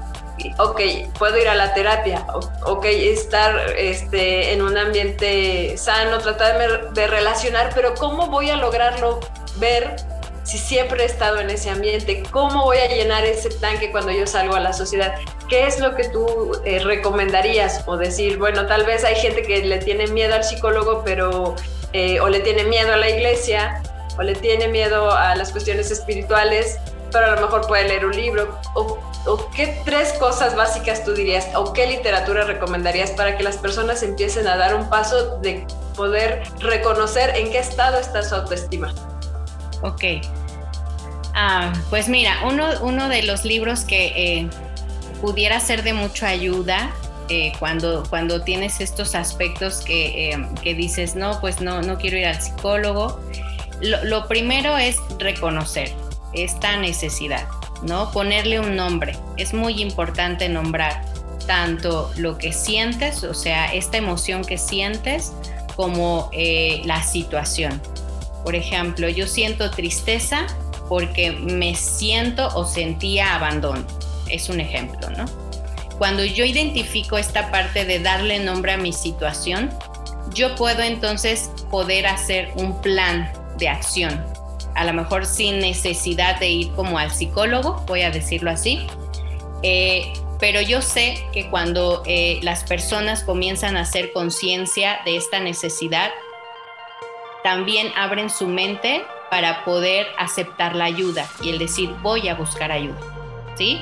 ok, 0.59 0.81
puedo 1.19 1.39
ir 1.39 1.49
a 1.49 1.55
la 1.55 1.75
terapia, 1.75 2.27
ok, 2.65 2.85
estar 2.85 3.75
este, 3.77 4.53
en 4.53 4.63
un 4.63 4.77
ambiente 4.77 5.77
sano, 5.77 6.19
tratar 6.19 6.93
de 6.93 7.07
relacionar, 7.07 7.71
pero 7.75 7.95
¿cómo 7.95 8.29
voy 8.29 8.51
a 8.51 8.57
lograrlo 8.57 9.21
ver 9.57 9.97
si 10.49 10.57
siempre 10.57 11.03
he 11.03 11.07
estado 11.07 11.41
en 11.41 11.51
ese 11.51 11.69
ambiente? 11.69 12.23
¿Cómo 12.31 12.65
voy 12.65 12.79
a 12.79 12.89
llenar 12.89 13.25
ese 13.25 13.51
tanque 13.51 13.91
cuando 13.91 14.13
yo 14.13 14.27
salgo 14.27 14.55
a 14.55 14.61
la 14.61 14.73
sociedad? 14.73 15.15
¿Qué 15.49 15.67
es 15.67 15.79
lo 15.79 15.95
que 15.95 16.09
tú 16.09 16.53
eh, 16.65 16.79
recomendarías? 16.79 17.85
O 17.87 17.99
decir, 17.99 18.39
bueno, 18.39 18.67
tal 18.67 18.87
vez 18.87 19.05
hay 19.05 19.17
gente 19.17 19.43
que 19.43 19.59
le 19.59 19.79
tiene 19.79 20.07
miedo 20.07 20.35
al 20.35 20.45
psicólogo, 20.45 21.03
pero, 21.05 21.55
eh, 21.93 22.19
o 22.21 22.29
le 22.31 22.41
tiene 22.41 22.65
miedo 22.65 22.95
a 22.95 22.97
la 22.97 23.11
iglesia, 23.11 23.83
o 24.19 24.23
le 24.23 24.35
tiene 24.35 24.69
miedo 24.69 25.11
a 25.13 25.35
las 25.35 25.53
cuestiones 25.53 25.91
espirituales, 25.91 26.79
pero 27.13 27.27
a 27.27 27.31
lo 27.33 27.43
mejor 27.43 27.67
puede 27.67 27.87
leer 27.87 28.07
un 28.07 28.17
libro. 28.17 28.59
¿O 29.27 29.51
qué 29.51 29.81
tres 29.85 30.13
cosas 30.15 30.55
básicas 30.55 31.05
tú 31.05 31.13
dirías 31.13 31.49
o 31.55 31.73
qué 31.73 31.87
literatura 31.87 32.45
recomendarías 32.45 33.11
para 33.11 33.37
que 33.37 33.43
las 33.43 33.57
personas 33.57 34.03
empiecen 34.03 34.47
a 34.47 34.57
dar 34.57 34.75
un 34.75 34.89
paso 34.89 35.39
de 35.39 35.67
poder 35.97 36.45
reconocer 36.61 37.37
en 37.37 37.51
qué 37.51 37.59
estado 37.59 37.99
está 37.99 38.23
su 38.23 38.35
autoestima? 38.35 38.95
Ok. 39.83 40.05
Ah, 41.35 41.73
pues 41.91 42.09
mira, 42.09 42.37
uno, 42.47 42.67
uno, 42.81 43.09
de 43.09 43.23
los 43.23 43.45
libros 43.45 43.85
que 43.85 44.07
eh, 44.17 44.51
pudiera 45.21 45.61
ser 45.61 45.83
de 45.83 45.93
mucha 45.93 46.29
ayuda 46.29 46.91
eh, 47.29 47.53
cuando, 47.59 48.03
cuando 48.09 48.43
tienes 48.43 48.81
estos 48.81 49.15
aspectos 49.15 49.83
que, 49.83 50.31
eh, 50.31 50.49
que, 50.63 50.75
dices, 50.75 51.15
no, 51.15 51.41
pues 51.41 51.61
no, 51.61 51.83
no 51.83 51.99
quiero 51.99 52.17
ir 52.17 52.27
al 52.27 52.41
psicólogo. 52.41 53.21
lo 53.81 54.27
primero 54.27 54.77
es 54.77 54.97
reconocer 55.19 55.93
esta 56.33 56.77
necesidad. 56.77 57.47
¿No? 57.83 58.11
Ponerle 58.11 58.61
un 58.61 58.77
nombre. 58.77 59.17
Es 59.37 59.55
muy 59.55 59.81
importante 59.81 60.49
nombrar 60.49 61.05
tanto 61.47 62.11
lo 62.17 62.39
que 62.39 62.53
sientes, 62.53 63.25
o 63.25 63.35
sea, 63.35 63.73
esta 63.73 63.97
emoción 63.97 64.45
que 64.45 64.59
sientes, 64.59 65.33
como 65.77 66.29
eh, 66.33 66.83
la 66.85 67.03
situación. 67.03 67.81
Por 68.45 68.55
ejemplo, 68.55 69.09
yo 69.09 69.27
siento 69.27 69.71
tristeza 69.71 70.47
porque 70.89 71.33
me 71.33 71.75
siento 71.75 72.49
o 72.55 72.65
sentía 72.67 73.35
abandono. 73.35 73.85
Es 74.29 74.49
un 74.49 74.61
ejemplo, 74.61 75.09
¿no? 75.11 75.25
Cuando 75.99 76.25
yo 76.25 76.45
identifico 76.45 77.19
esta 77.19 77.51
parte 77.51 77.85
de 77.85 77.99
darle 77.99 78.39
nombre 78.39 78.73
a 78.73 78.77
mi 78.77 78.93
situación, 78.93 79.71
yo 80.35 80.55
puedo 80.55 80.83
entonces 80.83 81.51
poder 81.71 82.07
hacer 82.07 82.51
un 82.57 82.81
plan 82.81 83.33
de 83.59 83.69
acción 83.69 84.38
a 84.79 84.85
lo 84.85 84.93
mejor 84.93 85.27
sin 85.27 85.59
necesidad 85.59 86.39
de 86.39 86.49
ir 86.51 86.73
como 86.73 86.99
al 86.99 87.11
psicólogo, 87.11 87.83
voy 87.89 88.03
a 88.03 88.11
decirlo 88.11 88.49
así. 88.49 88.87
Eh, 89.65 90.13
pero 90.39 90.61
yo 90.61 90.83
sé 90.83 91.27
que 91.33 91.51
cuando 91.51 92.05
eh, 92.07 92.39
las 92.43 92.63
personas 92.63 93.25
comienzan 93.25 93.77
a 93.77 93.81
hacer 93.81 94.13
conciencia 94.13 95.01
de 95.05 95.17
esta 95.17 95.41
necesidad, 95.41 96.13
también 97.43 97.89
abren 97.97 98.31
su 98.31 98.47
mente 98.47 99.03
para 99.33 99.65
poder 99.65 100.07
aceptar 100.17 100.77
la 100.77 100.85
ayuda 100.85 101.29
y 101.43 101.51
el 101.51 101.59
decir 101.59 101.91
voy 102.01 102.29
a 102.29 102.37
buscar 102.37 102.71
ayuda, 102.71 103.01
¿sí? 103.57 103.81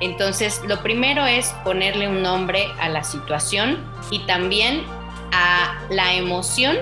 Entonces, 0.00 0.60
lo 0.66 0.82
primero 0.82 1.24
es 1.24 1.54
ponerle 1.62 2.08
un 2.08 2.20
nombre 2.20 2.66
a 2.80 2.88
la 2.88 3.04
situación 3.04 3.78
y 4.10 4.18
también 4.26 4.82
a 5.30 5.80
la 5.88 6.14
emoción 6.14 6.78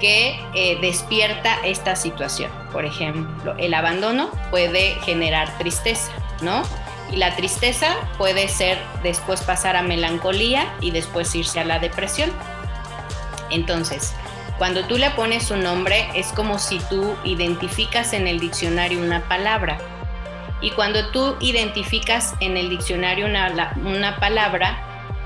que 0.00 0.40
eh, 0.54 0.78
despierta 0.80 1.58
esta 1.64 1.96
situación. 1.96 2.50
Por 2.72 2.84
ejemplo, 2.84 3.54
el 3.58 3.74
abandono 3.74 4.30
puede 4.50 4.96
generar 5.02 5.56
tristeza, 5.58 6.12
¿no? 6.42 6.62
Y 7.12 7.16
la 7.16 7.36
tristeza 7.36 7.96
puede 8.18 8.48
ser 8.48 8.78
después 9.02 9.42
pasar 9.42 9.76
a 9.76 9.82
melancolía 9.82 10.74
y 10.80 10.90
después 10.90 11.34
irse 11.34 11.60
a 11.60 11.64
la 11.64 11.78
depresión. 11.78 12.30
Entonces, 13.50 14.14
cuando 14.58 14.84
tú 14.84 14.96
le 14.98 15.10
pones 15.10 15.50
un 15.50 15.62
nombre, 15.62 16.08
es 16.14 16.28
como 16.28 16.58
si 16.58 16.78
tú 16.78 17.16
identificas 17.24 18.12
en 18.12 18.26
el 18.26 18.40
diccionario 18.40 19.00
una 19.00 19.28
palabra. 19.28 19.78
Y 20.60 20.70
cuando 20.70 21.08
tú 21.10 21.36
identificas 21.40 22.34
en 22.40 22.56
el 22.56 22.70
diccionario 22.70 23.26
una, 23.26 23.74
una 23.84 24.16
palabra, 24.16 24.78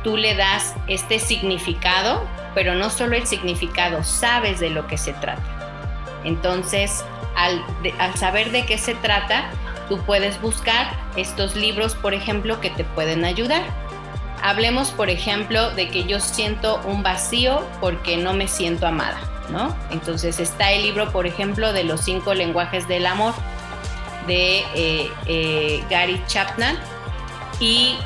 tú 0.03 0.17
le 0.17 0.35
das 0.35 0.75
este 0.89 1.19
significado 1.19 2.27
pero 2.55 2.75
no 2.75 2.91
solo 2.91 3.17
el 3.17 3.27
significado, 3.27 4.05
sabes 4.05 4.61
de 4.61 4.71
lo 4.71 4.87
que 4.87 4.99
se 4.99 5.13
trata. 5.15 5.43
Entonces, 6.25 7.05
al, 7.37 7.65
saber 8.17 8.51
de 8.51 8.67
qué 8.67 8.79
se 8.79 8.95
trata, 8.95 9.51
tú 9.89 9.99
puedes 10.03 10.41
buscar 10.41 10.91
estos 11.17 11.57
libros, 11.57 11.95
por 11.95 12.15
ejemplo, 12.15 12.61
que 12.61 12.71
te 12.71 12.85
pueden 12.85 13.25
ayudar. 13.25 13.63
Hablemos, 14.43 14.91
por 14.91 15.11
ejemplo, 15.11 15.71
de 15.71 15.89
que 15.89 16.05
yo 16.05 16.21
siento 16.21 16.81
un 16.85 17.03
vacío 17.03 17.65
porque 17.81 18.17
no 18.17 18.35
me 18.35 18.47
siento 18.47 18.87
amada, 18.87 19.19
¿no? 19.51 19.75
Entonces 19.91 20.39
está 20.39 20.73
el 20.73 20.83
libro, 20.83 21.11
por 21.11 21.27
ejemplo, 21.27 21.73
de 21.73 21.85
los 21.85 22.03
cinco 22.03 22.35
lenguajes 22.35 22.87
del 22.87 23.07
amor 23.07 23.35
de 24.27 24.59
eh, 24.75 25.11
eh, 25.27 25.85
Gary 25.89 26.23
Chapman 26.27 26.79
y 27.59 27.97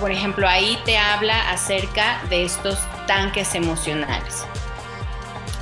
por 0.00 0.10
ejemplo, 0.10 0.46
ahí 0.46 0.78
te 0.84 0.98
habla 0.98 1.50
acerca 1.50 2.20
de 2.28 2.44
estos 2.44 2.78
tanques 3.06 3.54
emocionales. 3.54 4.44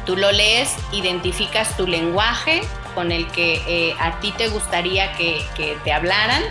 Tú 0.07 0.17
lo 0.17 0.33
lees, 0.33 0.75
identificas 0.93 1.77
tu 1.77 1.87
lenguaje 1.87 2.63
con 2.95 3.11
el 3.11 3.27
que 3.29 3.63
eh, 3.67 3.95
a 3.99 4.21
ti 4.21 4.33
te 4.33 4.49
gustaría 4.49 5.13
que, 5.13 5.41
que 5.57 5.77
te 5.85 5.93
hablaran, 5.93 6.43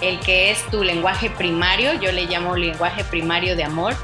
el 0.00 0.18
que 0.20 0.50
es 0.50 0.64
tu 0.70 0.82
lenguaje 0.82 1.30
primario, 1.30 1.94
yo 1.94 2.12
le 2.12 2.26
llamo 2.26 2.56
lenguaje 2.56 3.04
primario 3.04 3.56
de 3.56 3.64
amor, 3.64 3.94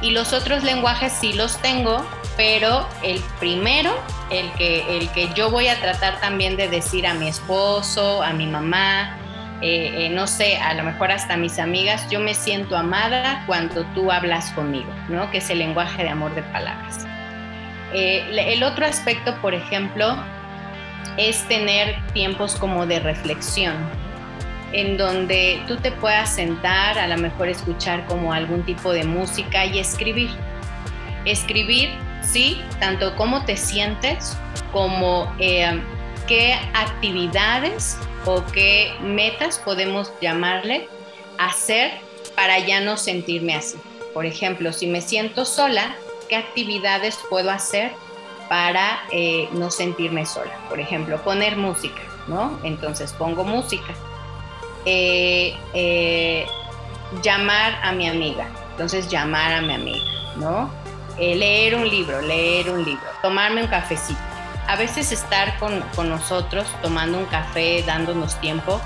y 0.00 0.12
los 0.12 0.32
otros 0.32 0.62
lenguajes 0.62 1.12
sí 1.12 1.32
los 1.32 1.56
tengo, 1.58 2.04
pero 2.36 2.86
el 3.02 3.20
primero, 3.40 3.92
el 4.30 4.52
que, 4.52 4.96
el 4.96 5.10
que 5.10 5.28
yo 5.34 5.50
voy 5.50 5.68
a 5.68 5.80
tratar 5.80 6.20
también 6.20 6.56
de 6.56 6.68
decir 6.68 7.06
a 7.06 7.14
mi 7.14 7.28
esposo, 7.28 8.22
a 8.22 8.32
mi 8.32 8.46
mamá, 8.46 9.17
eh, 9.60 10.06
eh, 10.06 10.10
no 10.10 10.28
sé, 10.28 10.56
a 10.58 10.72
lo 10.74 10.84
mejor 10.84 11.10
hasta 11.10 11.36
mis 11.36 11.58
amigas, 11.58 12.08
yo 12.08 12.20
me 12.20 12.34
siento 12.34 12.76
amada 12.76 13.42
cuando 13.46 13.84
tú 13.86 14.12
hablas 14.12 14.52
conmigo, 14.52 14.90
¿no? 15.08 15.30
Que 15.32 15.38
es 15.38 15.50
el 15.50 15.58
lenguaje 15.58 16.04
de 16.04 16.10
amor 16.10 16.32
de 16.36 16.42
palabras. 16.42 17.04
Eh, 17.92 18.24
el 18.52 18.62
otro 18.62 18.86
aspecto, 18.86 19.34
por 19.40 19.54
ejemplo, 19.54 20.16
es 21.16 21.42
tener 21.48 21.96
tiempos 22.12 22.54
como 22.54 22.86
de 22.86 23.00
reflexión, 23.00 23.74
en 24.72 24.96
donde 24.96 25.60
tú 25.66 25.76
te 25.76 25.90
puedas 25.90 26.32
sentar, 26.32 26.96
a 26.96 27.08
lo 27.08 27.16
mejor 27.16 27.48
escuchar 27.48 28.04
como 28.06 28.32
algún 28.32 28.62
tipo 28.62 28.92
de 28.92 29.02
música 29.02 29.66
y 29.66 29.80
escribir. 29.80 30.30
Escribir, 31.24 31.90
sí, 32.22 32.62
tanto 32.78 33.16
cómo 33.16 33.44
te 33.44 33.56
sientes 33.56 34.38
como 34.70 35.34
qué 36.28 36.52
actividades 36.74 37.96
o 38.26 38.44
qué 38.52 38.92
metas 39.00 39.58
podemos 39.58 40.12
llamarle 40.20 40.86
hacer 41.38 41.90
para 42.36 42.58
ya 42.58 42.80
no 42.80 42.96
sentirme 42.96 43.54
así. 43.54 43.78
Por 44.12 44.26
ejemplo, 44.26 44.72
si 44.72 44.86
me 44.86 45.00
siento 45.00 45.44
sola, 45.44 45.96
¿qué 46.28 46.36
actividades 46.36 47.18
puedo 47.30 47.50
hacer 47.50 47.92
para 48.48 49.00
eh, 49.10 49.48
no 49.52 49.70
sentirme 49.70 50.26
sola? 50.26 50.52
Por 50.68 50.80
ejemplo, 50.80 51.20
poner 51.22 51.56
música, 51.56 52.02
¿no? 52.26 52.60
Entonces 52.62 53.12
pongo 53.14 53.44
música. 53.44 53.94
Eh, 54.84 55.56
eh, 55.72 56.46
llamar 57.22 57.78
a 57.82 57.92
mi 57.92 58.06
amiga, 58.06 58.48
entonces 58.72 59.08
llamar 59.08 59.54
a 59.54 59.62
mi 59.62 59.74
amiga, 59.74 60.04
¿no? 60.36 60.70
leer 61.18 61.74
un 61.74 61.88
libro, 61.88 62.22
leer 62.22 62.70
un 62.70 62.84
libro, 62.84 63.02
tomarme 63.22 63.64
un 63.64 63.68
cafecito 63.68 64.27
a 64.68 64.76
veces 64.76 65.12
estar 65.12 65.58
con, 65.58 65.82
nosotros 66.08 66.66
tomando 66.82 67.18
un 67.18 67.24
café, 67.24 67.82
dándonos 67.86 68.38
tiempo, 68.38 68.80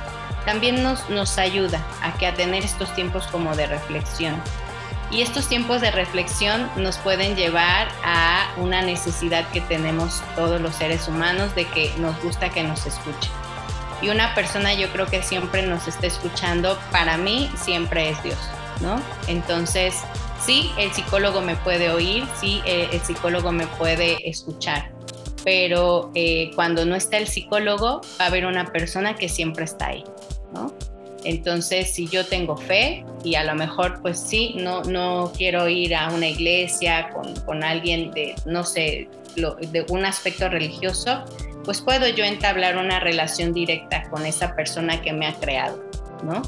también 0.46 0.82
nos, 0.82 1.10
nos 1.10 1.38
ayuda 1.38 1.84
a, 2.02 2.12
que 2.14 2.26
a 2.26 2.34
tener 2.34 2.64
estos 2.64 2.94
tiempos 2.94 3.26
como 3.26 3.54
de 3.56 3.66
reflexión. 3.66 4.40
Y 5.10 5.22
estos 5.22 5.48
tiempos 5.48 5.80
de 5.80 5.90
reflexión 5.90 6.70
nos 6.76 6.98
pueden 6.98 7.34
llevar 7.34 7.88
a 8.04 8.46
una 8.58 8.80
necesidad 8.80 9.46
que 9.50 9.60
tenemos 9.60 10.22
todos 10.36 10.60
los 10.60 10.76
seres 10.76 11.08
humanos 11.08 11.54
de 11.56 11.66
que 11.66 11.92
nos 11.98 12.18
gusta 12.22 12.48
que 12.48 12.62
nos 12.62 12.86
escuchen. 12.86 13.32
Y 14.00 14.08
una 14.08 14.34
persona 14.36 14.74
yo 14.74 14.88
creo 14.90 15.06
que 15.06 15.22
siempre 15.22 15.66
nos 15.66 15.88
está 15.88 16.06
escuchando, 16.06 16.78
para 16.92 17.16
mí 17.16 17.50
siempre 17.56 18.08
es 18.10 18.22
Dios, 18.22 18.38
¿no? 18.80 19.00
Entonces, 19.26 19.96
sí, 20.44 20.72
el 20.78 20.92
psicólogo 20.92 21.40
me 21.40 21.56
puede 21.56 21.90
oír, 21.90 22.24
sí, 22.40 22.62
eh, 22.64 22.88
el 22.92 23.00
psicólogo 23.00 23.50
me 23.52 23.66
puede 23.66 24.28
escuchar, 24.30 24.91
pero 25.44 26.10
eh, 26.14 26.50
cuando 26.54 26.84
no 26.84 26.94
está 26.94 27.18
el 27.18 27.26
psicólogo, 27.26 28.00
va 28.20 28.24
a 28.24 28.28
haber 28.28 28.46
una 28.46 28.72
persona 28.72 29.14
que 29.16 29.28
siempre 29.28 29.64
está 29.64 29.88
ahí, 29.88 30.04
¿no? 30.54 30.72
Entonces, 31.24 31.92
si 31.92 32.08
yo 32.08 32.26
tengo 32.26 32.56
fe 32.56 33.04
y 33.22 33.36
a 33.36 33.44
lo 33.44 33.54
mejor, 33.54 34.00
pues 34.02 34.18
sí, 34.18 34.56
no, 34.58 34.82
no 34.82 35.32
quiero 35.36 35.68
ir 35.68 35.94
a 35.94 36.10
una 36.10 36.28
iglesia 36.28 37.10
con, 37.10 37.34
con 37.44 37.62
alguien 37.62 38.10
de, 38.10 38.34
no 38.44 38.64
sé, 38.64 39.08
de 39.36 39.86
un 39.88 40.04
aspecto 40.04 40.48
religioso, 40.48 41.24
pues 41.64 41.80
puedo 41.80 42.08
yo 42.08 42.24
entablar 42.24 42.76
una 42.76 43.00
relación 43.00 43.52
directa 43.52 44.08
con 44.10 44.26
esa 44.26 44.54
persona 44.56 45.00
que 45.00 45.12
me 45.12 45.26
ha 45.26 45.34
creado, 45.34 45.82
¿no? 46.24 46.42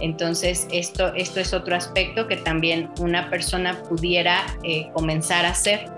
Entonces, 0.00 0.66
esto, 0.72 1.14
esto 1.14 1.40
es 1.40 1.52
otro 1.52 1.76
aspecto 1.76 2.26
que 2.26 2.36
también 2.36 2.90
una 2.98 3.28
persona 3.28 3.82
pudiera 3.88 4.44
eh, 4.64 4.88
comenzar 4.92 5.44
a 5.44 5.50
hacer, 5.50 5.90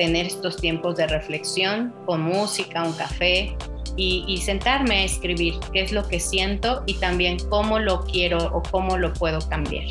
tener 0.00 0.24
estos 0.24 0.56
tiempos 0.56 0.96
de 0.96 1.06
reflexión 1.06 1.94
con 2.06 2.22
música, 2.22 2.84
un 2.84 2.94
café 2.94 3.54
y, 3.98 4.38
sentarme 4.38 5.00
a 5.00 5.04
escribir 5.04 5.56
qué 5.74 5.82
es 5.82 5.92
lo 5.92 6.08
que 6.08 6.18
siento 6.18 6.82
y 6.86 6.94
también 6.94 7.36
cómo 7.50 7.78
lo 7.78 8.00
quiero 8.04 8.38
o 8.38 8.62
cómo 8.62 8.96
lo 8.96 9.12
puedo 9.12 9.46
cambiar. 9.50 9.84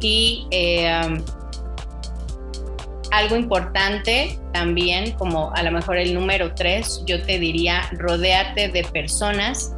Y 0.00 0.46
eh, 0.52 1.02
algo 3.10 3.34
importante 3.34 4.38
también, 4.52 5.10
como 5.14 5.52
a 5.56 5.64
lo 5.64 5.72
mejor 5.72 5.96
el 5.96 6.14
número 6.14 6.54
tres, 6.54 7.02
yo 7.04 7.20
te 7.20 7.40
diría, 7.40 7.90
rodearte 7.94 8.68
de 8.68 8.84
personas 8.84 9.74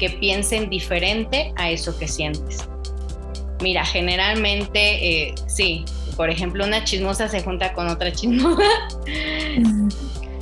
que 0.00 0.10
piensen 0.10 0.68
diferente 0.68 1.52
a 1.54 1.70
eso 1.70 1.96
que 1.96 2.08
sientes. 2.08 2.68
Mira, 3.60 3.84
generalmente, 3.84 5.28
eh, 5.28 5.34
sí, 5.46 5.84
por 6.16 6.30
ejemplo, 6.30 6.64
una 6.64 6.84
chismosa 6.84 7.28
se 7.28 7.42
junta 7.42 7.72
con 7.72 7.88
otra 7.88 8.12
chismosa. 8.12 8.62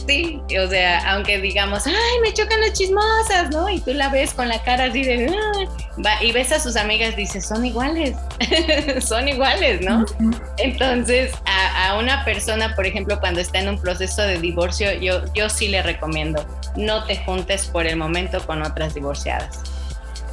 Sí, 0.06 0.40
o 0.60 0.68
sea, 0.68 1.12
aunque 1.12 1.40
digamos, 1.40 1.86
ay, 1.86 2.20
me 2.22 2.32
chocan 2.32 2.60
las 2.60 2.72
chismosas, 2.72 3.50
¿no? 3.50 3.68
Y 3.68 3.80
tú 3.80 3.92
la 3.92 4.08
ves 4.08 4.34
con 4.34 4.48
la 4.48 4.60
cara 4.64 4.86
así 4.86 5.04
de, 5.04 5.32
va, 6.04 6.22
y 6.22 6.32
ves 6.32 6.50
a 6.50 6.58
sus 6.58 6.74
amigas, 6.76 7.14
dices, 7.14 7.46
son 7.46 7.64
iguales, 7.64 8.16
son 9.00 9.28
iguales, 9.28 9.80
¿no? 9.82 10.04
Entonces, 10.58 11.32
a, 11.46 11.96
una 11.96 12.24
persona, 12.24 12.74
por 12.74 12.86
ejemplo, 12.86 13.20
cuando 13.20 13.40
está 13.40 13.60
en 13.60 13.68
un 13.68 13.80
proceso 13.80 14.22
de 14.22 14.38
divorcio, 14.38 14.92
yo, 14.94 15.22
yo 15.32 15.48
sí 15.48 15.68
le 15.68 15.82
recomiendo, 15.82 16.44
no 16.76 17.04
te 17.04 17.16
juntes 17.24 17.66
por 17.66 17.86
el 17.86 17.96
momento 17.96 18.44
con 18.46 18.62
otras 18.62 18.94
divorciadas. 18.94 19.60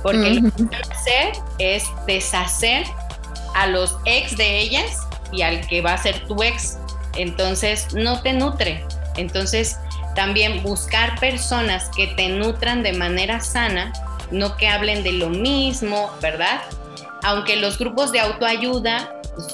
Porque 0.02 0.30
lo 0.30 0.52
que 0.52 0.64
van 0.64 0.76
a 0.76 0.94
hacer 0.96 1.34
es 1.60 1.84
deshacer 2.08 2.86
a 3.54 3.68
los 3.68 3.98
ex 4.06 4.38
de 4.38 4.60
ellas 4.60 5.07
y 5.32 5.42
al 5.42 5.66
que 5.68 5.82
va 5.82 5.94
a 5.94 5.98
ser 5.98 6.26
tu 6.28 6.42
ex. 6.44 6.78
Entonces, 7.16 7.94
no 7.94 8.22
te 8.22 8.34
nutre 8.34 8.86
entonces, 9.18 9.78
también 10.16 10.64
buscar 10.64 11.20
personas 11.20 11.90
que 11.96 12.08
te 12.08 12.30
nutran 12.30 12.84
de 12.84 12.94
manera 12.94 13.42
sana, 13.42 13.92
no 14.32 14.56
que 14.56 14.68
hablen 14.68 15.04
de 15.04 15.14
lo 15.14 15.30
mismo, 15.30 16.12
¿verdad? 16.22 16.62
Aunque 17.24 17.56
los 17.56 17.78
grupos 17.78 18.12
de 18.12 18.20
autoayuda 18.20 19.14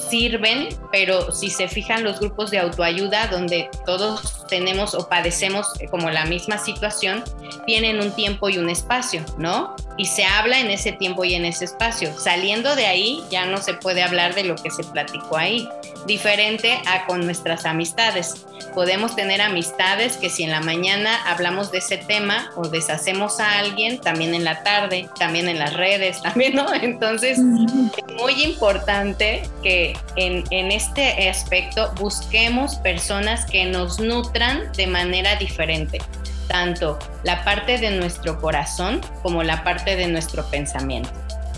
sirven, 0.09 0.69
pero 0.91 1.31
si 1.31 1.49
se 1.49 1.67
fijan 1.67 2.03
los 2.03 2.19
grupos 2.19 2.51
de 2.51 2.59
autoayuda 2.59 3.27
donde 3.27 3.69
todos 3.85 4.45
tenemos 4.47 4.93
o 4.93 5.09
padecemos 5.09 5.67
como 5.89 6.09
la 6.09 6.25
misma 6.25 6.57
situación, 6.57 7.23
tienen 7.65 7.99
un 7.99 8.11
tiempo 8.11 8.49
y 8.49 8.57
un 8.57 8.69
espacio, 8.69 9.25
¿no? 9.37 9.75
Y 9.97 10.05
se 10.05 10.25
habla 10.25 10.59
en 10.59 10.71
ese 10.71 10.91
tiempo 10.91 11.23
y 11.23 11.35
en 11.35 11.45
ese 11.45 11.65
espacio. 11.65 12.17
Saliendo 12.17 12.75
de 12.75 12.87
ahí 12.87 13.23
ya 13.29 13.45
no 13.45 13.57
se 13.57 13.73
puede 13.73 14.01
hablar 14.01 14.33
de 14.35 14.43
lo 14.43 14.55
que 14.55 14.71
se 14.71 14.83
platicó 14.83 15.37
ahí, 15.37 15.69
diferente 16.07 16.79
a 16.87 17.05
con 17.05 17.25
nuestras 17.25 17.65
amistades. 17.65 18.45
Podemos 18.73 19.15
tener 19.15 19.41
amistades 19.41 20.17
que 20.17 20.29
si 20.29 20.43
en 20.43 20.51
la 20.51 20.61
mañana 20.61 21.15
hablamos 21.27 21.71
de 21.71 21.77
ese 21.77 21.97
tema 21.97 22.51
o 22.55 22.67
deshacemos 22.67 23.39
a 23.39 23.59
alguien, 23.59 23.99
también 23.99 24.33
en 24.33 24.43
la 24.43 24.63
tarde, 24.63 25.09
también 25.19 25.47
en 25.47 25.59
las 25.59 25.73
redes, 25.73 26.21
también, 26.23 26.55
¿no? 26.55 26.73
Entonces, 26.73 27.37
es 27.37 28.15
muy 28.17 28.43
importante 28.43 29.43
que 29.61 29.95
en, 30.15 30.43
en 30.49 30.71
este 30.71 31.29
aspecto 31.29 31.93
busquemos 31.99 32.75
personas 32.77 33.45
que 33.45 33.65
nos 33.65 33.99
nutran 33.99 34.71
de 34.73 34.87
manera 34.87 35.35
diferente 35.35 35.99
tanto 36.53 36.99
la 37.23 37.43
parte 37.43 37.79
de 37.79 37.89
nuestro 37.89 38.39
corazón 38.39 39.01
como 39.23 39.41
la 39.41 39.63
parte 39.63 39.95
de 39.95 40.07
nuestro 40.07 40.45
pensamiento, 40.51 41.09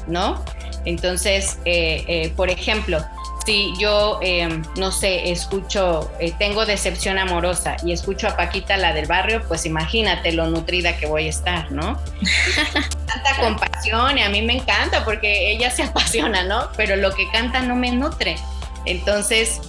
¿no? 0.08 0.44
Entonces, 0.86 1.60
eh, 1.66 2.06
eh, 2.08 2.34
por 2.38 2.50
ejemplo, 2.50 3.04
si 3.46 3.74
yo, 3.78 4.20
em, 4.24 4.64
no 4.78 4.94
sé, 4.94 5.32
escucho, 5.32 6.10
eh, 6.22 6.34
tengo 6.40 6.66
decepción 6.66 7.20
amorosa 7.20 7.76
y 7.84 7.92
escucho 7.92 8.30
a 8.30 8.38
Paquita, 8.38 8.78
la 8.78 8.94
del 8.94 9.06
barrio, 9.06 9.44
pues 9.50 9.66
imagínate 9.66 10.32
lo 10.32 10.48
nutrida 10.48 10.96
que 10.96 11.08
voy 11.08 11.26
a 11.28 11.30
estar, 11.30 11.70
¿no? 11.74 12.00
Tanta 13.06 13.38
compasión 13.42 14.18
y 14.18 14.24
a 14.24 14.30
mí 14.30 14.42
me 14.44 14.54
encanta 14.54 15.04
porque 15.04 15.52
ella 15.52 15.70
se 15.72 15.84
apasiona, 15.90 16.44
¿no? 16.46 16.70
Pero 16.78 16.96
lo 16.96 17.14
que 17.14 17.30
canta 17.32 17.60
no 17.60 17.76
me 17.76 17.92
nutre. 17.92 18.38
Entonces, 18.86 19.60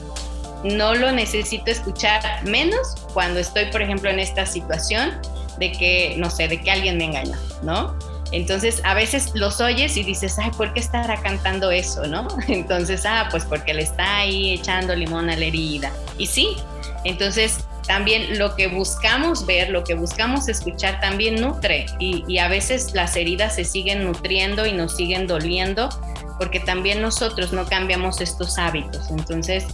no 0.75 0.95
lo 0.95 1.13
necesito 1.13 1.71
escuchar 1.71 2.23
menos 2.45 2.95
cuando 3.13 3.41
estoy, 3.41 3.67
por 3.67 3.83
ejemplo, 3.83 4.11
en 4.11 4.19
esta 4.19 4.47
situación 4.47 5.13
de 5.59 5.73
que, 5.73 6.15
no 6.19 6.31
sé, 6.31 6.49
de 6.49 6.61
que 6.61 6.71
alguien 6.71 6.99
me 6.99 7.05
engaña, 7.05 7.39
¿no? 7.63 7.97
Entonces, 8.33 8.81
a 8.85 8.95
veces 8.95 9.31
los 9.35 9.61
oyes 9.61 9.97
y 9.97 10.03
dices, 10.03 10.39
ay, 10.39 10.51
¿por 10.57 10.73
qué 10.75 10.81
estará 10.81 11.17
cantando 11.23 11.71
eso, 11.71 12.07
no? 12.07 12.27
Entonces, 12.49 13.07
ah, 13.07 13.29
pues 13.31 13.45
porque 13.45 13.73
le 13.73 13.83
está 13.83 14.19
ahí 14.19 14.53
echando 14.53 14.95
limón 14.95 15.31
a 15.31 15.37
la 15.37 15.45
herida. 15.45 15.93
Y 16.19 16.27
sí, 16.27 16.57
entonces 17.05 17.61
también 17.87 18.37
lo 18.39 18.57
que 18.57 18.67
buscamos 18.67 19.47
ver, 19.47 19.71
lo 19.71 19.85
que 19.85 19.95
buscamos 19.95 20.49
escuchar 20.49 21.01
también 21.01 21.41
nutre 21.41 21.87
y, 22.01 22.25
y, 22.27 22.39
a 22.39 22.49
veces 22.49 22.95
las 22.95 23.15
heridas 23.15 23.55
se 23.55 23.65
siguen 23.65 24.03
nutriendo 24.03 24.67
y 24.67 24.73
nos 24.73 24.97
siguen 24.97 25.29
doliendo 25.29 25.89
porque 26.37 26.59
también 26.59 27.01
nosotros 27.01 27.53
no 27.53 27.65
cambiamos 27.67 28.21
estos 28.21 28.59
hábitos. 28.59 29.09
Entonces, 29.11 29.67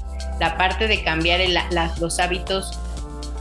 la 0.43 0.59
parte 0.59 0.89
de 0.89 1.05
cambiar 1.05 1.39
los 2.01 2.19
hábitos 2.19 2.77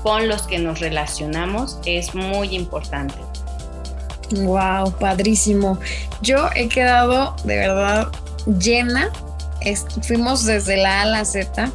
con 0.04 0.28
los 0.28 0.44
que 0.44 0.60
nos 0.60 0.82
relacionamos 0.82 1.80
es 1.84 2.14
muy 2.14 2.54
importante. 2.54 3.16
Wow, 4.44 4.92
padrísimo. 5.00 5.80
Yo 6.22 6.50
he 6.56 6.70
quedado 6.70 7.36
de 7.44 7.58
verdad 7.58 8.12
llena. 8.60 9.10
fuimos 10.04 10.46
desde 10.46 10.78
la 10.78 11.00
A 11.00 11.02
a 11.02 11.06
la 11.06 11.26
Z 11.26 11.72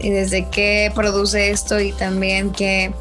y 0.00 0.10
desde 0.10 0.46
qué 0.50 0.92
produce 0.94 1.50
esto 1.50 1.80
y 1.80 1.92
también 1.92 2.52
qué, 2.52 2.92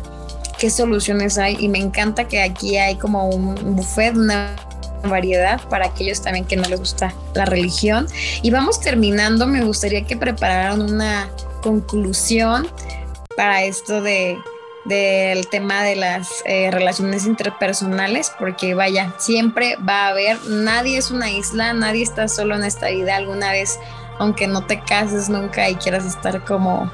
qué 0.58 0.70
soluciones 0.70 1.38
hay. 1.38 1.58
Y 1.60 1.68
me 1.68 1.80
encanta 1.80 2.30
que 2.30 2.42
aquí 2.42 2.78
hay 2.78 2.96
como 2.96 3.28
un 3.28 3.76
buffet, 3.76 4.16
una 4.16 4.56
variedad 5.04 5.62
para 5.70 5.88
aquellos 5.88 6.22
también 6.22 6.46
que 6.46 6.56
no 6.56 6.68
les 6.68 6.80
gusta 6.80 7.14
la 7.34 7.46
religión. 7.46 8.08
Y 8.42 8.52
vamos 8.52 8.80
terminando, 8.80 9.48
me 9.48 9.64
gustaría 9.64 10.06
que 10.06 10.18
prepararan 10.18 10.82
una 10.82 11.30
conclusión 11.62 12.68
para 13.36 13.64
esto 13.64 14.02
de 14.02 14.38
del 14.86 15.48
tema 15.48 15.84
de 15.84 15.96
las 15.96 16.44
eh, 16.46 16.70
relaciones 16.72 17.26
interpersonales, 17.26 18.32
porque 18.40 18.76
vaya, 18.76 19.14
siempre 19.18 19.78
va 19.78 20.06
a 20.06 20.10
haber, 20.10 20.38
nadie 20.46 20.98
es 20.98 21.10
una 21.10 21.32
isla, 21.32 21.74
nadie 21.74 22.04
está 22.04 22.28
solo 22.28 22.56
en 22.56 22.64
esta 22.64 22.90
vida 22.90 23.16
alguna 23.16 23.52
vez, 23.52 23.80
aunque 24.20 24.48
no 24.48 24.66
te 24.66 24.80
cases 24.82 25.28
nunca 25.28 25.68
y 25.70 25.76
quieras 25.76 26.06
estar 26.06 26.46
como 26.46 26.92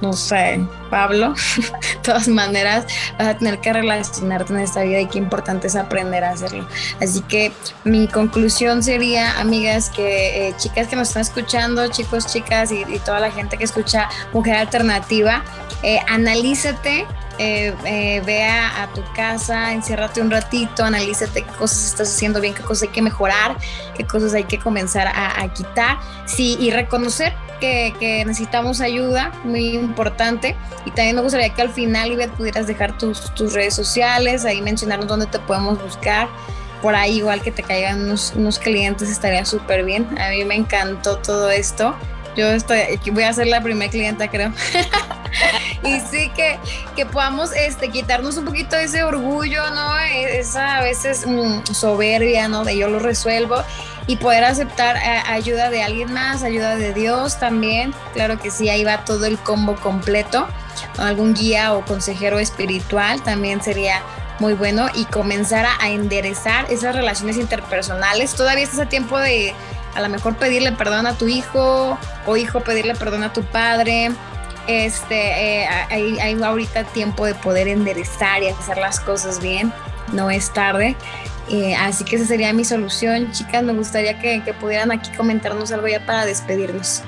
no 0.00 0.12
sé, 0.12 0.60
Pablo, 0.90 1.34
de 1.56 1.98
todas 2.02 2.28
maneras 2.28 2.86
vas 3.18 3.28
a 3.28 3.38
tener 3.38 3.60
que 3.60 3.72
relacionarte 3.72 4.52
en 4.52 4.60
esta 4.60 4.82
vida 4.82 5.00
y 5.00 5.06
qué 5.06 5.18
importante 5.18 5.66
es 5.66 5.76
aprender 5.76 6.24
a 6.24 6.30
hacerlo. 6.30 6.66
Así 7.00 7.20
que 7.22 7.52
mi 7.84 8.08
conclusión 8.08 8.82
sería, 8.82 9.40
amigas, 9.40 9.90
que 9.90 10.48
eh, 10.48 10.54
chicas 10.58 10.88
que 10.88 10.96
nos 10.96 11.08
están 11.08 11.22
escuchando, 11.22 11.86
chicos, 11.88 12.26
chicas 12.26 12.72
y, 12.72 12.84
toda 13.04 13.20
la 13.20 13.30
gente 13.30 13.56
que 13.56 13.64
escucha 13.64 14.08
Mujer 14.32 14.56
Alternativa, 14.56 15.44
eh, 15.82 16.00
analízate, 16.08 17.06
eh, 17.38 17.74
eh, 17.84 18.22
vea 18.24 18.82
a 18.82 18.92
tu 18.94 19.02
casa, 19.14 19.72
enciérrate 19.72 20.22
un 20.22 20.30
ratito, 20.30 20.84
analízate 20.84 21.42
qué 21.42 21.52
cosas 21.52 21.84
estás 21.84 22.14
haciendo 22.14 22.40
bien, 22.40 22.54
qué 22.54 22.62
cosas 22.62 22.84
hay 22.84 22.94
que 22.94 23.02
mejorar, 23.02 23.58
qué 23.94 24.06
cosas 24.06 24.32
hay 24.32 24.44
que 24.44 24.58
comenzar 24.58 25.06
a, 25.06 25.46
quitar, 25.52 25.98
sí, 26.24 26.56
y 26.58 26.70
reconocer 26.70 27.34
que, 27.60 28.24
necesitamos 28.26 28.80
ayuda, 28.80 29.32
muy 29.44 29.70
importante. 29.70 30.56
Y 30.84 30.90
también 30.90 31.16
me 31.16 31.22
gustaría 31.22 31.50
que 31.50 31.62
al 31.62 31.70
final, 31.70 32.12
Ivette, 32.12 32.32
pudieras 32.32 32.66
dejar 32.66 32.96
tus, 32.98 33.34
tus 33.34 33.52
redes 33.52 33.74
sociales, 33.74 34.44
ahí 34.44 34.60
mencionarnos 34.62 35.08
dónde 35.08 35.26
te 35.26 35.38
podemos 35.38 35.82
buscar. 35.82 36.28
Por 36.82 36.94
ahí 36.94 37.18
igual 37.18 37.42
que 37.42 37.50
te 37.50 37.62
caigan 37.62 38.04
unos, 38.04 38.32
unos 38.36 38.58
clientes 38.58 39.10
estaría 39.10 39.44
súper 39.44 39.84
bien. 39.84 40.06
A 40.18 40.30
mí 40.30 40.44
me 40.44 40.54
encantó 40.54 41.18
todo 41.18 41.50
esto. 41.50 41.96
Yo 42.36 42.48
estoy, 42.48 42.80
voy 43.12 43.22
a 43.22 43.32
ser 43.32 43.46
la 43.46 43.62
primera 43.62 43.90
clienta, 43.90 44.28
creo. 44.28 44.52
y 45.82 46.00
sí 46.00 46.30
que, 46.36 46.58
que 46.94 47.06
podamos 47.06 47.50
este, 47.52 47.88
quitarnos 47.88 48.36
un 48.36 48.44
poquito 48.44 48.76
ese 48.76 49.02
orgullo, 49.02 49.70
¿no? 49.70 49.98
E, 50.00 50.38
esa 50.38 50.76
a 50.76 50.82
veces 50.82 51.26
mm, 51.26 51.72
soberbia, 51.72 52.46
¿no? 52.48 52.62
De 52.64 52.76
yo 52.76 52.88
lo 52.88 52.98
resuelvo 52.98 53.56
y 54.06 54.16
poder 54.16 54.44
aceptar 54.44 54.96
eh, 54.96 55.22
ayuda 55.26 55.70
de 55.70 55.82
alguien 55.82 56.12
más, 56.12 56.42
ayuda 56.42 56.76
de 56.76 56.92
Dios 56.92 57.38
también. 57.38 57.92
Claro 58.12 58.38
que 58.38 58.50
sí, 58.50 58.68
ahí 58.68 58.84
va 58.84 59.04
todo 59.04 59.24
el 59.26 59.38
combo 59.38 59.76
completo. 59.76 60.46
Algún 60.98 61.34
guía 61.34 61.74
o 61.74 61.84
consejero 61.84 62.38
espiritual 62.38 63.22
también 63.22 63.62
sería 63.62 64.02
muy 64.38 64.54
bueno 64.54 64.88
y 64.94 65.06
comenzar 65.06 65.66
a, 65.80 65.88
enderezar 65.90 66.70
esas 66.70 66.94
relaciones 66.94 67.36
interpersonales. 67.36 68.34
Todavía 68.34 68.64
estás 68.64 68.80
a 68.80 68.88
tiempo 68.88 69.18
de 69.18 69.54
a 69.94 70.00
lo 70.00 70.08
mejor 70.08 70.36
pedirle 70.36 70.72
perdón 70.72 71.06
a 71.06 71.14
tu 71.14 71.26
hijo 71.26 71.98
o 72.26 72.36
hijo 72.36 72.60
pedirle 72.60 72.94
perdón 72.94 73.24
a 73.24 73.32
tu 73.32 73.42
padre. 73.42 74.12
Este, 74.66 75.62
eh, 75.62 75.68
hay, 75.90 76.18
hay 76.18 76.42
ahorita 76.42 76.84
tiempo 76.84 77.24
de 77.24 77.34
poder 77.34 77.68
enderezar 77.68 78.42
y 78.42 78.48
hacer 78.48 78.78
las 78.78 79.00
cosas 79.00 79.40
bien, 79.40 79.72
no 80.12 80.30
es 80.30 80.52
tarde. 80.52 80.96
Eh, 81.50 81.76
así 81.76 82.04
que 82.04 82.16
esa 82.16 82.26
sería 82.26 82.52
mi 82.52 82.64
solución, 82.64 83.30
chicas. 83.32 83.62
Me 83.62 83.72
gustaría 83.72 84.18
que, 84.18 84.42
que 84.42 84.52
pudieran 84.54 84.90
aquí 84.90 85.10
comentarnos 85.16 85.72
algo 85.72 85.86
ya 85.88 86.04
para 86.04 86.26
despedirnos. 86.26 87.02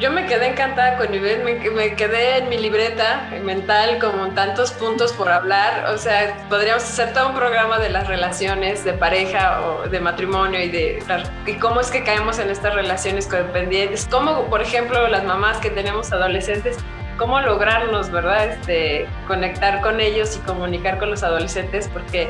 Yo 0.00 0.12
me 0.12 0.26
quedé 0.26 0.48
encantada 0.48 0.96
con 0.96 1.12
Ivette, 1.12 1.44
me, 1.44 1.70
me, 1.70 1.94
quedé 1.94 2.38
en 2.38 2.48
mi 2.48 2.58
libreta 2.58 3.28
mental 3.42 3.98
como 3.98 4.28
tantos 4.28 4.70
puntos 4.72 5.12
por 5.12 5.28
hablar. 5.28 5.86
O 5.92 5.98
sea, 5.98 6.36
podríamos 6.48 6.84
hacer 6.84 7.12
todo 7.12 7.30
un 7.30 7.34
programa 7.34 7.78
de 7.78 7.88
las 7.88 8.06
relaciones 8.06 8.84
de 8.84 8.92
pareja 8.92 9.60
o 9.62 9.88
de 9.88 9.98
matrimonio 9.98 10.62
y 10.62 10.68
de 10.68 11.02
y 11.46 11.54
cómo 11.54 11.80
es 11.80 11.90
que 11.90 12.04
caemos 12.04 12.38
en 12.38 12.50
estas 12.50 12.74
relaciones 12.74 13.26
codependientes. 13.26 14.06
Cómo, 14.10 14.44
por 14.44 14.62
ejemplo, 14.62 15.08
las 15.08 15.24
mamás 15.24 15.58
que 15.58 15.70
tenemos 15.70 16.12
adolescentes, 16.12 16.76
cómo 17.16 17.40
lograrnos, 17.40 18.10
¿verdad? 18.10 18.50
Este, 18.50 19.08
conectar 19.26 19.80
con 19.80 20.00
ellos 20.00 20.36
y 20.36 20.40
comunicar 20.40 20.98
con 20.98 21.10
los 21.10 21.22
adolescentes, 21.22 21.88
porque 21.92 22.28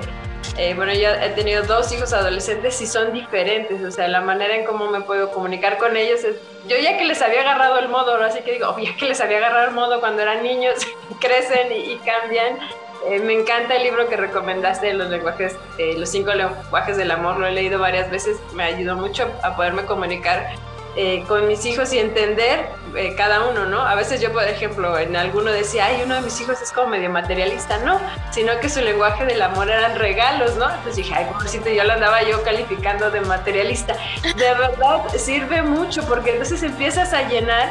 eh, 0.59 0.75
bueno, 0.75 0.93
yo 0.93 1.11
he 1.11 1.31
tenido 1.31 1.63
dos 1.63 1.93
hijos 1.93 2.13
adolescentes 2.13 2.81
y 2.83 2.87
son 2.89 3.13
diferentes, 3.13 3.81
o 3.85 3.93
sea, 3.93 4.09
la 4.09 4.21
manera 4.21 4.57
en 4.57 4.65
cómo 4.65 4.91
me 4.91 5.03
puedo 5.03 5.31
comunicar 5.31 5.79
con 5.79 5.97
ellos 5.97 6.25
es, 6.25 6.35
yo 6.67 6.77
ya 6.77 6.99
que 6.99 7.05
les 7.05 7.23
había 7.23 7.43
agarrado 7.43 7.79
el 7.79 7.89
modo, 7.89 8.17
así 8.17 8.41
que 8.41 8.55
digo, 8.55 8.77
ya 8.83 8.97
que 8.97 9.07
les 9.07 9.21
había 9.21 9.39
agarrado 9.39 9.69
el 9.69 9.75
modo 9.75 10.01
cuando 10.01 10.23
eran 10.23 10.43
niños, 10.43 10.75
crecen 11.21 11.69
y, 11.73 11.97
cambian. 11.99 12.59
Eh, 13.07 13.21
me 13.21 13.35
encanta 13.35 13.77
el 13.77 13.85
libro 13.85 14.09
que 14.09 14.17
recomendaste, 14.17 14.93
los 14.95 15.09
lenguajes, 15.09 15.55
eh, 15.79 15.95
los 15.97 16.09
cinco 16.09 16.35
lenguajes 16.35 16.97
del 16.97 17.13
amor, 17.13 17.39
lo 17.39 17.47
he 17.47 17.53
leído 17.53 17.79
varias 17.79 18.11
veces, 18.11 18.37
me 18.55 18.65
ayudó 18.65 18.97
mucho 18.97 19.31
a 19.45 19.55
poderme 19.55 19.85
comunicar 19.85 20.51
eh, 20.97 21.25
con 21.29 21.47
mis 21.47 21.65
hijos 21.65 21.93
y 21.93 21.99
entender 21.99 22.71
eh, 22.97 23.15
cada 23.17 23.49
uno, 23.49 23.67
¿no? 23.67 23.81
A 23.81 23.95
veces 23.95 24.21
yo, 24.21 24.33
por 24.33 24.45
ejemplo, 24.45 24.99
en 24.99 25.17
alguno 25.17 25.51
decía, 25.53 25.87
ay, 25.87 26.03
uno 26.05 26.17
de 26.17 26.23
mis 26.23 26.41
hijos 26.41 26.61
es 26.61 26.73
como 26.73 26.89
medio 26.89 27.11
materialista, 27.11 27.79
no, 27.79 28.01
sino 28.31 28.59
que 28.61 28.69
su 28.69 28.81
lenguaje 28.81 29.25
del 29.25 29.43
amor 29.43 29.71
eran 29.71 29.97
regalos, 29.97 30.57
¿no? 30.57 30.69
Entonces 30.69 30.97
dije, 30.97 31.15
ay, 31.15 31.27
pobrecito, 31.31 31.71
yo 31.71 31.85
lo 31.85 31.93
andaba 31.93 32.23
yo 32.23 32.43
calificando 32.43 33.11
de 33.11 33.21
materialista. 33.21 33.97
De 34.23 34.55
verdad, 34.55 35.03
sirve 35.17 35.63
mucho 35.63 36.03
porque 36.05 36.33
entonces 36.33 36.63
empiezas 36.63 37.13
a 37.13 37.29
llenar 37.29 37.69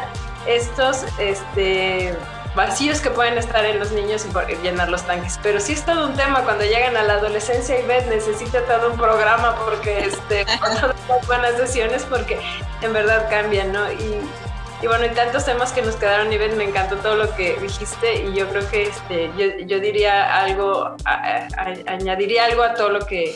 estos, 0.48 1.06
este, 1.20 2.16
vacíos 2.58 3.00
que 3.00 3.12
pueden 3.12 3.38
estar 3.38 3.64
en 3.64 3.80
los 3.80 3.92
niños 3.92 4.26
y 4.26 4.56
llenar 4.64 4.90
los 4.90 5.04
tanques. 5.04 5.40
Pero 5.44 5.62
sí 5.62 5.74
es 5.74 5.86
todo 5.86 6.08
un 6.08 6.16
tema 6.16 6.42
cuando 6.44 6.66
llegan 6.66 6.98
a 6.98 7.04
la 7.04 7.14
adolescencia 7.14 7.80
y 7.80 7.84
ves, 7.86 8.08
necesita 8.08 8.62
todo 8.64 8.92
un 8.92 8.98
programa 8.98 9.56
porque 9.64 10.00
este, 10.00 10.46
buenas 11.28 11.56
sesiones 11.56 12.04
porque 12.10 12.40
en 12.82 12.92
verdad 12.92 13.30
cambian, 13.30 13.72
¿no? 13.72 13.90
Y, 13.94 14.20
y 14.82 14.88
bueno, 14.88 15.06
y 15.06 15.10
tantos 15.10 15.46
temas 15.46 15.72
que 15.72 15.82
nos 15.82 15.96
quedaron, 15.96 16.34
y 16.34 16.38
me 16.38 16.64
encantó 16.64 16.98
todo 16.98 17.16
lo 17.16 17.36
que 17.36 17.56
dijiste 17.62 18.24
y 18.24 18.34
yo 18.34 18.48
creo 18.50 18.68
que 18.70 18.84
este, 18.88 19.32
yo, 19.38 19.66
yo 19.66 19.80
diría 19.80 20.36
algo, 20.36 20.96
añadiría 21.88 22.46
algo 22.46 22.64
a 22.64 22.74
todo 22.74 22.90
lo 22.90 23.00
que 23.06 23.36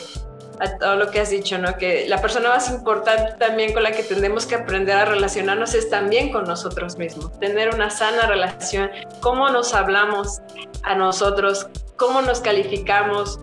a 0.61 0.77
todo 0.77 0.95
lo 0.95 1.09
que 1.09 1.19
has 1.19 1.31
dicho, 1.31 1.57
¿no? 1.57 1.75
Que 1.77 2.07
la 2.07 2.21
persona 2.21 2.49
más 2.49 2.69
importante 2.69 3.33
también 3.39 3.73
con 3.73 3.81
la 3.81 3.91
que 3.91 4.03
tenemos 4.03 4.45
que 4.45 4.55
aprender 4.55 4.95
a 4.95 5.05
relacionarnos 5.05 5.73
es 5.73 5.89
también 5.89 6.31
con 6.31 6.43
nosotros 6.43 6.97
mismos, 6.97 7.37
tener 7.39 7.73
una 7.73 7.89
sana 7.89 8.27
relación, 8.27 8.91
cómo 9.21 9.49
nos 9.49 9.73
hablamos 9.73 10.41
a 10.83 10.93
nosotros, 10.93 11.67
cómo 11.97 12.21
nos 12.21 12.41
calificamos, 12.41 13.39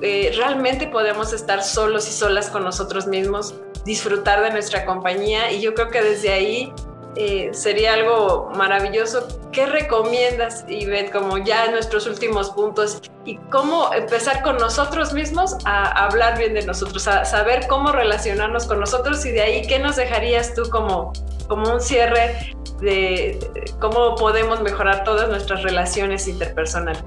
eh, 0.00 0.32
realmente 0.36 0.86
podemos 0.86 1.32
estar 1.34 1.62
solos 1.62 2.08
y 2.08 2.12
solas 2.12 2.48
con 2.48 2.64
nosotros 2.64 3.06
mismos, 3.06 3.54
disfrutar 3.84 4.42
de 4.42 4.50
nuestra 4.50 4.86
compañía. 4.86 5.52
Y 5.52 5.60
yo 5.60 5.74
creo 5.74 5.90
que 5.90 6.02
desde 6.02 6.32
ahí 6.32 6.72
eh, 7.16 7.48
sería 7.52 7.94
algo 7.94 8.50
maravilloso. 8.54 9.26
¿Qué 9.50 9.64
recomiendas, 9.64 10.66
Ivette, 10.68 11.10
como 11.10 11.38
ya 11.38 11.70
nuestros 11.70 12.06
últimos 12.06 12.50
puntos? 12.50 13.00
Y 13.24 13.36
cómo 13.50 13.92
empezar 13.94 14.42
con 14.42 14.58
nosotros 14.58 15.14
mismos 15.14 15.56
a 15.64 16.04
hablar 16.04 16.36
bien 16.38 16.52
de 16.52 16.66
nosotros, 16.66 17.08
a 17.08 17.24
saber 17.24 17.66
cómo 17.68 17.90
relacionarnos 17.90 18.66
con 18.66 18.80
nosotros 18.80 19.24
y 19.24 19.30
de 19.30 19.40
ahí, 19.40 19.66
¿qué 19.66 19.78
nos 19.78 19.96
dejarías 19.96 20.54
tú 20.54 20.68
como, 20.68 21.12
como 21.48 21.72
un 21.72 21.80
cierre 21.80 22.54
de 22.80 23.38
cómo 23.80 24.14
podemos 24.16 24.60
mejorar 24.60 25.02
todas 25.04 25.28
nuestras 25.30 25.62
relaciones 25.62 26.28
interpersonales? 26.28 27.02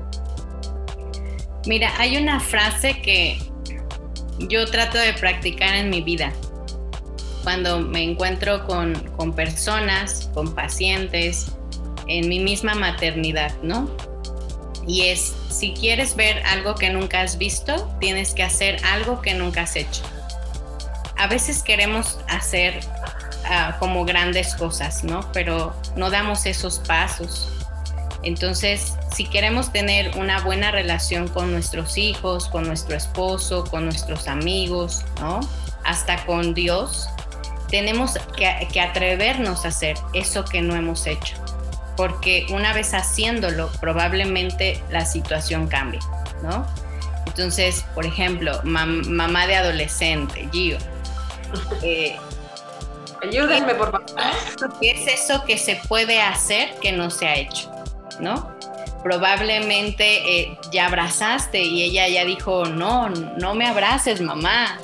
Mira, 1.68 1.92
hay 2.00 2.18
una 2.18 2.40
frase 2.40 3.00
que 3.02 3.38
yo 4.40 4.66
trato 4.66 4.98
de 4.98 5.14
practicar 5.14 5.76
en 5.76 5.92
mi 5.92 6.02
vida 6.02 6.34
cuando 7.50 7.80
me 7.80 8.04
encuentro 8.04 8.64
con, 8.68 8.94
con 9.18 9.34
personas, 9.34 10.30
con 10.36 10.54
pacientes, 10.54 11.48
en 12.06 12.30
mi 12.30 12.38
misma 12.38 12.76
maternidad, 12.76 13.52
¿no? 13.64 13.90
Y 14.86 15.08
es, 15.08 15.34
si 15.50 15.74
quieres 15.74 16.16
ver 16.16 16.44
algo 16.46 16.76
que 16.76 16.92
nunca 16.92 17.22
has 17.22 17.40
visto, 17.40 17.92
tienes 18.00 18.36
que 18.36 18.44
hacer 18.44 18.80
algo 18.86 19.20
que 19.22 19.34
nunca 19.34 19.64
has 19.64 19.76
hecho. 19.76 20.04
A 21.18 21.26
veces 21.26 21.64
queremos 21.64 22.20
hacer 22.28 22.82
uh, 23.46 23.80
como 23.80 24.06
grandes 24.06 24.54
cosas, 24.54 25.04
¿no? 25.04 25.22
Pero 25.34 25.76
no 25.96 26.12
damos 26.12 26.46
esos 26.46 26.78
pasos. 26.78 27.50
Entonces, 28.22 28.94
si 29.16 29.26
queremos 29.26 29.74
tener 29.74 30.16
una 30.20 30.40
buena 30.42 30.70
relación 30.70 31.28
con 31.28 31.52
nuestros 31.52 31.98
hijos, 31.98 32.48
con 32.48 32.68
nuestro 32.68 32.96
esposo, 32.96 33.64
con 33.64 33.86
nuestros 33.86 34.28
amigos, 34.28 35.04
¿no? 35.20 35.40
Hasta 35.84 36.24
con 36.28 36.54
Dios, 36.54 37.10
tenemos 37.70 38.18
que, 38.36 38.82
atrevernos 38.82 39.66
a 39.66 39.70
hacer 39.70 39.98
eso 40.14 40.46
que 40.46 40.62
no 40.62 40.76
hemos 40.76 41.06
hecho, 41.08 41.36
porque 41.96 42.46
una 42.50 42.74
vez 42.74 42.94
haciéndolo, 42.94 43.70
probablemente 43.80 44.82
la 44.90 45.06
situación 45.06 45.68
cambie, 45.68 46.00
¿no? 46.42 46.66
Entonces, 47.28 47.86
por 47.94 48.06
ejemplo, 48.06 48.60
mamá 48.64 49.48
de 49.48 49.56
adolescente, 49.56 50.48
Gio. 50.52 50.78
Eh, 51.82 52.16
Ayúdenme, 53.24 53.76
por 53.76 53.92
favor. 53.92 54.80
¿Qué 54.80 54.92
es 54.92 55.22
eso 55.22 55.44
que 55.46 55.58
se 55.58 55.76
puede 55.88 56.22
hacer 56.22 56.76
que 56.82 56.92
no 56.92 57.10
se 57.10 57.28
ha 57.28 57.36
hecho? 57.36 57.72
¿No? 58.20 58.56
Probablemente 59.04 60.40
eh, 60.40 60.58
ya 60.72 60.86
abrazaste 60.86 61.62
y 61.62 61.84
ella 61.84 62.08
ya 62.08 62.24
dijo, 62.24 62.66
no, 62.66 63.10
no 63.10 63.56
me 63.56 63.68
abraces, 63.68 64.22
mamá, 64.22 64.78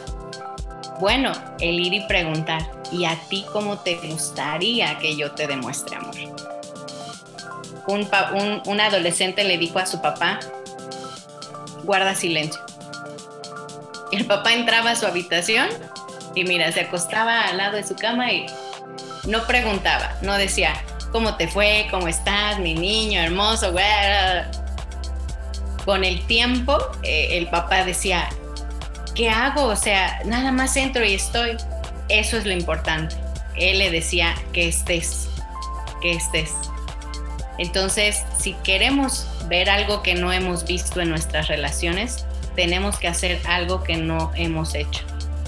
bueno, 0.99 1.33
el 1.59 1.79
ir 1.79 1.93
y 1.93 2.07
preguntar, 2.07 2.61
¿y 2.91 3.05
a 3.05 3.15
ti 3.29 3.45
cómo 3.51 3.79
te 3.79 3.95
gustaría 3.95 4.97
que 4.99 5.15
yo 5.15 5.31
te 5.31 5.47
demuestre 5.47 5.95
amor? 5.95 6.15
Un, 7.87 8.81
adolescente 8.81 9.43
le 9.43 9.57
dijo 9.57 9.79
a 9.79 9.85
su 9.85 10.01
papá, 10.01 10.39
guarda 11.83 12.15
silencio. 12.15 12.59
El 14.11 14.25
papá 14.25 14.53
entraba 14.53 14.91
a 14.91 14.95
su 14.95 15.05
habitación 15.05 15.67
y 16.33 16.43
mira, 16.43 16.71
se 16.71 16.81
acostaba 16.81 17.41
al 17.43 17.57
lado 17.57 17.77
de 17.77 17.85
su 17.85 17.95
cama 17.95 18.31
y 18.31 18.47
no 19.27 19.45
preguntaba, 19.45 20.15
no 20.21 20.33
decía, 20.33 20.73
¿cómo 21.11 21.35
te 21.35 21.47
fue? 21.47 21.87
¿Cómo 21.91 22.07
estás? 22.07 22.59
Mi 22.59 22.73
niño 22.73 23.21
hermoso. 23.21 23.73
Con 25.85 26.03
el 26.03 26.25
tiempo, 26.25 26.77
eh, 27.03 27.37
el 27.37 27.47
papá 27.47 27.83
decía, 27.83 28.27
¿qué 29.15 29.29
hago? 29.29 29.63
O 29.65 29.75
sea, 29.75 30.19
nada 30.25 30.51
más 30.51 30.75
entro 30.75 31.05
y 31.05 31.13
estoy. 31.13 31.57
Eso 32.09 32.37
es 32.37 32.45
lo 32.45 32.53
importante. 32.53 33.15
Él 33.55 33.79
le 33.79 33.89
decía 33.89 34.35
que 34.53 34.67
estés, 34.67 35.29
que 36.01 36.11
estés. 36.11 36.51
Entonces, 37.57 38.23
si 38.37 38.53
queremos 38.53 39.27
ver 39.47 39.69
algo 39.69 40.03
que 40.03 40.15
no 40.15 40.31
hemos 40.31 40.65
visto 40.65 41.01
en 41.01 41.09
nuestras 41.09 41.47
relaciones, 41.47 42.25
tenemos 42.55 42.97
que 42.99 43.07
hacer 43.07 43.41
algo 43.47 43.83
que 43.83 43.97
no 43.97 44.31
hemos 44.35 44.75
hecho. 44.75 45.03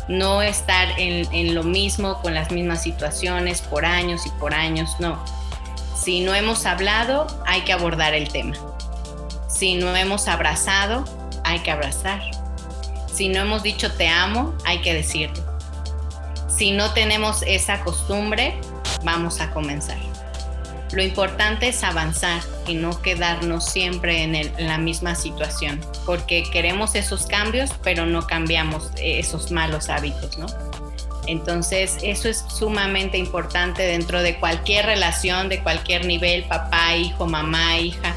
No 0.07 0.41
estar 0.41 0.87
en, 0.97 1.53
lo 1.53 1.63
mismo, 1.63 2.21
con 2.21 2.33
las 2.33 2.51
mismas 2.51 2.81
situaciones 2.81 3.61
por 3.61 3.85
años 3.85 4.25
y 4.25 4.29
por 4.39 4.53
años, 4.53 4.95
no. 4.99 5.23
Si 6.01 6.21
no 6.21 6.33
hemos 6.33 6.65
hablado, 6.65 7.27
hay 7.45 7.61
que 7.61 7.73
abordar 7.73 8.13
el 8.13 8.29
tema. 8.29 8.55
Si 9.49 9.75
no 9.75 9.95
hemos 9.95 10.29
abrazado, 10.29 11.03
hay 11.43 11.59
que 11.59 11.71
abrazar. 11.71 12.21
Si 13.13 13.27
no 13.27 13.41
hemos 13.41 13.63
dicho 13.63 13.91
te 13.91 14.07
amo, 14.07 14.53
hay 14.63 14.79
que 14.81 14.93
decirlo. 14.93 15.46
Si 16.57 16.71
no 16.71 16.91
tenemos 16.91 17.43
esa 17.45 17.81
costumbre, 17.83 18.55
vamos 19.03 19.41
a 19.41 19.51
comenzar. 19.51 19.97
lo 20.91 21.03
importante 21.03 21.67
es 21.67 21.83
avanzar 21.83 22.41
y 22.65 22.73
no 22.73 22.99
quedarnos 23.01 23.65
siempre 23.65 24.23
en, 24.23 24.65
la 24.65 24.79
misma 24.79 25.13
situación, 25.13 25.79
porque 26.05 26.43
queremos 26.51 26.95
esos 26.95 27.27
cambios, 27.27 27.69
pero 27.83 28.07
no 28.07 28.25
cambiamos 28.25 28.89
esos 28.97 29.51
malos 29.51 29.89
hábitos, 29.89 30.39
¿no? 30.39 30.47
Entonces, 31.27 31.97
eso 32.01 32.27
es 32.29 32.43
sumamente 32.47 33.17
importante 33.17 33.83
dentro 33.83 34.23
de 34.23 34.39
cualquier 34.39 34.85
relación, 34.87 35.49
de 35.49 35.61
cualquier 35.61 36.05
nivel, 36.05 36.45
papá, 36.45 36.95
hijo, 36.95 37.27
mamá, 37.27 37.77
hija. 37.77 38.15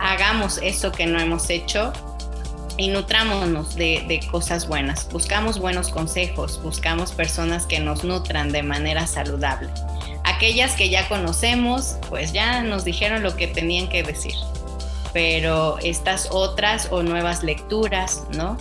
Hagamos 0.00 0.58
eso 0.62 0.90
que 0.90 1.06
no 1.06 1.20
hemos 1.20 1.50
hecho 1.50 1.92
y 2.80 2.88
nutrámonos 2.88 3.76
de, 3.76 4.04
de, 4.08 4.26
cosas 4.30 4.66
buenas. 4.66 5.06
Buscamos 5.12 5.58
buenos 5.58 5.90
consejos, 5.90 6.62
buscamos 6.62 7.12
personas 7.12 7.66
que 7.66 7.78
nos 7.78 8.04
nutran 8.04 8.52
de 8.52 8.62
manera 8.62 9.06
saludable. 9.06 9.68
Aquellas 10.24 10.76
que 10.76 10.88
ya 10.88 11.06
conocemos, 11.06 11.98
pues 12.08 12.32
ya 12.32 12.62
nos 12.62 12.84
dijeron 12.84 13.22
lo 13.22 13.36
que 13.36 13.46
tenían 13.46 13.90
que 13.90 14.02
decir. 14.02 14.34
Pero 15.12 15.78
estas 15.80 16.28
otras 16.30 16.88
o 16.90 17.02
nuevas 17.02 17.42
lecturas, 17.42 18.24
¿no? 18.34 18.56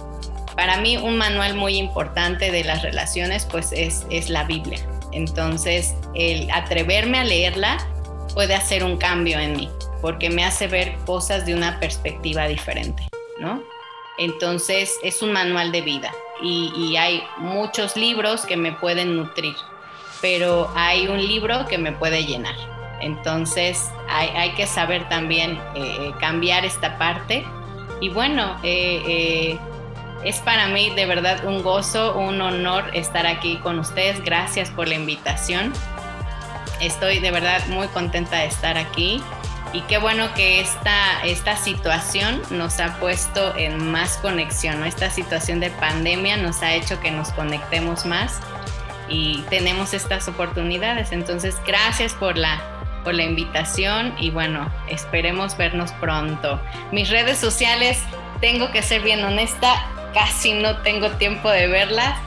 Para 0.54 0.82
mí 0.82 0.98
un 0.98 1.18
manual 1.18 1.56
muy 1.56 1.78
importante 1.78 2.52
de 2.52 2.66
las 2.66 2.82
relaciones, 2.82 3.46
pues 3.46 3.72
es, 3.72 4.06
es 4.10 4.30
la 4.30 4.44
Biblia. 4.44 4.80
Entonces, 5.14 5.96
el 6.14 6.52
atreverme 6.52 7.20
a 7.20 7.24
leerla 7.24 7.78
puede 8.34 8.54
hacer 8.54 8.84
un 8.84 8.98
cambio 8.98 9.40
en 9.40 9.56
mí, 9.56 9.70
porque 10.02 10.30
me 10.30 10.44
hace 10.44 10.68
ver 10.68 10.98
cosas 11.06 11.46
de 11.46 11.56
una 11.56 11.80
perspectiva 11.80 12.50
diferente, 12.50 13.08
¿no? 13.40 13.64
Entonces 14.20 15.00
es 15.02 15.22
un 15.22 15.32
manual 15.32 15.72
de 15.72 15.82
vida 15.82 16.14
y, 16.42 16.96
hay 16.98 17.24
muchos 17.38 17.96
libros 17.96 18.46
que 18.46 18.58
me 18.58 18.74
pueden 18.74 19.16
nutrir, 19.16 19.56
pero 20.22 20.70
hay 20.76 21.08
un 21.08 21.26
libro 21.26 21.66
que 21.68 21.78
me 21.78 21.94
puede 21.94 22.26
llenar. 22.26 22.56
Entonces 23.00 23.90
hay, 24.10 24.52
que 24.52 24.68
saber 24.68 25.08
también 25.08 25.58
eh, 25.74 26.12
cambiar 26.20 26.66
esta 26.66 26.98
parte. 26.98 27.46
Y 28.02 28.10
bueno, 28.10 28.58
eh, 28.62 29.02
eh, 29.08 29.60
es 30.26 30.40
para 30.40 30.68
mí 30.68 30.90
de 30.90 31.06
verdad 31.06 31.46
un 31.46 31.64
gozo, 31.64 32.18
un 32.18 32.42
honor 32.42 32.84
estar 32.94 33.26
aquí 33.26 33.56
con 33.58 33.80
ustedes. 33.80 34.22
Gracias 34.24 34.70
por 34.70 34.90
la 34.90 34.96
invitación. 34.96 35.72
Estoy 36.82 37.20
de 37.20 37.32
verdad 37.32 37.66
muy 37.68 37.88
contenta 37.88 38.38
de 38.38 38.48
estar 38.48 38.78
aquí 38.78 39.22
y 39.74 39.82
qué 39.82 39.98
bueno 39.98 40.34
que 40.34 40.60
esta, 40.60 41.24
esta 41.24 41.56
situación 41.56 42.42
nos 42.50 42.80
ha 42.80 43.00
puesto 43.00 43.56
en 43.56 43.92
más 43.92 44.18
conexión, 44.18 44.80
¿no? 44.80 44.86
Esta 44.86 45.10
situación 45.10 45.60
de 45.60 45.70
pandemia 45.70 46.38
nos 46.38 46.62
ha 46.64 46.74
hecho 46.74 47.00
que 47.00 47.12
nos 47.12 47.30
conectemos 47.32 48.06
más 48.06 48.40
y 49.08 49.44
tenemos 49.50 49.94
estas 49.94 50.28
oportunidades. 50.28 51.12
Entonces, 51.12 51.56
gracias 51.68 52.14
por 52.14 52.38
la, 52.38 52.62
por 53.04 53.14
la 53.14 53.24
invitación 53.24 54.16
y 54.20 54.32
bueno, 54.32 54.72
esperemos 54.88 55.56
vernos 55.56 55.92
pronto. 55.94 56.60
Mis 56.92 57.10
redes 57.10 57.38
sociales, 57.38 58.02
tengo 58.42 58.72
que 58.72 58.82
ser 58.82 59.02
bien 59.04 59.24
honesta, 59.24 59.86
casi 60.14 60.54
no 60.54 60.78
tengo 60.78 61.12
tiempo 61.12 61.50
de 61.50 61.68
verlas 61.68 62.18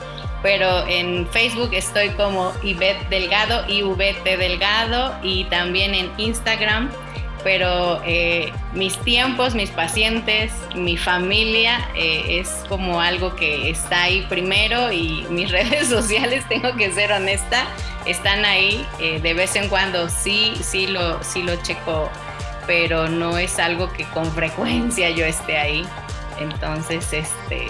pero 0.43 0.87
en 0.89 1.29
Facebook 1.29 1.71
estoy 1.73 2.11
como 2.11 2.53
Ivette 2.65 3.09
Delgado, 3.09 3.65
IVT 3.69 4.25
Delgado, 4.25 5.15
y 5.23 5.45
también 5.45 5.95
en 5.95 6.11
Instagram 6.17 6.91
pero 7.45 8.01
eh, 8.05 8.53
mis 8.73 8.97
tiempos, 8.99 9.55
mis 9.55 9.71
pacientes, 9.71 10.53
mi 10.75 10.97
familia 10.97 11.89
eh, 11.95 12.41
es 12.41 12.49
como 12.69 13.01
algo 13.01 13.35
que 13.35 13.71
está 13.71 14.05
ahí 14.05 14.25
primero 14.29 14.93
y 14.93 15.27
mis 15.31 15.51
redes 15.53 15.89
sociales, 15.89 16.45
tengo 16.49 16.75
que 16.77 16.93
ser 16.93 17.13
honesta, 17.13 17.65
están 18.07 18.45
ahí. 18.45 18.87
Eh, 19.01 19.21
de 19.21 19.35
vez 19.35 19.57
en 19.57 19.69
cuando 19.69 20.09
sí, 20.09 20.55
sí 20.63 20.87
lo, 20.87 21.23
sí 21.23 21.43
lo 21.43 21.57
checo, 21.57 22.11
pero 22.67 23.09
no 23.09 23.39
es 23.39 23.59
algo 23.59 23.93
que 23.93 24.05
con 24.07 24.31
frecuencia 24.35 25.11
yo 25.11 25.25
esté 25.25 25.59
ahí. 25.59 25.87
Entonces, 26.39 27.13
este, 27.13 27.69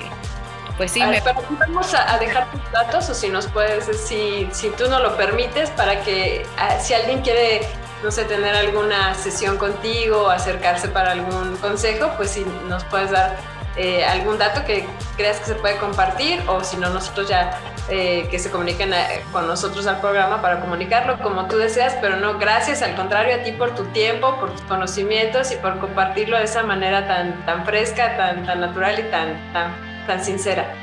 pues 0.76 0.92
sí. 0.92 1.02
me... 1.02 1.20
Pero 1.20 1.42
vamos 1.58 1.94
a, 1.94 2.18
dejar 2.18 2.50
tus 2.50 2.70
datos 2.70 3.08
o 3.10 3.14
si 3.14 3.28
nos 3.28 3.46
puedes, 3.48 3.84
si, 4.06 4.48
si 4.52 4.70
tú 4.70 4.88
no 4.88 5.00
lo 5.00 5.16
permites, 5.16 5.70
para 5.70 6.00
que 6.02 6.46
ah, 6.58 6.78
si 6.78 6.94
alguien 6.94 7.20
quiere 7.22 7.62
no 8.02 8.10
sé, 8.10 8.24
tener 8.24 8.54
alguna 8.54 9.14
sesión 9.14 9.56
contigo, 9.56 10.30
acercarse 10.30 10.88
para 10.88 11.12
algún 11.12 11.56
consejo, 11.56 12.10
pues 12.16 12.30
si 12.30 12.44
nos 12.68 12.84
puedes 12.84 13.10
dar 13.10 13.36
eh, 13.76 14.04
algún 14.04 14.38
dato 14.38 14.64
que 14.66 14.86
creas 15.16 15.38
que 15.38 15.46
se 15.46 15.54
puede 15.54 15.76
compartir 15.76 16.42
o 16.46 16.62
si 16.62 16.76
no, 16.76 16.90
nosotros 16.90 17.28
ya 17.28 17.58
eh, 17.88 18.28
que 18.30 18.38
se 18.38 18.50
comuniquen 18.50 18.92
eh, 18.92 19.22
con 19.32 19.46
nosotros 19.46 19.86
al 19.86 20.00
programa 20.00 20.42
para 20.42 20.60
comunicarlo 20.60 21.18
como 21.20 21.46
tú 21.46 21.56
deseas, 21.56 21.96
pero 22.00 22.16
no, 22.16 22.38
gracias 22.38 22.82
al 22.82 22.94
contrario 22.96 23.36
a 23.36 23.38
ti 23.44 23.52
por 23.52 23.74
tu 23.74 23.84
tiempo, 23.86 24.36
por 24.38 24.52
tus 24.52 24.60
conocimientos 24.62 25.52
y 25.52 25.56
por 25.56 25.78
compartirlo 25.78 26.36
de 26.36 26.44
esa 26.44 26.62
manera 26.62 27.06
tan, 27.06 27.46
tan 27.46 27.64
fresca, 27.64 28.16
tan, 28.16 28.44
tan 28.44 28.60
natural 28.60 28.98
y 28.98 29.10
tan, 29.10 29.52
tan, 29.52 29.74
tan 30.06 30.22
sincera. 30.22 30.74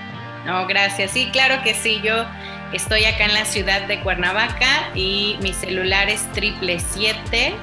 No, 0.46 0.66
gracias. 0.66 1.12
Sí, 1.12 1.30
claro 1.32 1.62
que 1.64 1.74
sí. 1.76 2.02
Yo 2.02 2.26
Estoy 2.74 3.06
acá 3.06 3.26
en 3.26 3.34
la 3.34 3.46
ciudad 3.46 3.88
de 3.88 4.00
Cuernavaca 4.02 4.92
y 4.94 5.38
mi 5.42 5.54
celular 5.54 6.08
es 6.08 6.22
777 6.34 7.56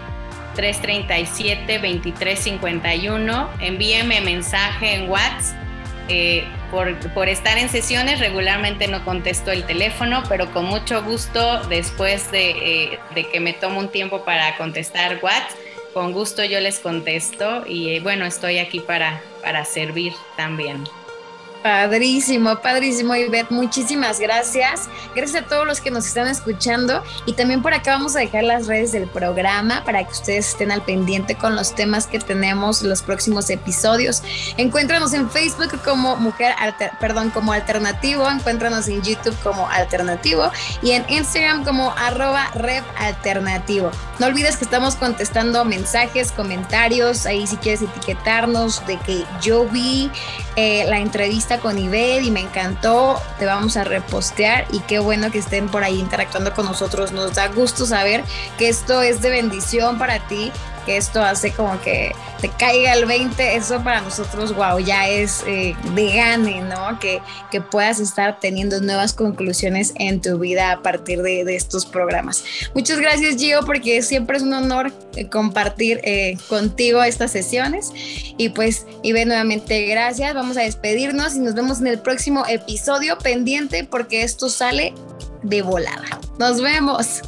337 0.56 1.78
2351. 1.78 3.50
Envíeme 3.60 4.20
mensaje 4.20 4.94
en 4.94 5.08
WhatsApp. 5.08 5.62
Eh, 6.08 6.44
por, 6.70 6.96
por, 7.14 7.28
estar 7.28 7.58
en 7.58 7.68
sesiones 7.68 8.20
regularmente 8.20 8.86
no 8.86 9.04
contesto 9.04 9.50
el 9.50 9.64
teléfono, 9.64 10.22
pero 10.28 10.52
con 10.52 10.64
mucho 10.64 11.02
gusto 11.02 11.64
después 11.64 12.30
de, 12.30 12.50
eh, 12.50 12.98
de 13.14 13.28
que 13.28 13.40
me 13.40 13.52
tomo 13.52 13.80
un 13.80 13.88
tiempo 13.88 14.24
para 14.24 14.56
contestar 14.56 15.18
WhatsApp, 15.20 15.50
con 15.92 16.12
gusto 16.12 16.44
yo 16.44 16.60
les 16.60 16.78
contesto 16.78 17.64
y 17.66 17.90
eh, 17.90 18.00
bueno, 18.00 18.24
estoy 18.24 18.58
aquí 18.58 18.78
para, 18.78 19.20
para 19.42 19.64
servir 19.64 20.12
también. 20.36 20.84
Padrísimo, 21.66 22.60
padrísimo, 22.60 23.16
Ivette. 23.16 23.50
Muchísimas 23.50 24.20
gracias. 24.20 24.88
Gracias 25.16 25.42
a 25.42 25.48
todos 25.48 25.66
los 25.66 25.80
que 25.80 25.90
nos 25.90 26.06
están 26.06 26.28
escuchando. 26.28 27.02
Y 27.26 27.32
también 27.32 27.60
por 27.60 27.74
acá 27.74 27.90
vamos 27.90 28.14
a 28.14 28.20
dejar 28.20 28.44
las 28.44 28.68
redes 28.68 28.92
del 28.92 29.08
programa 29.08 29.82
para 29.84 30.04
que 30.04 30.12
ustedes 30.12 30.50
estén 30.50 30.70
al 30.70 30.82
pendiente 30.82 31.34
con 31.34 31.56
los 31.56 31.74
temas 31.74 32.06
que 32.06 32.20
tenemos 32.20 32.82
en 32.82 32.88
los 32.88 33.02
próximos 33.02 33.50
episodios. 33.50 34.22
Encuéntranos 34.56 35.12
en 35.12 35.28
Facebook 35.28 35.76
como 35.84 36.14
Mujer, 36.14 36.54
perdón, 37.00 37.30
como 37.30 37.52
Alternativo. 37.52 38.30
Encuéntranos 38.30 38.86
en 38.86 39.02
YouTube 39.02 39.36
como 39.42 39.68
Alternativo 39.68 40.52
y 40.82 40.92
en 40.92 41.04
Instagram 41.08 41.64
como 41.64 41.90
arroba 41.98 42.48
Rep. 42.54 42.84
No 44.20 44.26
olvides 44.26 44.56
que 44.56 44.64
estamos 44.64 44.94
contestando 44.94 45.64
mensajes, 45.64 46.30
comentarios. 46.30 47.26
Ahí 47.26 47.44
si 47.44 47.56
quieres 47.56 47.82
etiquetarnos 47.82 48.86
de 48.86 48.98
que 48.98 49.24
yo 49.42 49.66
vi 49.66 50.12
eh, 50.54 50.84
la 50.88 51.00
entrevista 51.00 51.55
con 51.60 51.78
Ived 51.78 52.22
y 52.22 52.30
me 52.30 52.40
encantó, 52.40 53.20
te 53.38 53.46
vamos 53.46 53.76
a 53.76 53.84
repostear 53.84 54.66
y 54.72 54.80
qué 54.80 54.98
bueno 54.98 55.30
que 55.30 55.38
estén 55.38 55.68
por 55.68 55.84
ahí 55.84 55.98
interactuando 55.98 56.52
con 56.52 56.66
nosotros. 56.66 57.12
Nos 57.12 57.34
da 57.34 57.48
gusto 57.48 57.86
saber 57.86 58.24
que 58.58 58.68
esto 58.68 59.02
es 59.02 59.22
de 59.22 59.30
bendición 59.30 59.98
para 59.98 60.26
ti 60.26 60.52
que 60.86 60.96
esto 60.96 61.20
hace 61.20 61.50
como 61.50 61.78
que 61.82 62.12
te 62.40 62.48
caiga 62.48 62.94
el 62.94 63.04
20, 63.04 63.56
eso 63.56 63.82
para 63.82 64.00
nosotros, 64.00 64.54
wow, 64.54 64.78
ya 64.78 65.08
es 65.08 65.42
eh, 65.46 65.74
de 65.94 66.14
gane, 66.14 66.62
¿no? 66.62 66.98
Que, 66.98 67.20
que 67.50 67.60
puedas 67.60 67.98
estar 67.98 68.40
teniendo 68.40 68.80
nuevas 68.80 69.12
conclusiones 69.12 69.92
en 69.96 70.20
tu 70.20 70.38
vida 70.38 70.72
a 70.72 70.82
partir 70.82 71.22
de, 71.22 71.44
de 71.44 71.56
estos 71.56 71.84
programas. 71.84 72.44
Muchas 72.74 72.98
gracias, 72.98 73.36
Gio, 73.36 73.60
porque 73.66 74.00
siempre 74.02 74.36
es 74.36 74.42
un 74.42 74.54
honor 74.54 74.92
eh, 75.16 75.28
compartir 75.28 76.00
eh, 76.04 76.38
contigo 76.48 77.02
estas 77.02 77.32
sesiones. 77.32 77.90
Y 78.38 78.50
pues, 78.50 78.86
Ibe, 79.02 79.26
nuevamente 79.26 79.86
gracias. 79.86 80.34
Vamos 80.34 80.56
a 80.56 80.62
despedirnos 80.62 81.34
y 81.34 81.40
nos 81.40 81.54
vemos 81.54 81.80
en 81.80 81.88
el 81.88 81.98
próximo 81.98 82.44
episodio 82.48 83.18
pendiente 83.18 83.84
porque 83.84 84.22
esto 84.22 84.48
sale 84.48 84.94
de 85.42 85.62
volada. 85.62 86.20
Nos 86.38 86.60
vemos. 86.60 87.22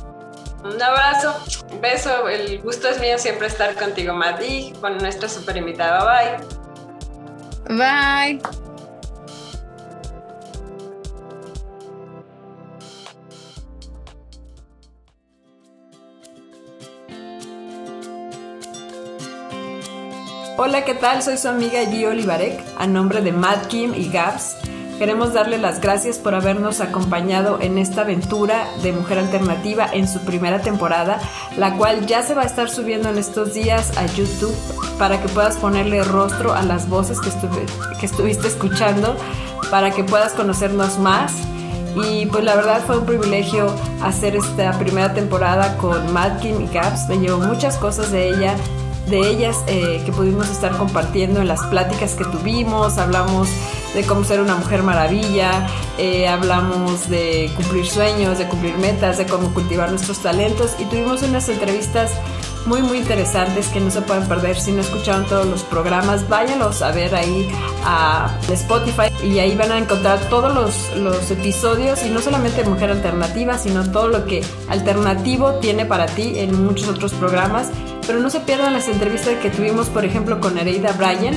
Un 0.68 0.82
abrazo, 0.82 1.34
un 1.72 1.80
beso, 1.80 2.28
el 2.28 2.60
gusto 2.60 2.88
es 2.88 3.00
mío 3.00 3.18
siempre 3.18 3.46
estar 3.46 3.74
contigo, 3.74 4.12
Madi, 4.12 4.72
con 4.80 4.98
nuestra 4.98 5.26
super 5.28 5.56
invitada. 5.56 6.04
Bye. 6.04 7.78
Bye. 7.78 8.40
Hola, 20.58 20.84
¿qué 20.84 20.94
tal? 20.94 21.22
Soy 21.22 21.38
su 21.38 21.48
amiga 21.48 21.80
Gio 21.86 22.10
Olivarek, 22.10 22.60
a 22.76 22.86
nombre 22.86 23.22
de 23.22 23.32
Matt 23.32 23.68
Kim 23.68 23.94
y 23.94 24.10
Gaps 24.10 24.67
Queremos 24.98 25.32
darle 25.32 25.58
las 25.58 25.80
gracias 25.80 26.18
por 26.18 26.34
habernos 26.34 26.80
acompañado 26.80 27.58
en 27.60 27.78
esta 27.78 28.00
aventura 28.00 28.66
de 28.82 28.92
Mujer 28.92 29.18
Alternativa 29.18 29.86
en 29.92 30.08
su 30.08 30.24
primera 30.24 30.60
temporada, 30.60 31.20
la 31.56 31.76
cual 31.76 32.06
ya 32.06 32.24
se 32.24 32.34
va 32.34 32.42
a 32.42 32.46
estar 32.46 32.68
subiendo 32.68 33.08
en 33.08 33.16
estos 33.16 33.54
días 33.54 33.96
a 33.96 34.06
YouTube 34.06 34.56
para 34.98 35.22
que 35.22 35.28
puedas 35.28 35.56
ponerle 35.56 36.02
rostro 36.02 36.52
a 36.52 36.62
las 36.62 36.88
voces 36.88 37.20
que, 37.20 37.28
estuviste 38.04 38.48
escuchando, 38.48 39.16
para 39.70 39.92
que 39.92 40.02
puedas 40.02 40.32
conocernos 40.32 40.98
más 40.98 41.32
Y 41.94 42.26
pues 42.26 42.42
la 42.42 42.56
verdad 42.56 42.82
fue 42.84 42.98
un 42.98 43.06
privilegio 43.06 43.72
hacer 44.02 44.34
esta 44.34 44.76
primera 44.80 45.14
temporada 45.14 45.76
con 45.76 46.12
Madkin 46.12 46.60
y 46.60 46.66
Gaps. 46.66 47.08
Me 47.08 47.18
llevo 47.18 47.38
muchas 47.38 47.76
cosas 47.76 48.10
de 48.10 48.30
ella, 48.30 48.56
de 49.08 49.20
ellas 49.20 49.56
eh, 49.68 50.02
que 50.04 50.10
pudimos 50.10 50.50
estar 50.50 50.76
compartiendo 50.76 51.40
en 51.40 51.46
las 51.46 51.64
pláticas 51.66 52.14
que 52.14 52.24
tuvimos. 52.24 52.98
Hablamos 52.98 53.48
de 53.94 54.04
cómo 54.04 54.24
ser 54.24 54.40
una 54.40 54.54
mujer 54.54 54.82
maravilla, 54.82 55.66
eh, 55.96 56.28
hablamos 56.28 57.08
de 57.08 57.50
cumplir 57.56 57.86
sueños, 57.86 58.38
de 58.38 58.46
cumplir 58.46 58.76
metas, 58.78 59.18
de 59.18 59.26
cómo 59.26 59.52
cultivar 59.54 59.90
nuestros 59.90 60.18
talentos 60.18 60.76
y 60.78 60.84
tuvimos 60.84 61.22
unas 61.22 61.48
entrevistas 61.48 62.12
muy 62.66 62.82
muy 62.82 62.98
interesantes 62.98 63.68
que 63.68 63.80
no 63.80 63.90
se 63.90 64.02
pueden 64.02 64.28
perder. 64.28 64.60
Si 64.60 64.72
no 64.72 64.82
escucharon 64.82 65.26
todos 65.26 65.46
los 65.46 65.62
programas 65.62 66.28
váyanlos 66.28 66.82
a 66.82 66.92
ver 66.92 67.14
ahí 67.14 67.48
a 67.84 68.36
Spotify 68.50 69.08
y 69.24 69.38
ahí 69.38 69.56
van 69.56 69.72
a 69.72 69.78
encontrar 69.78 70.18
todos 70.28 70.54
los, 70.54 70.96
los 70.96 71.30
episodios 71.30 72.04
y 72.04 72.10
no 72.10 72.20
solamente 72.20 72.64
Mujer 72.64 72.90
Alternativa 72.90 73.56
sino 73.56 73.90
todo 73.90 74.08
lo 74.08 74.26
que 74.26 74.44
alternativo 74.68 75.54
tiene 75.54 75.86
para 75.86 76.06
ti 76.06 76.38
en 76.38 76.64
muchos 76.64 76.88
otros 76.88 77.12
programas. 77.14 77.70
Pero 78.06 78.20
no 78.20 78.30
se 78.30 78.40
pierdan 78.40 78.72
las 78.72 78.88
entrevistas 78.88 79.34
que 79.40 79.50
tuvimos 79.50 79.88
por 79.88 80.04
ejemplo 80.04 80.40
con 80.40 80.54
Nereida 80.54 80.92
Bryan 80.92 81.36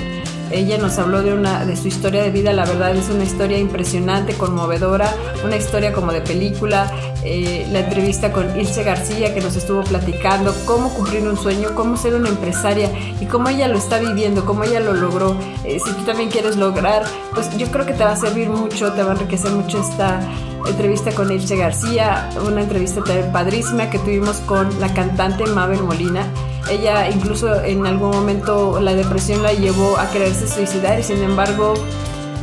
ella 0.54 0.78
nos 0.78 0.98
habló 1.00 1.22
de, 1.22 1.34
una, 1.34 1.66
de 1.66 1.76
su 1.76 1.88
historia 1.88 2.24
de 2.24 2.32
vida, 2.32 2.54
la 2.54 2.66
verdad 2.66 2.96
es 2.96 3.10
una 3.10 3.24
historia 3.24 3.58
impresionante, 3.58 4.34
conmovedora, 4.34 5.14
una 5.44 5.58
historia 5.58 5.94
como 5.94 6.12
de 6.12 6.22
película. 6.22 6.92
Eh, 7.24 7.68
la 7.72 7.82
entrevista 7.82 8.32
con 8.32 8.60
Ilse 8.60 8.84
García 8.84 9.34
que 9.34 9.42
nos 9.42 9.56
estuvo 9.56 9.84
platicando 9.84 10.56
cómo 10.66 10.92
cumplir 10.92 11.28
un 11.28 11.38
sueño, 11.38 11.76
cómo 11.76 11.96
ser 11.96 12.16
una 12.16 12.30
empresaria 12.30 12.90
y 13.20 13.26
cómo 13.26 13.50
ella 13.50 13.68
lo 13.68 13.78
está 13.78 14.00
viviendo, 14.00 14.44
cómo 14.44 14.64
ella 14.64 14.80
lo 14.80 14.94
logró. 14.94 15.38
Eh, 15.64 15.80
si 15.84 15.92
tú 15.94 16.04
también 16.04 16.30
quieres 16.30 16.56
lograr, 16.58 17.04
pues 17.34 17.56
yo 17.58 17.68
creo 17.68 17.86
que 17.86 17.94
te 17.94 18.04
va 18.04 18.12
a 18.12 18.16
servir 18.16 18.50
mucho, 18.50 18.92
te 18.94 19.04
va 19.04 19.12
a 19.12 19.14
enriquecer 19.14 19.52
mucho 19.52 19.80
esta 19.80 20.20
entrevista 20.68 21.12
con 21.12 21.32
Ilse 21.32 21.56
García, 21.56 22.30
una 22.46 22.62
entrevista 22.62 23.04
también 23.04 23.32
padrísima 23.32 23.90
que 23.90 24.00
tuvimos 24.00 24.38
con 24.38 24.80
la 24.80 24.94
cantante 24.94 25.46
Mabel 25.46 25.84
Molina. 25.84 26.26
Ella 26.72 27.10
incluso 27.10 27.62
en 27.62 27.86
algún 27.86 28.12
momento 28.12 28.80
la 28.80 28.96
depresión 28.96 29.44
la 29.44 29.52
llevó 29.52 29.98
a 29.98 30.10
quererse 30.10 30.48
suicidar 30.48 31.00
y 31.00 31.04
sin 31.04 31.22
embargo 31.22 31.74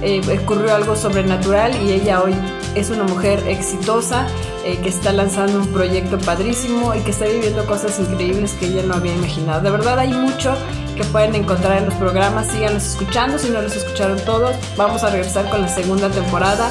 eh, 0.03 0.20
ocurrió 0.43 0.74
algo 0.74 0.95
sobrenatural 0.97 1.72
y 1.83 1.93
ella 1.93 2.22
hoy 2.22 2.35
es 2.74 2.91
una 2.91 3.05
mujer 3.05 3.43
exitosa 3.49 4.26
eh, 4.66 4.79
que 4.83 4.91
está 4.91 5.14
lanzando 5.14 5.59
un 5.59 5.68
proyecto 5.68 6.18
padrísimo 6.18 6.95
y 6.95 7.01
que 7.01 7.11
está 7.11 7.24
viviendo 7.24 7.64
cosas 7.64 7.99
increíbles 7.99 8.53
que 8.53 8.66
ella 8.66 8.83
no 8.83 8.95
había 8.95 9.14
imaginado. 9.14 9.62
De 9.62 9.70
verdad 9.70 9.99
hay 9.99 10.12
mucho 10.12 10.55
que 10.95 11.05
pueden 11.05 11.35
encontrar 11.35 11.79
en 11.79 11.87
los 11.87 11.95
programas, 11.95 12.49
síganlos 12.49 12.85
escuchando, 12.85 13.39
si 13.39 13.49
no 13.49 13.62
los 13.62 13.74
escucharon 13.74 14.18
todos, 14.26 14.55
vamos 14.76 15.05
a 15.05 15.11
regresar 15.11 15.49
con 15.49 15.62
la 15.62 15.68
segunda 15.68 16.11
temporada 16.11 16.70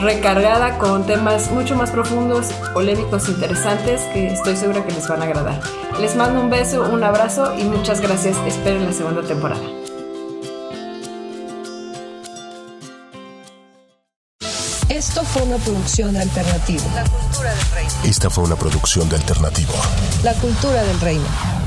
recargada 0.00 0.78
con 0.78 1.04
temas 1.04 1.50
mucho 1.50 1.76
más 1.76 1.90
profundos, 1.90 2.46
polémicos, 2.72 3.28
interesantes 3.28 4.00
que 4.12 4.32
estoy 4.32 4.56
segura 4.56 4.84
que 4.84 4.92
les 4.92 5.06
van 5.06 5.22
a 5.22 5.26
agradar. 5.26 5.60
Les 6.00 6.16
mando 6.16 6.40
un 6.40 6.48
beso, 6.48 6.82
un 6.90 7.04
abrazo 7.04 7.54
y 7.58 7.64
muchas 7.64 8.00
gracias. 8.00 8.34
Esperen 8.46 8.86
la 8.86 8.92
segunda 8.92 9.22
temporada. 9.22 9.60
Esto 14.88 15.22
fue 15.24 15.42
una 15.42 15.56
producción 15.58 16.14
de 16.14 16.20
Alternativo. 16.20 16.84
Esta 18.02 18.30
fue 18.30 18.44
una 18.44 18.56
producción 18.56 19.10
de 19.10 19.16
Alternativo. 19.16 19.74
La 20.22 20.32
cultura 20.34 20.82
del 20.82 21.00
reino. 21.00 21.59